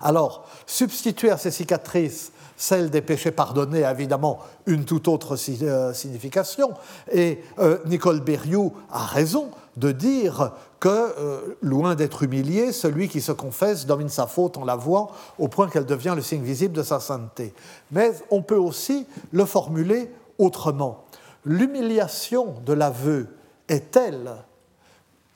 Alors, 0.00 0.44
substituer 0.66 1.30
à 1.30 1.36
ces 1.36 1.50
cicatrices 1.50 2.32
celle 2.56 2.90
des 2.90 3.02
péchés 3.02 3.32
pardonnés 3.32 3.84
a 3.84 3.92
évidemment 3.92 4.38
une 4.66 4.84
toute 4.84 5.08
autre 5.08 5.36
signification, 5.36 6.72
et 7.10 7.40
Nicole 7.86 8.20
Berriou 8.20 8.72
a 8.90 9.04
raison 9.04 9.50
de 9.76 9.90
dire 9.90 10.52
que, 10.80 10.88
euh, 10.88 11.56
loin 11.62 11.94
d'être 11.94 12.22
humilié, 12.24 12.72
celui 12.72 13.08
qui 13.08 13.20
se 13.20 13.32
confesse 13.32 13.86
domine 13.86 14.08
sa 14.08 14.26
faute 14.26 14.58
en 14.58 14.64
l'avouant 14.64 15.10
au 15.38 15.48
point 15.48 15.68
qu'elle 15.68 15.86
devient 15.86 16.14
le 16.14 16.22
signe 16.22 16.42
visible 16.42 16.74
de 16.74 16.82
sa 16.82 17.00
sainteté. 17.00 17.54
Mais 17.90 18.12
on 18.30 18.42
peut 18.42 18.56
aussi 18.56 19.06
le 19.30 19.44
formuler 19.44 20.10
autrement. 20.38 21.04
L'humiliation 21.44 22.56
de 22.66 22.72
l'aveu 22.72 23.28
est 23.68 23.90
telle 23.90 24.32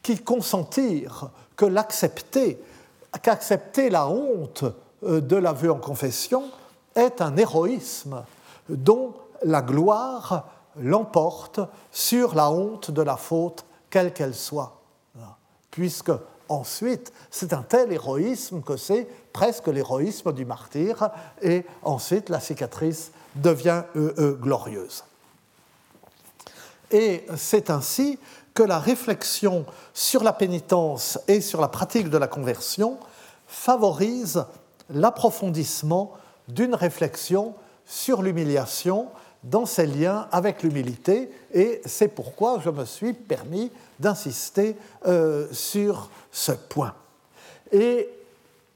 qu'il 0.02 0.22
consentir 0.22 1.30
que 1.56 1.64
l'accepter, 1.64 2.62
qu'accepter 3.22 3.90
la 3.90 4.08
honte 4.08 4.64
euh, 5.04 5.20
de 5.20 5.36
l'aveu 5.36 5.70
en 5.70 5.78
confession 5.78 6.44
est 6.94 7.20
un 7.20 7.36
héroïsme 7.36 8.24
dont 8.68 9.14
la 9.42 9.62
gloire 9.62 10.48
l'emporte 10.78 11.60
sur 11.90 12.34
la 12.34 12.50
honte 12.50 12.90
de 12.90 13.02
la 13.02 13.16
faute, 13.16 13.64
quelle 13.90 14.12
qu'elle 14.12 14.34
soit 14.34 14.76
puisque 15.76 16.12
ensuite 16.48 17.12
c'est 17.30 17.52
un 17.52 17.60
tel 17.60 17.92
héroïsme 17.92 18.62
que 18.62 18.78
c'est 18.78 19.06
presque 19.34 19.66
l'héroïsme 19.66 20.32
du 20.32 20.46
martyr, 20.46 21.10
et 21.42 21.66
ensuite 21.82 22.30
la 22.30 22.40
cicatrice 22.40 23.12
devient 23.34 23.82
euh, 23.94 24.14
euh, 24.18 24.32
glorieuse. 24.32 25.04
Et 26.90 27.26
c'est 27.36 27.70
ainsi 27.70 28.18
que 28.54 28.62
la 28.62 28.78
réflexion 28.78 29.66
sur 29.92 30.24
la 30.24 30.32
pénitence 30.32 31.18
et 31.28 31.40
sur 31.40 31.60
la 31.60 31.68
pratique 31.68 32.08
de 32.08 32.18
la 32.18 32.28
conversion 32.28 32.98
favorise 33.46 34.44
l'approfondissement 34.90 36.12
d'une 36.48 36.74
réflexion 36.74 37.54
sur 37.84 38.22
l'humiliation 38.22 39.08
dans 39.44 39.66
ses 39.66 39.86
liens 39.86 40.26
avec 40.32 40.62
l'humilité, 40.62 41.30
et 41.52 41.80
c'est 41.86 42.08
pourquoi 42.08 42.60
je 42.64 42.70
me 42.70 42.84
suis 42.84 43.12
permis 43.12 43.70
d'insister 44.00 44.76
euh, 45.06 45.46
sur 45.52 46.10
ce 46.32 46.52
point. 46.52 46.94
Et 47.70 48.08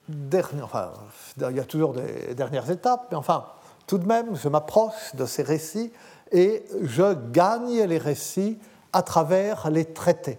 dernier, 0.09 0.63
enfin, 0.63 0.93
il 1.37 1.57
y 1.57 1.61
a 1.61 1.65
toujours 1.65 1.95
des 1.95 2.35
dernières 2.35 2.71
étapes, 2.71 3.09
mais 3.11 3.17
enfin, 3.17 3.47
tout 3.87 3.99
de 3.99 4.07
même, 4.07 4.37
je 4.37 4.49
m'approche 4.49 5.15
de 5.15 5.27
ces 5.27 5.43
récits 5.43 5.93
et 6.33 6.65
je 6.83 7.15
gagne 7.33 7.83
les 7.83 7.99
récits 7.99 8.59
à 8.93 9.03
travers 9.03 9.71
les 9.71 9.85
traités, 9.85 10.39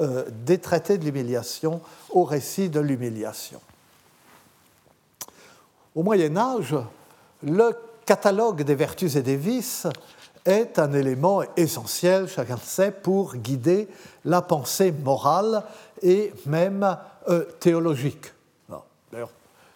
euh, 0.00 0.24
des 0.44 0.58
traités 0.58 0.98
de 0.98 1.04
l'humiliation 1.04 1.80
au 2.10 2.24
récit 2.24 2.68
de 2.68 2.80
l'humiliation. 2.80 3.60
Au 5.94 6.02
Moyen 6.02 6.36
Âge, 6.36 6.76
le 7.42 7.72
catalogue 8.06 8.62
des 8.62 8.74
vertus 8.74 9.16
et 9.16 9.22
des 9.22 9.36
vices 9.36 9.86
est 10.44 10.78
un 10.78 10.92
élément 10.92 11.42
essentiel, 11.56 12.28
chacun 12.28 12.54
le 12.54 12.60
sait, 12.60 12.90
pour 12.90 13.36
guider 13.36 13.88
la 14.24 14.40
pensée 14.40 14.92
morale 14.92 15.64
et 16.02 16.32
même 16.46 16.96
euh, 17.28 17.44
théologique. 17.60 18.32
D'ailleurs, 19.12 19.30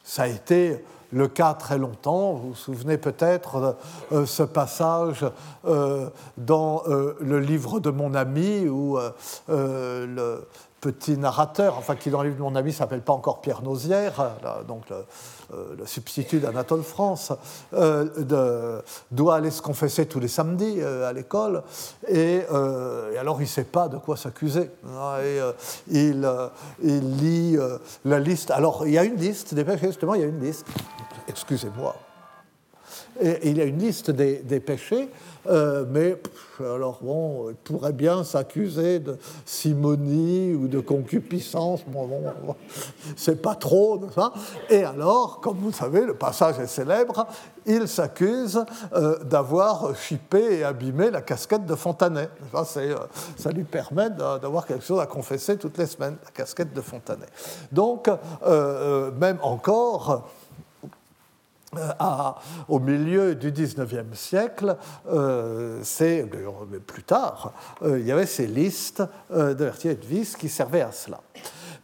ça 0.04 0.22
a 0.22 0.28
été 0.28 0.84
le 1.12 1.28
cas 1.28 1.54
très 1.54 1.78
longtemps. 1.78 2.32
Vous 2.32 2.48
vous 2.48 2.54
souvenez 2.54 2.98
peut-être 2.98 3.76
de 4.10 4.16
euh, 4.16 4.26
ce 4.26 4.42
passage 4.42 5.24
euh, 5.66 6.08
dans 6.36 6.82
le 6.86 7.38
livre 7.38 7.80
de 7.80 7.90
mon 7.90 8.14
ami 8.14 8.66
où 8.68 8.98
le 9.48 10.46
petit 10.82 11.16
narrateur, 11.16 11.78
enfin 11.78 11.94
qui 11.94 12.10
dans 12.10 12.22
le 12.22 12.28
livre 12.28 12.38
de 12.38 12.42
mon 12.42 12.56
ami 12.56 12.72
s'appelle 12.72 13.02
pas 13.02 13.12
encore 13.12 13.40
Pierre 13.40 13.62
Nausière, 13.62 14.32
donc 14.66 14.90
euh, 14.90 15.02
le 15.78 15.86
substitut 15.86 16.40
d'Anatole 16.40 16.82
France, 16.82 17.32
euh, 17.74 18.80
doit 19.10 19.36
aller 19.36 19.50
se 19.50 19.62
confesser 19.62 20.06
tous 20.06 20.20
les 20.20 20.28
samedis 20.28 20.76
euh, 20.78 21.08
à 21.08 21.12
l'école, 21.12 21.62
et, 22.08 22.42
alors 23.18 23.40
il 23.40 23.44
ne 23.44 23.48
sait 23.48 23.64
pas 23.64 23.88
de 23.88 23.98
quoi 23.98 24.16
s'accuser. 24.16 24.70
Il, 25.90 26.26
lit 26.82 27.56
la 28.04 28.18
liste. 28.18 28.50
Alors 28.50 28.86
il 28.86 28.92
y 28.92 28.98
a 28.98 29.04
une 29.04 29.16
liste, 29.16 29.54
des 29.54 29.64
justement, 29.78 30.14
il 30.14 30.20
y 30.20 30.24
a 30.24 30.28
une 30.28 30.40
liste. 30.40 30.66
Excusez-moi. 31.28 31.94
Et, 33.20 33.50
il 33.50 33.58
y 33.58 33.60
a 33.60 33.64
une 33.64 33.78
liste 33.78 34.10
des, 34.10 34.60
péchés, 34.60 35.08
euh, 35.48 35.84
mais 35.88 36.16
alors 36.64 36.98
bon, 37.02 37.50
il 37.50 37.56
pourrait 37.56 37.92
bien 37.92 38.24
s'accuser 38.24 38.98
de 38.98 39.18
simonie 39.44 40.54
ou 40.54 40.68
de 40.68 40.80
concupiscence. 40.80 41.80
Bon, 41.86 42.06
bon, 42.06 42.54
c'est 43.16 43.40
pas 43.40 43.54
trop, 43.54 44.00
ça. 44.14 44.32
Et 44.70 44.84
alors, 44.84 45.40
comme 45.40 45.58
vous 45.58 45.72
savez, 45.72 46.04
le 46.04 46.14
passage 46.14 46.58
est 46.58 46.66
célèbre, 46.66 47.26
il 47.66 47.86
s'accuse 47.88 48.64
euh, 48.94 49.22
d'avoir 49.24 49.94
chippé 49.96 50.58
et 50.58 50.64
abîmé 50.64 51.10
la 51.10 51.22
casquette 51.22 51.66
de 51.66 51.74
Fontanet. 51.74 52.28
Ça, 52.52 52.80
euh, 52.80 52.96
ça 53.36 53.50
lui 53.50 53.64
permet 53.64 54.10
d'avoir 54.10 54.66
quelque 54.66 54.84
chose 54.84 55.00
à 55.00 55.06
confesser 55.06 55.56
toutes 55.56 55.78
les 55.78 55.86
semaines, 55.86 56.16
la 56.24 56.30
casquette 56.30 56.72
de 56.72 56.80
Fontanet. 56.80 57.26
Donc, 57.70 58.08
même 59.18 59.38
encore, 59.42 60.28
euh, 61.78 62.32
au 62.68 62.80
milieu 62.80 63.34
du 63.34 63.50
XIXe 63.50 64.12
siècle, 64.12 64.76
euh, 65.08 65.80
c'est 65.82 66.28
plus 66.86 67.02
tard, 67.02 67.52
euh, 67.82 67.98
il 67.98 68.06
y 68.06 68.12
avait 68.12 68.26
ces 68.26 68.46
listes 68.46 69.02
de 69.30 69.64
Vertier 69.64 69.92
et 69.92 69.94
de 69.94 70.04
Vis 70.04 70.36
qui 70.36 70.50
servaient 70.50 70.82
à 70.82 70.92
cela. 70.92 71.20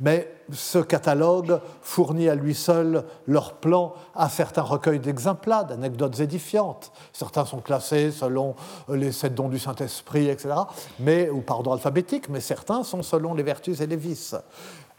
Mais 0.00 0.30
ce 0.52 0.78
catalogue 0.78 1.60
fournit 1.80 2.28
à 2.28 2.34
lui 2.34 2.54
seul 2.54 3.04
leur 3.26 3.54
plan 3.54 3.94
à 4.14 4.28
certains 4.28 4.62
recueils 4.62 5.00
d'exemplats, 5.00 5.64
d'anecdotes 5.64 6.20
édifiantes. 6.20 6.92
Certains 7.12 7.46
sont 7.46 7.60
classés 7.60 8.12
selon 8.12 8.54
les 8.88 9.10
sept 9.10 9.34
dons 9.34 9.48
du 9.48 9.58
Saint-Esprit, 9.58 10.28
etc., 10.28 10.54
mais, 11.00 11.30
ou 11.30 11.40
par 11.40 11.56
ordre 11.56 11.72
alphabétique, 11.72 12.28
mais 12.28 12.40
certains 12.40 12.84
sont 12.84 13.02
selon 13.02 13.34
les 13.34 13.42
vertus 13.42 13.80
et 13.80 13.86
les 13.86 13.96
vices. 13.96 14.36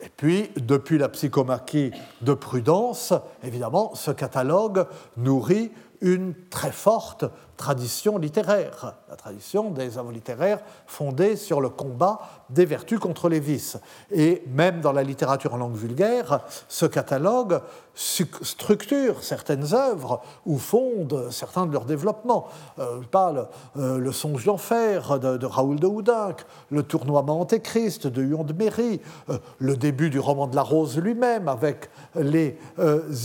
Et 0.02 0.10
puis, 0.10 0.50
depuis 0.58 0.98
la 0.98 1.10
psychomachie 1.10 1.92
de 2.22 2.34
Prudence, 2.34 3.14
évidemment, 3.44 3.94
ce 3.96 4.12
catalogue 4.12 4.86
nourrit 5.18 5.72
une 6.02 6.34
très 6.50 6.72
forte 6.72 7.26
tradition 7.60 8.18
littéraire, 8.18 8.96
la 9.10 9.18
tradition 9.18 9.70
des 9.70 9.98
œuvres 9.98 10.14
littéraires 10.14 10.62
fondées 10.88 11.36
sur 11.36 11.60
le 11.60 11.68
combat 11.68 12.22
des 12.50 12.64
vertus 12.64 13.00
contre 13.00 13.28
les 13.28 13.42
vices. 13.42 13.78
Et 14.12 14.44
même 14.48 14.80
dans 14.80 14.94
la 14.94 15.04
littérature 15.04 15.54
en 15.54 15.58
langue 15.58 15.76
vulgaire, 15.76 16.40
ce 16.70 16.86
catalogue 16.86 17.60
structure 17.94 19.22
certaines 19.22 19.74
œuvres 19.74 20.22
ou 20.46 20.58
fonde 20.58 21.28
certains 21.32 21.66
de 21.66 21.74
leurs 21.74 21.84
développements. 21.84 22.48
Euh, 22.80 23.02
parle 23.12 23.50
euh, 23.76 23.98
Le 23.98 24.12
songe 24.14 24.46
d'enfer 24.46 25.20
de, 25.20 25.46
Raoul 25.46 25.82
de 25.82 25.88
Houdinck, 25.88 26.46
Le 26.70 26.84
tournoiement 26.84 27.42
antéchrist 27.42 28.08
de 28.08 28.22
Huon 28.22 28.46
de 28.46 28.54
Méry, 28.54 29.02
euh, 29.30 29.38
le 29.58 29.76
début 29.76 30.10
du 30.10 30.20
roman 30.20 30.48
de 30.48 30.56
la 30.56 30.62
rose 30.62 30.98
lui-même 30.98 31.50
avec 31.50 31.90
les 32.16 32.58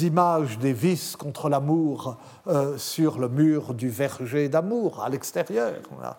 images 0.02 0.58
des 0.58 0.72
vices 0.72 1.14
contre 1.14 1.48
l'amour 1.48 2.16
sur 2.76 3.18
le 3.18 3.28
mur 3.28 3.74
du 3.74 3.88
verger 3.88 4.23
d'amour 4.48 5.02
à 5.02 5.08
l'extérieur, 5.08 5.74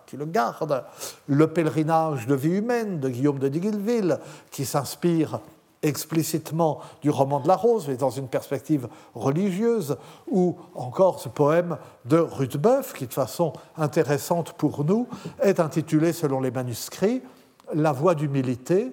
qui 0.06 0.16
le 0.16 0.24
garde. 0.26 0.84
Le 1.26 1.46
pèlerinage 1.46 2.26
de 2.26 2.34
vie 2.34 2.56
humaine 2.56 3.00
de 3.00 3.08
Guillaume 3.08 3.38
de 3.38 3.48
Diguilville, 3.48 4.18
qui 4.50 4.64
s'inspire 4.64 5.40
explicitement 5.82 6.80
du 7.02 7.10
roman 7.10 7.40
de 7.40 7.48
la 7.48 7.56
Rose, 7.56 7.86
mais 7.88 7.96
dans 7.96 8.10
une 8.10 8.28
perspective 8.28 8.88
religieuse, 9.14 9.96
ou 10.30 10.56
encore 10.74 11.20
ce 11.20 11.28
poème 11.28 11.78
de 12.04 12.18
Ruthbeuf, 12.18 12.92
qui 12.92 13.06
de 13.06 13.12
façon 13.12 13.52
intéressante 13.76 14.52
pour 14.52 14.84
nous 14.84 15.06
est 15.42 15.60
intitulé, 15.60 16.12
selon 16.12 16.40
les 16.40 16.50
manuscrits, 16.50 17.22
La 17.74 17.92
voie 17.92 18.14
d'humilité 18.14 18.92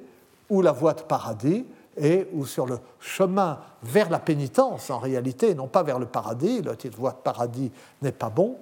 ou 0.49 0.61
la 0.61 0.71
voie 0.71 0.93
de 0.93 1.01
paradis, 1.01 1.65
et 1.97 2.27
ou 2.33 2.45
sur 2.45 2.65
le 2.65 2.79
chemin 2.99 3.59
vers 3.83 4.09
la 4.09 4.19
pénitence, 4.19 4.89
en 4.89 4.99
réalité, 4.99 5.53
non 5.53 5.67
pas 5.67 5.83
vers 5.83 5.99
le 5.99 6.05
paradis, 6.05 6.61
le 6.61 6.75
titre 6.75 6.97
voie 6.97 7.11
de 7.11 7.17
paradis 7.17 7.71
n'est 8.01 8.11
pas 8.11 8.29
bon, 8.29 8.57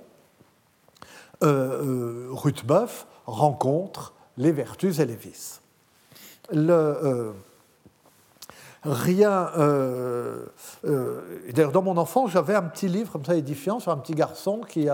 euh, 1.43 1.47
euh 1.47 2.27
Ruthbeuf 2.31 3.07
rencontre 3.25 4.13
les 4.37 4.51
vertus 4.51 4.99
et 4.99 5.05
les 5.05 5.15
vices. 5.15 5.61
Euh, 6.53 7.31
rien. 8.83 9.51
Euh, 9.57 10.45
d'ailleurs, 11.53 11.71
dans 11.71 11.81
mon 11.81 11.97
enfance, 11.97 12.31
j'avais 12.31 12.55
un 12.55 12.63
petit 12.63 12.87
livre 12.87 13.11
comme 13.11 13.25
ça 13.25 13.35
édifiant 13.35 13.79
sur 13.79 13.91
un 13.91 13.97
petit 13.97 14.15
garçon 14.15 14.61
qui 14.67 14.87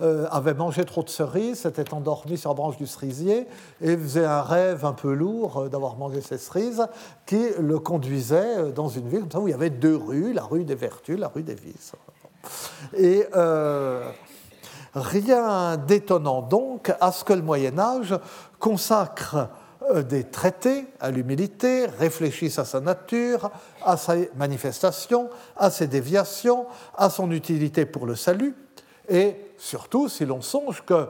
avait 0.00 0.54
mangé 0.54 0.84
trop 0.84 1.02
de 1.02 1.08
cerises, 1.08 1.60
s'était 1.60 1.92
endormi 1.92 2.38
sur 2.38 2.50
la 2.50 2.54
branche 2.54 2.76
du 2.76 2.86
cerisier 2.86 3.46
et 3.80 3.96
faisait 3.96 4.24
un 4.24 4.42
rêve 4.42 4.84
un 4.84 4.92
peu 4.92 5.12
lourd 5.12 5.68
d'avoir 5.68 5.96
mangé 5.96 6.20
ces 6.20 6.38
cerises 6.38 6.86
qui 7.26 7.42
le 7.58 7.78
conduisait 7.78 8.72
dans 8.72 8.88
une 8.88 9.08
ville 9.08 9.24
où 9.34 9.48
il 9.48 9.50
y 9.50 9.54
avait 9.54 9.70
deux 9.70 9.96
rues, 9.96 10.32
la 10.32 10.44
rue 10.44 10.64
des 10.64 10.74
vertus, 10.74 11.18
la 11.18 11.28
rue 11.28 11.42
des 11.42 11.54
vices. 11.54 11.92
Et 12.96 13.26
rien 14.96 15.76
d'étonnant 15.76 16.42
donc 16.42 16.92
à 17.00 17.12
ce 17.12 17.22
que 17.22 17.34
le 17.34 17.42
Moyen 17.42 17.78
Âge 17.78 18.18
consacre 18.58 19.48
euh, 19.90 20.02
des 20.02 20.24
traités 20.24 20.86
à 21.00 21.10
l'humilité, 21.10 21.86
réfléchissent 21.86 22.58
à 22.58 22.64
sa 22.64 22.80
nature, 22.80 23.50
à 23.84 23.96
ses 23.96 24.30
manifestations, 24.36 25.28
à 25.56 25.70
ses 25.70 25.86
déviations, 25.86 26.66
à 26.96 27.10
son 27.10 27.30
utilité 27.30 27.84
pour 27.84 28.06
le 28.06 28.16
salut, 28.16 28.56
et 29.08 29.36
surtout 29.58 30.08
si 30.08 30.24
l'on 30.24 30.40
songe 30.40 30.82
que, 30.84 31.08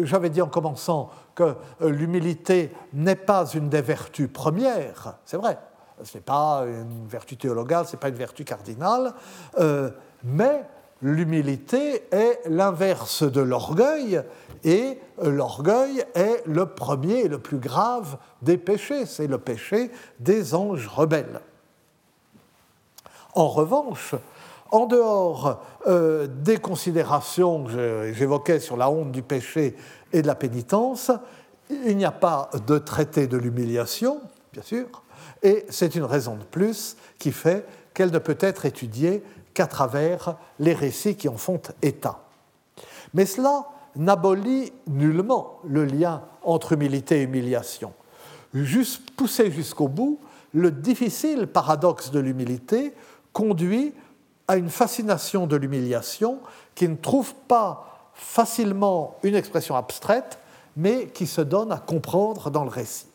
j'avais 0.00 0.30
dit 0.30 0.42
en 0.42 0.48
commençant 0.48 1.10
que 1.34 1.54
euh, 1.82 1.90
l'humilité 1.90 2.72
n'est 2.94 3.14
pas 3.14 3.46
une 3.46 3.68
des 3.68 3.82
vertus 3.82 4.28
premières, 4.32 5.16
c'est 5.26 5.36
vrai, 5.36 5.58
ce 6.02 6.16
n'est 6.16 6.22
pas 6.22 6.64
une 6.66 7.06
vertu 7.06 7.36
théologale, 7.36 7.86
ce 7.86 7.92
n'est 7.92 8.00
pas 8.00 8.08
une 8.08 8.14
vertu 8.14 8.44
cardinale, 8.44 9.12
euh, 9.58 9.90
mais 10.24 10.64
l'humilité 11.02 12.02
est 12.10 12.40
l'inverse 12.46 13.22
de 13.22 13.40
l'orgueil, 13.40 14.22
et 14.64 14.98
l'orgueil 15.22 16.04
est 16.14 16.42
le 16.46 16.66
premier 16.66 17.20
et 17.20 17.28
le 17.28 17.38
plus 17.38 17.58
grave 17.58 18.18
des 18.42 18.56
péchés, 18.56 19.06
c'est 19.06 19.26
le 19.26 19.38
péché 19.38 19.90
des 20.18 20.54
anges 20.54 20.88
rebelles. 20.88 21.40
En 23.34 23.48
revanche, 23.48 24.14
en 24.70 24.86
dehors 24.86 25.62
euh, 25.86 26.26
des 26.26 26.58
considérations 26.58 27.64
que 27.64 28.12
j'évoquais 28.12 28.60
sur 28.60 28.76
la 28.76 28.90
honte 28.90 29.12
du 29.12 29.22
péché 29.22 29.76
et 30.12 30.22
de 30.22 30.26
la 30.26 30.34
pénitence, 30.34 31.10
il 31.70 31.96
n'y 31.96 32.04
a 32.04 32.10
pas 32.10 32.50
de 32.66 32.78
traité 32.78 33.26
de 33.26 33.36
l'humiliation, 33.36 34.20
bien 34.52 34.62
sûr, 34.62 34.86
et 35.42 35.66
c'est 35.68 35.94
une 35.94 36.04
raison 36.04 36.36
de 36.36 36.44
plus 36.44 36.96
qui 37.18 37.32
fait 37.32 37.64
qu'elle 37.94 38.10
ne 38.10 38.18
peut 38.18 38.38
être 38.40 38.66
étudiée 38.66 39.22
qu'à 39.58 39.66
travers 39.66 40.36
les 40.60 40.72
récits 40.72 41.16
qui 41.16 41.28
en 41.28 41.36
font 41.36 41.60
état. 41.82 42.20
Mais 43.12 43.26
cela 43.26 43.66
n'abolit 43.96 44.72
nullement 44.86 45.58
le 45.64 45.84
lien 45.84 46.22
entre 46.44 46.74
humilité 46.74 47.18
et 47.18 47.22
humiliation. 47.24 47.92
Juste 48.54 49.10
poussé 49.16 49.50
jusqu'au 49.50 49.88
bout, 49.88 50.20
le 50.54 50.70
difficile 50.70 51.48
paradoxe 51.48 52.12
de 52.12 52.20
l'humilité 52.20 52.94
conduit 53.32 53.94
à 54.46 54.58
une 54.58 54.70
fascination 54.70 55.48
de 55.48 55.56
l'humiliation 55.56 56.38
qui 56.76 56.86
ne 56.86 56.94
trouve 56.94 57.34
pas 57.48 58.12
facilement 58.14 59.16
une 59.24 59.34
expression 59.34 59.74
abstraite, 59.74 60.38
mais 60.76 61.08
qui 61.08 61.26
se 61.26 61.40
donne 61.40 61.72
à 61.72 61.78
comprendre 61.78 62.50
dans 62.52 62.62
le 62.62 62.70
récit. 62.70 63.07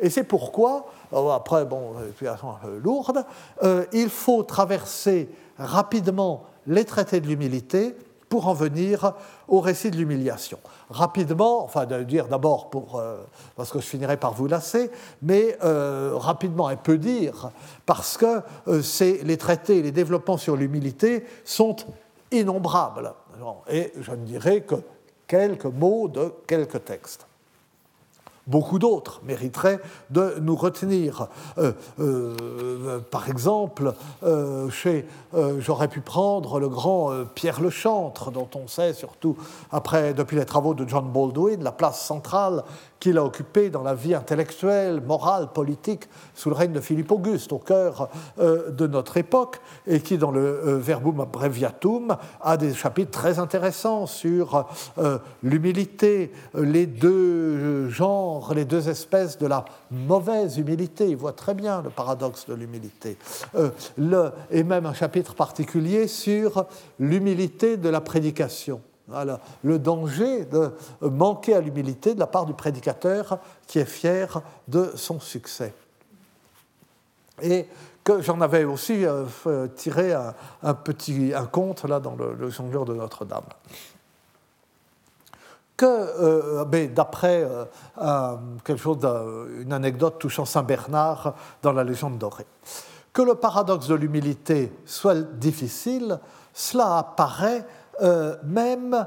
Et 0.00 0.10
c'est 0.10 0.24
pourquoi, 0.24 0.86
après, 1.12 1.64
bon, 1.64 1.94
un 1.96 2.58
peu 2.62 2.78
lourde, 2.78 3.24
euh, 3.62 3.84
il 3.92 4.08
faut 4.08 4.42
traverser 4.42 5.28
rapidement 5.58 6.44
les 6.66 6.84
traités 6.84 7.20
de 7.20 7.26
l'humilité 7.26 7.94
pour 8.28 8.48
en 8.48 8.54
venir 8.54 9.12
au 9.46 9.60
récit 9.60 9.92
de 9.92 9.96
l'humiliation. 9.96 10.58
Rapidement, 10.90 11.62
enfin 11.62 11.86
de 11.86 12.02
dire 12.02 12.26
d'abord 12.26 12.68
euh, 12.96 13.22
parce 13.54 13.70
que 13.70 13.78
je 13.78 13.86
finirai 13.86 14.16
par 14.16 14.32
vous 14.32 14.48
lasser, 14.48 14.90
mais 15.22 15.56
euh, 15.62 16.12
rapidement 16.14 16.68
et 16.68 16.76
peu 16.76 16.98
dire 16.98 17.50
parce 17.86 18.16
que 18.16 18.40
euh, 18.66 18.82
les 19.22 19.36
traités, 19.36 19.82
les 19.82 19.92
développements 19.92 20.36
sur 20.36 20.56
l'humilité 20.56 21.24
sont 21.44 21.76
innombrables. 22.32 23.12
Et 23.68 23.92
je 24.00 24.10
ne 24.10 24.24
dirai 24.24 24.62
que 24.62 24.76
quelques 25.28 25.66
mots 25.66 26.08
de 26.08 26.32
quelques 26.48 26.84
textes. 26.84 27.26
Beaucoup 28.46 28.78
d'autres 28.78 29.22
mériteraient 29.24 29.80
de 30.10 30.36
nous 30.40 30.54
retenir. 30.54 31.28
Euh, 31.56 31.72
euh, 31.98 33.00
par 33.10 33.30
exemple, 33.30 33.94
euh, 34.22 34.68
j'aurais 35.60 35.88
pu 35.88 36.02
prendre 36.02 36.60
le 36.60 36.68
grand 36.68 37.24
Pierre 37.34 37.62
Le 37.62 37.70
Chantre, 37.70 38.30
dont 38.30 38.48
on 38.54 38.68
sait 38.68 38.92
surtout 38.92 39.36
après, 39.72 40.12
depuis 40.12 40.36
les 40.36 40.44
travaux 40.44 40.74
de 40.74 40.86
John 40.86 41.10
Baldwin, 41.10 41.62
la 41.62 41.72
place 41.72 42.04
centrale 42.04 42.64
qu'il 43.04 43.18
a 43.18 43.24
occupé 43.24 43.68
dans 43.68 43.82
la 43.82 43.94
vie 43.94 44.14
intellectuelle, 44.14 45.02
morale, 45.02 45.48
politique 45.52 46.08
sous 46.32 46.48
le 46.48 46.54
règne 46.54 46.72
de 46.72 46.80
Philippe 46.80 47.12
Auguste, 47.12 47.52
au 47.52 47.58
cœur 47.58 48.08
euh, 48.38 48.70
de 48.70 48.86
notre 48.86 49.18
époque, 49.18 49.60
et 49.86 50.00
qui, 50.00 50.16
dans 50.16 50.30
le 50.30 50.40
euh, 50.40 50.78
Verbum 50.78 51.20
Abbreviatum, 51.20 52.16
a 52.40 52.56
des 52.56 52.72
chapitres 52.72 53.10
très 53.10 53.38
intéressants 53.38 54.06
sur 54.06 54.64
euh, 54.96 55.18
l'humilité, 55.42 56.32
les 56.54 56.86
deux 56.86 57.90
genres, 57.90 58.54
les 58.54 58.64
deux 58.64 58.88
espèces 58.88 59.36
de 59.36 59.48
la 59.48 59.66
mauvaise 59.90 60.56
humilité. 60.56 61.10
Il 61.10 61.16
voit 61.16 61.34
très 61.34 61.52
bien 61.52 61.82
le 61.82 61.90
paradoxe 61.90 62.46
de 62.46 62.54
l'humilité. 62.54 63.18
et 64.50 64.64
même 64.64 64.86
un 64.86 64.94
chapitre 64.94 65.34
particulier 65.34 66.08
sur 66.08 66.64
l'humilité 66.98 67.76
de 67.76 67.90
la 67.90 68.00
prédication. 68.00 68.80
Voilà, 69.06 69.40
le 69.62 69.78
danger 69.78 70.46
de 70.46 70.72
manquer 71.02 71.54
à 71.54 71.60
l'humilité 71.60 72.14
de 72.14 72.20
la 72.20 72.26
part 72.26 72.46
du 72.46 72.54
prédicateur 72.54 73.38
qui 73.66 73.78
est 73.78 73.84
fier 73.84 74.40
de 74.66 74.92
son 74.94 75.20
succès. 75.20 75.74
Et 77.42 77.66
que 78.04 78.20
j'en 78.20 78.40
avais 78.40 78.64
aussi 78.64 79.04
euh, 79.04 79.66
tiré 79.68 80.12
un, 80.12 80.74
petit 80.74 81.32
un 81.34 81.46
conte 81.46 81.84
là 81.84 82.00
dans 82.00 82.14
le, 82.14 82.34
le 82.34 82.48
de 82.84 82.94
Notre-Dame. 82.94 83.44
Que, 85.76 85.86
euh, 85.86 86.86
d'après 86.88 87.44
euh, 87.98 88.24
une 89.60 89.72
anecdote 89.72 90.18
touchant 90.18 90.44
Saint 90.44 90.62
Bernard 90.62 91.34
dans 91.62 91.72
la 91.72 91.82
légende 91.82 92.18
dorée, 92.18 92.46
que 93.12 93.22
le 93.22 93.34
paradoxe 93.34 93.88
de 93.88 93.94
l'humilité 93.94 94.72
soit 94.84 95.14
difficile, 95.14 96.20
cela 96.52 96.98
apparaît 96.98 97.66
euh, 98.02 98.36
même 98.44 99.06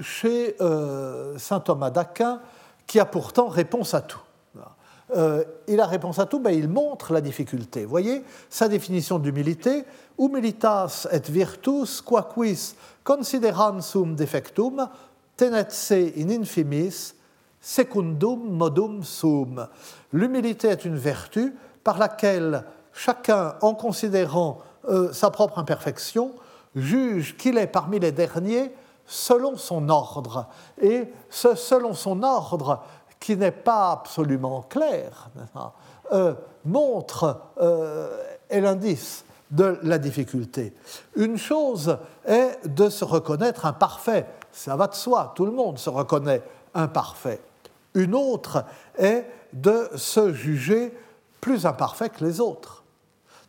chez 0.00 0.56
euh, 0.60 1.36
saint 1.38 1.60
Thomas 1.60 1.90
d'Aquin, 1.90 2.40
qui 2.86 3.00
a 3.00 3.04
pourtant 3.04 3.48
réponse 3.48 3.94
à 3.94 4.00
tout. 4.00 4.20
Euh, 5.14 5.44
il 5.68 5.78
a 5.78 5.86
réponse 5.86 6.18
à 6.18 6.26
tout, 6.26 6.40
mais 6.40 6.56
il 6.56 6.68
montre 6.68 7.12
la 7.12 7.20
difficulté. 7.20 7.84
Voyez, 7.84 8.24
sa 8.48 8.68
définition 8.68 9.18
d'humilité, 9.18 9.84
humilitas 10.18 11.06
et 11.12 11.30
virtus 11.30 12.00
quaquis 12.00 12.74
considerans 13.04 13.82
sum 13.82 14.14
defectum 14.14 14.88
tenet 15.36 15.68
se 15.70 16.18
in 16.18 16.30
infimis 16.30 17.14
secundum 17.60 18.56
modum 18.56 19.02
sum. 19.02 19.66
L'humilité 20.12 20.68
est 20.68 20.84
une 20.86 20.96
vertu 20.96 21.54
par 21.84 21.98
laquelle 21.98 22.64
chacun, 22.94 23.56
en 23.60 23.74
considérant 23.74 24.60
sa 25.12 25.30
propre 25.30 25.58
imperfection, 25.58 26.32
juge 26.74 27.36
qu'il 27.36 27.58
est 27.58 27.66
parmi 27.66 27.98
les 27.98 28.12
derniers 28.12 28.72
selon 29.06 29.56
son 29.56 29.88
ordre. 29.88 30.46
Et 30.80 31.12
ce 31.28 31.54
selon 31.54 31.94
son 31.94 32.22
ordre, 32.22 32.82
qui 33.20 33.36
n'est 33.36 33.50
pas 33.52 33.92
absolument 33.92 34.62
clair, 34.62 35.28
euh, 36.12 36.34
montre, 36.64 37.40
euh, 37.60 38.22
est 38.48 38.60
l'indice 38.60 39.24
de 39.50 39.78
la 39.82 39.98
difficulté. 39.98 40.74
Une 41.14 41.36
chose 41.36 41.98
est 42.24 42.66
de 42.66 42.88
se 42.88 43.04
reconnaître 43.04 43.66
imparfait, 43.66 44.26
ça 44.50 44.76
va 44.76 44.86
de 44.86 44.94
soi, 44.94 45.32
tout 45.36 45.44
le 45.44 45.52
monde 45.52 45.78
se 45.78 45.90
reconnaît 45.90 46.42
imparfait. 46.74 47.40
Une 47.94 48.14
autre 48.14 48.64
est 48.98 49.26
de 49.52 49.90
se 49.94 50.32
juger 50.32 50.96
plus 51.40 51.66
imparfait 51.66 52.08
que 52.08 52.24
les 52.24 52.40
autres. 52.40 52.81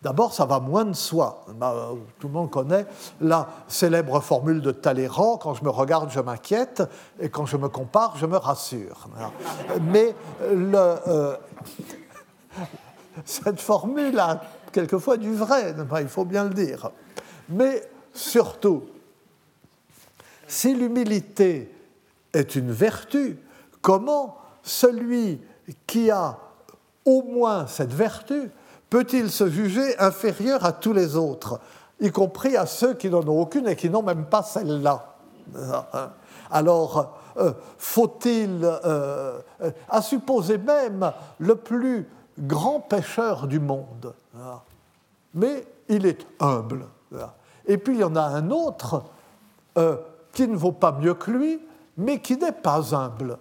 D'abord, 0.04 0.34
ça 0.34 0.46
va 0.46 0.60
moins 0.60 0.84
de 0.84 0.94
soi. 0.94 1.46
Bah, 1.56 1.92
tout 2.20 2.28
le 2.28 2.34
monde 2.34 2.50
connaît 2.50 2.86
la 3.22 3.48
célèbre 3.70 4.20
formule 4.20 4.60
de 4.62 4.72
Talleyrand 4.72 5.38
quand 5.38 5.54
je 5.54 5.64
me 5.64 5.70
regarde, 5.70 6.12
je 6.12 6.20
m'inquiète, 6.20 6.84
et 7.22 7.30
quand 7.30 7.46
je 7.46 7.56
me 7.56 7.70
compare, 7.70 8.18
je 8.18 8.26
me 8.26 8.36
rassure. 8.36 9.08
Mais 9.82 10.14
euh, 10.42 11.38
cette 13.26 13.62
formule 13.62 14.20
a 14.20 14.42
quelquefois 14.74 15.16
du 15.16 15.34
vrai, 15.34 15.74
il 16.02 16.10
faut 16.10 16.26
bien 16.26 16.44
le 16.44 16.54
dire. 16.54 16.92
Mais 17.48 17.90
surtout, 18.14 18.84
si 20.48 20.76
l'humilité 20.76 21.74
est 22.34 22.56
une 22.56 22.72
vertu, 22.72 23.40
comment 23.82 24.38
celui 24.64 25.40
qui 25.88 26.12
a 26.12 26.40
au 27.06 27.22
moins 27.22 27.68
cette 27.68 27.94
vertu 27.94 28.52
peut-il 28.94 29.32
se 29.32 29.50
juger 29.50 29.98
inférieur 29.98 30.64
à 30.64 30.72
tous 30.72 30.94
les 30.94 31.16
autres, 31.16 31.60
y 32.00 32.12
compris 32.12 32.56
à 32.56 32.68
ceux 32.68 32.94
qui 32.94 33.10
n'en 33.10 33.28
ont 33.28 33.42
aucune 33.42 33.68
et 33.68 33.76
qui 33.76 33.90
n'ont 33.90 34.04
même 34.04 34.26
pas 34.26 34.44
celle-là? 34.44 35.16
Alors, 36.52 37.18
euh, 37.38 37.54
faut-il, 37.80 38.60
euh, 38.62 39.42
à 39.90 40.02
supposer 40.04 40.60
même 40.60 41.12
le 41.40 41.56
plus 41.56 42.08
grand 42.38 42.82
pécheur 42.82 43.48
du 43.48 43.60
monde, 43.60 44.14
mais 45.34 45.66
il 45.90 46.06
est 46.06 46.28
humble. 46.40 46.86
Et 47.66 47.80
puis 47.80 47.96
il 47.96 48.02
y 48.02 48.04
en 48.04 48.16
a 48.16 48.22
un 48.22 48.52
autre 48.52 49.06
euh, 49.80 49.98
qui 50.34 50.48
ne 50.48 50.56
vaut 50.56 50.72
pas 50.72 50.92
mieux 50.92 51.16
que 51.16 51.32
lui, 51.32 51.60
mais 51.98 52.20
qui 52.20 52.38
n'est 52.38 52.52
pas 52.52 52.96
humble. 52.96 53.40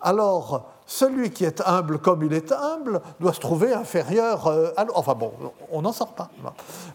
Alors, 0.00 0.73
celui 0.86 1.30
qui 1.30 1.44
est 1.44 1.62
humble 1.66 1.98
comme 1.98 2.22
il 2.22 2.32
est 2.32 2.52
humble 2.52 3.00
doit 3.20 3.32
se 3.32 3.40
trouver 3.40 3.72
inférieur 3.72 4.46
euh, 4.46 4.70
à 4.76 4.84
Enfin 4.94 5.14
bon, 5.14 5.32
on 5.70 5.82
n'en 5.82 5.92
sort 5.92 6.14
pas. 6.14 6.30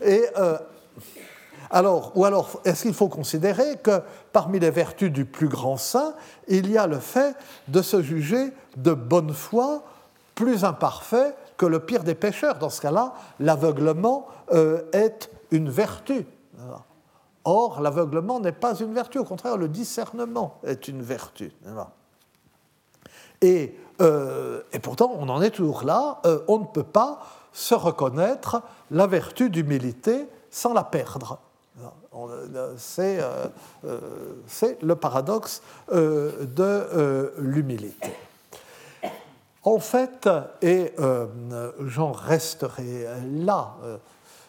Et, 0.02 0.26
euh, 0.38 0.58
alors, 1.72 2.12
ou 2.16 2.26
alors, 2.26 2.62
est-ce 2.66 2.84
qu'il 2.84 2.94
faut 2.94 3.10
considérer 3.10 3.78
que 3.78 4.02
parmi 4.32 4.60
les 4.60 4.72
vertus 4.72 5.12
du 5.12 5.26
plus 5.26 5.48
grand 5.48 5.78
saint, 5.78 6.14
il 6.48 6.70
y 6.70 6.78
a 6.78 6.88
le 6.88 7.00
fait 7.00 7.36
de 7.68 7.82
se 7.82 8.02
juger 8.02 8.52
de 8.78 8.94
bonne 8.94 9.34
foi 9.34 9.84
plus 10.34 10.64
imparfait 10.64 11.36
que 11.58 11.66
le 11.66 11.80
pire 11.80 12.04
des 12.04 12.16
pécheurs? 12.16 12.58
Dans 12.58 12.70
ce 12.70 12.82
cas-là, 12.82 13.14
l'aveuglement 13.40 14.28
euh, 14.52 14.82
est 14.94 15.30
une 15.52 15.70
vertu. 15.70 16.26
Or, 17.44 17.82
l'aveuglement 17.82 18.40
n'est 18.40 18.52
pas 18.52 18.76
une 18.76 18.94
vertu, 18.94 19.18
au 19.18 19.24
contraire, 19.24 19.58
le 19.58 19.68
discernement 19.68 20.60
est 20.64 20.88
une 20.88 21.02
vertu. 21.02 21.52
Euh, 23.44 24.62
et, 24.72 24.80
pourtant, 24.80 25.16
on 25.18 25.30
en 25.30 25.42
est 25.42 25.52
toujours 25.52 25.84
là. 25.84 26.20
Euh, 26.26 26.40
on 26.48 26.60
ne 26.60 26.66
peut 26.66 26.84
pas 26.84 27.20
se 27.54 27.76
reconnaître 27.76 28.62
la 28.92 29.08
vertu 29.08 29.50
d'humilité 29.50 30.28
sans 30.50 30.74
la 30.74 30.84
perdre. 30.84 31.40
Euh, 32.16 32.76
c'est 34.48 34.82
le 34.82 34.96
paradoxe 34.96 35.62
de 35.92 37.34
l'humilité. 37.38 38.14
En 39.64 39.80
fait, 39.80 40.30
et 40.62 40.94
j'en 41.86 42.12
resterai 42.12 43.08
là, 43.44 43.76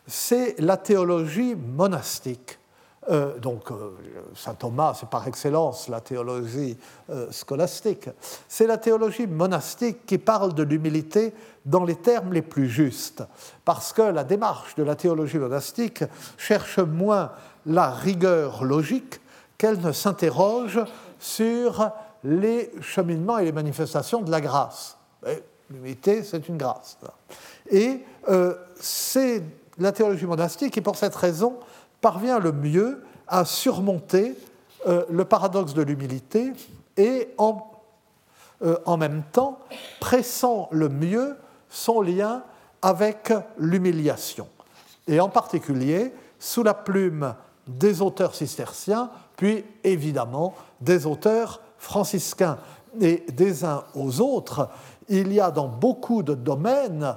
c'est 0.06 0.58
la 0.58 0.76
théologie 0.76 1.54
monastique 1.54 2.59
euh, 3.08 3.38
donc, 3.38 3.70
euh, 3.70 3.92
saint 4.34 4.54
Thomas, 4.54 4.94
c'est 4.98 5.08
par 5.08 5.26
excellence 5.26 5.88
la 5.88 6.00
théologie 6.00 6.76
euh, 7.08 7.30
scolastique. 7.30 8.10
C'est 8.46 8.66
la 8.66 8.76
théologie 8.76 9.26
monastique 9.26 10.04
qui 10.04 10.18
parle 10.18 10.54
de 10.54 10.62
l'humilité 10.62 11.32
dans 11.64 11.84
les 11.84 11.96
termes 11.96 12.32
les 12.32 12.42
plus 12.42 12.68
justes, 12.68 13.22
parce 13.64 13.92
que 13.92 14.02
la 14.02 14.24
démarche 14.24 14.74
de 14.74 14.82
la 14.82 14.96
théologie 14.96 15.38
monastique 15.38 16.04
cherche 16.36 16.78
moins 16.78 17.32
la 17.66 17.90
rigueur 17.90 18.64
logique 18.64 19.20
qu'elle 19.56 19.80
ne 19.80 19.92
s'interroge 19.92 20.80
sur 21.18 21.90
les 22.24 22.70
cheminements 22.80 23.38
et 23.38 23.44
les 23.44 23.52
manifestations 23.52 24.22
de 24.22 24.30
la 24.30 24.40
grâce. 24.40 24.96
L'humilité, 25.70 26.22
c'est 26.22 26.48
une 26.48 26.56
grâce. 26.56 26.98
Et 27.70 28.00
c'est 28.80 29.42
la 29.78 29.92
théologie 29.92 30.26
monastique 30.26 30.72
qui, 30.72 30.80
pour 30.80 30.96
cette 30.96 31.14
raison, 31.14 31.58
parvient 32.00 32.38
le 32.38 32.52
mieux 32.52 33.02
à 33.28 33.44
surmonter 33.44 34.36
euh, 34.86 35.04
le 35.10 35.24
paradoxe 35.24 35.74
de 35.74 35.82
l'humilité 35.82 36.52
et 36.96 37.34
euh, 38.62 38.76
en 38.84 38.96
même 38.96 39.22
temps 39.32 39.58
pressant 40.00 40.68
le 40.70 40.88
mieux 40.88 41.36
son 41.68 42.00
lien 42.00 42.42
avec 42.82 43.32
l'humiliation. 43.58 44.48
Et 45.06 45.20
en 45.20 45.28
particulier 45.28 46.12
sous 46.38 46.62
la 46.62 46.74
plume 46.74 47.34
des 47.66 48.02
auteurs 48.02 48.34
cisterciens, 48.34 49.10
puis 49.36 49.64
évidemment 49.84 50.54
des 50.80 51.06
auteurs 51.06 51.60
franciscains. 51.78 52.58
Et 53.00 53.24
des 53.32 53.64
uns 53.64 53.84
aux 53.94 54.20
autres, 54.20 54.68
il 55.08 55.32
y 55.32 55.40
a 55.40 55.50
dans 55.50 55.68
beaucoup 55.68 56.22
de 56.22 56.34
domaines 56.34 57.16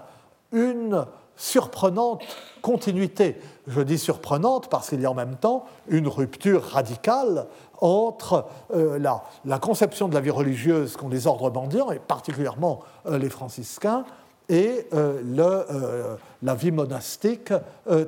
une 0.52 1.06
surprenante 1.36 2.24
continuité. 2.62 3.38
Je 3.68 3.82
dis 3.82 3.98
surprenante 3.98 4.70
parce 4.70 4.90
qu'il 4.90 5.00
y 5.00 5.06
a 5.06 5.12
en 5.12 5.16
même 5.16 5.36
temps 5.36 5.66
une 5.88 6.08
rupture 6.08 6.64
radicale 6.64 7.48
entre 7.80 8.46
euh, 8.74 9.00
la, 9.46 9.60
conception 9.60 10.08
de 10.08 10.14
la 10.14 10.22
vie 10.22 10.30
religieuse 10.30 10.98
qu'ont 10.98 11.10
les 11.10 11.28
ordres 11.28 11.50
mendiants, 11.50 11.92
et 11.92 12.00
particulièrement 12.00 12.82
euh, 13.06 13.18
les 13.18 13.30
franciscains, 13.30 14.06
et 14.50 14.88
euh, 14.94 16.18
la 16.42 16.56
vie 16.56 16.72
monastique 16.72 17.54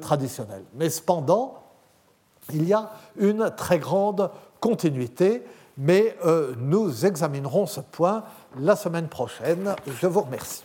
traditionnelle. 0.01 0.65
Mais 0.73 0.89
cependant, 0.89 1.63
il 2.53 2.67
y 2.67 2.73
a 2.73 2.91
une 3.17 3.51
très 3.55 3.79
grande 3.79 4.29
continuité, 4.59 5.43
mais 5.77 6.17
nous 6.57 7.05
examinerons 7.05 7.65
ce 7.67 7.79
point 7.79 8.23
la 8.59 8.75
semaine 8.75 9.07
prochaine. 9.07 9.75
Je 9.87 10.07
vous 10.07 10.21
remercie. 10.21 10.64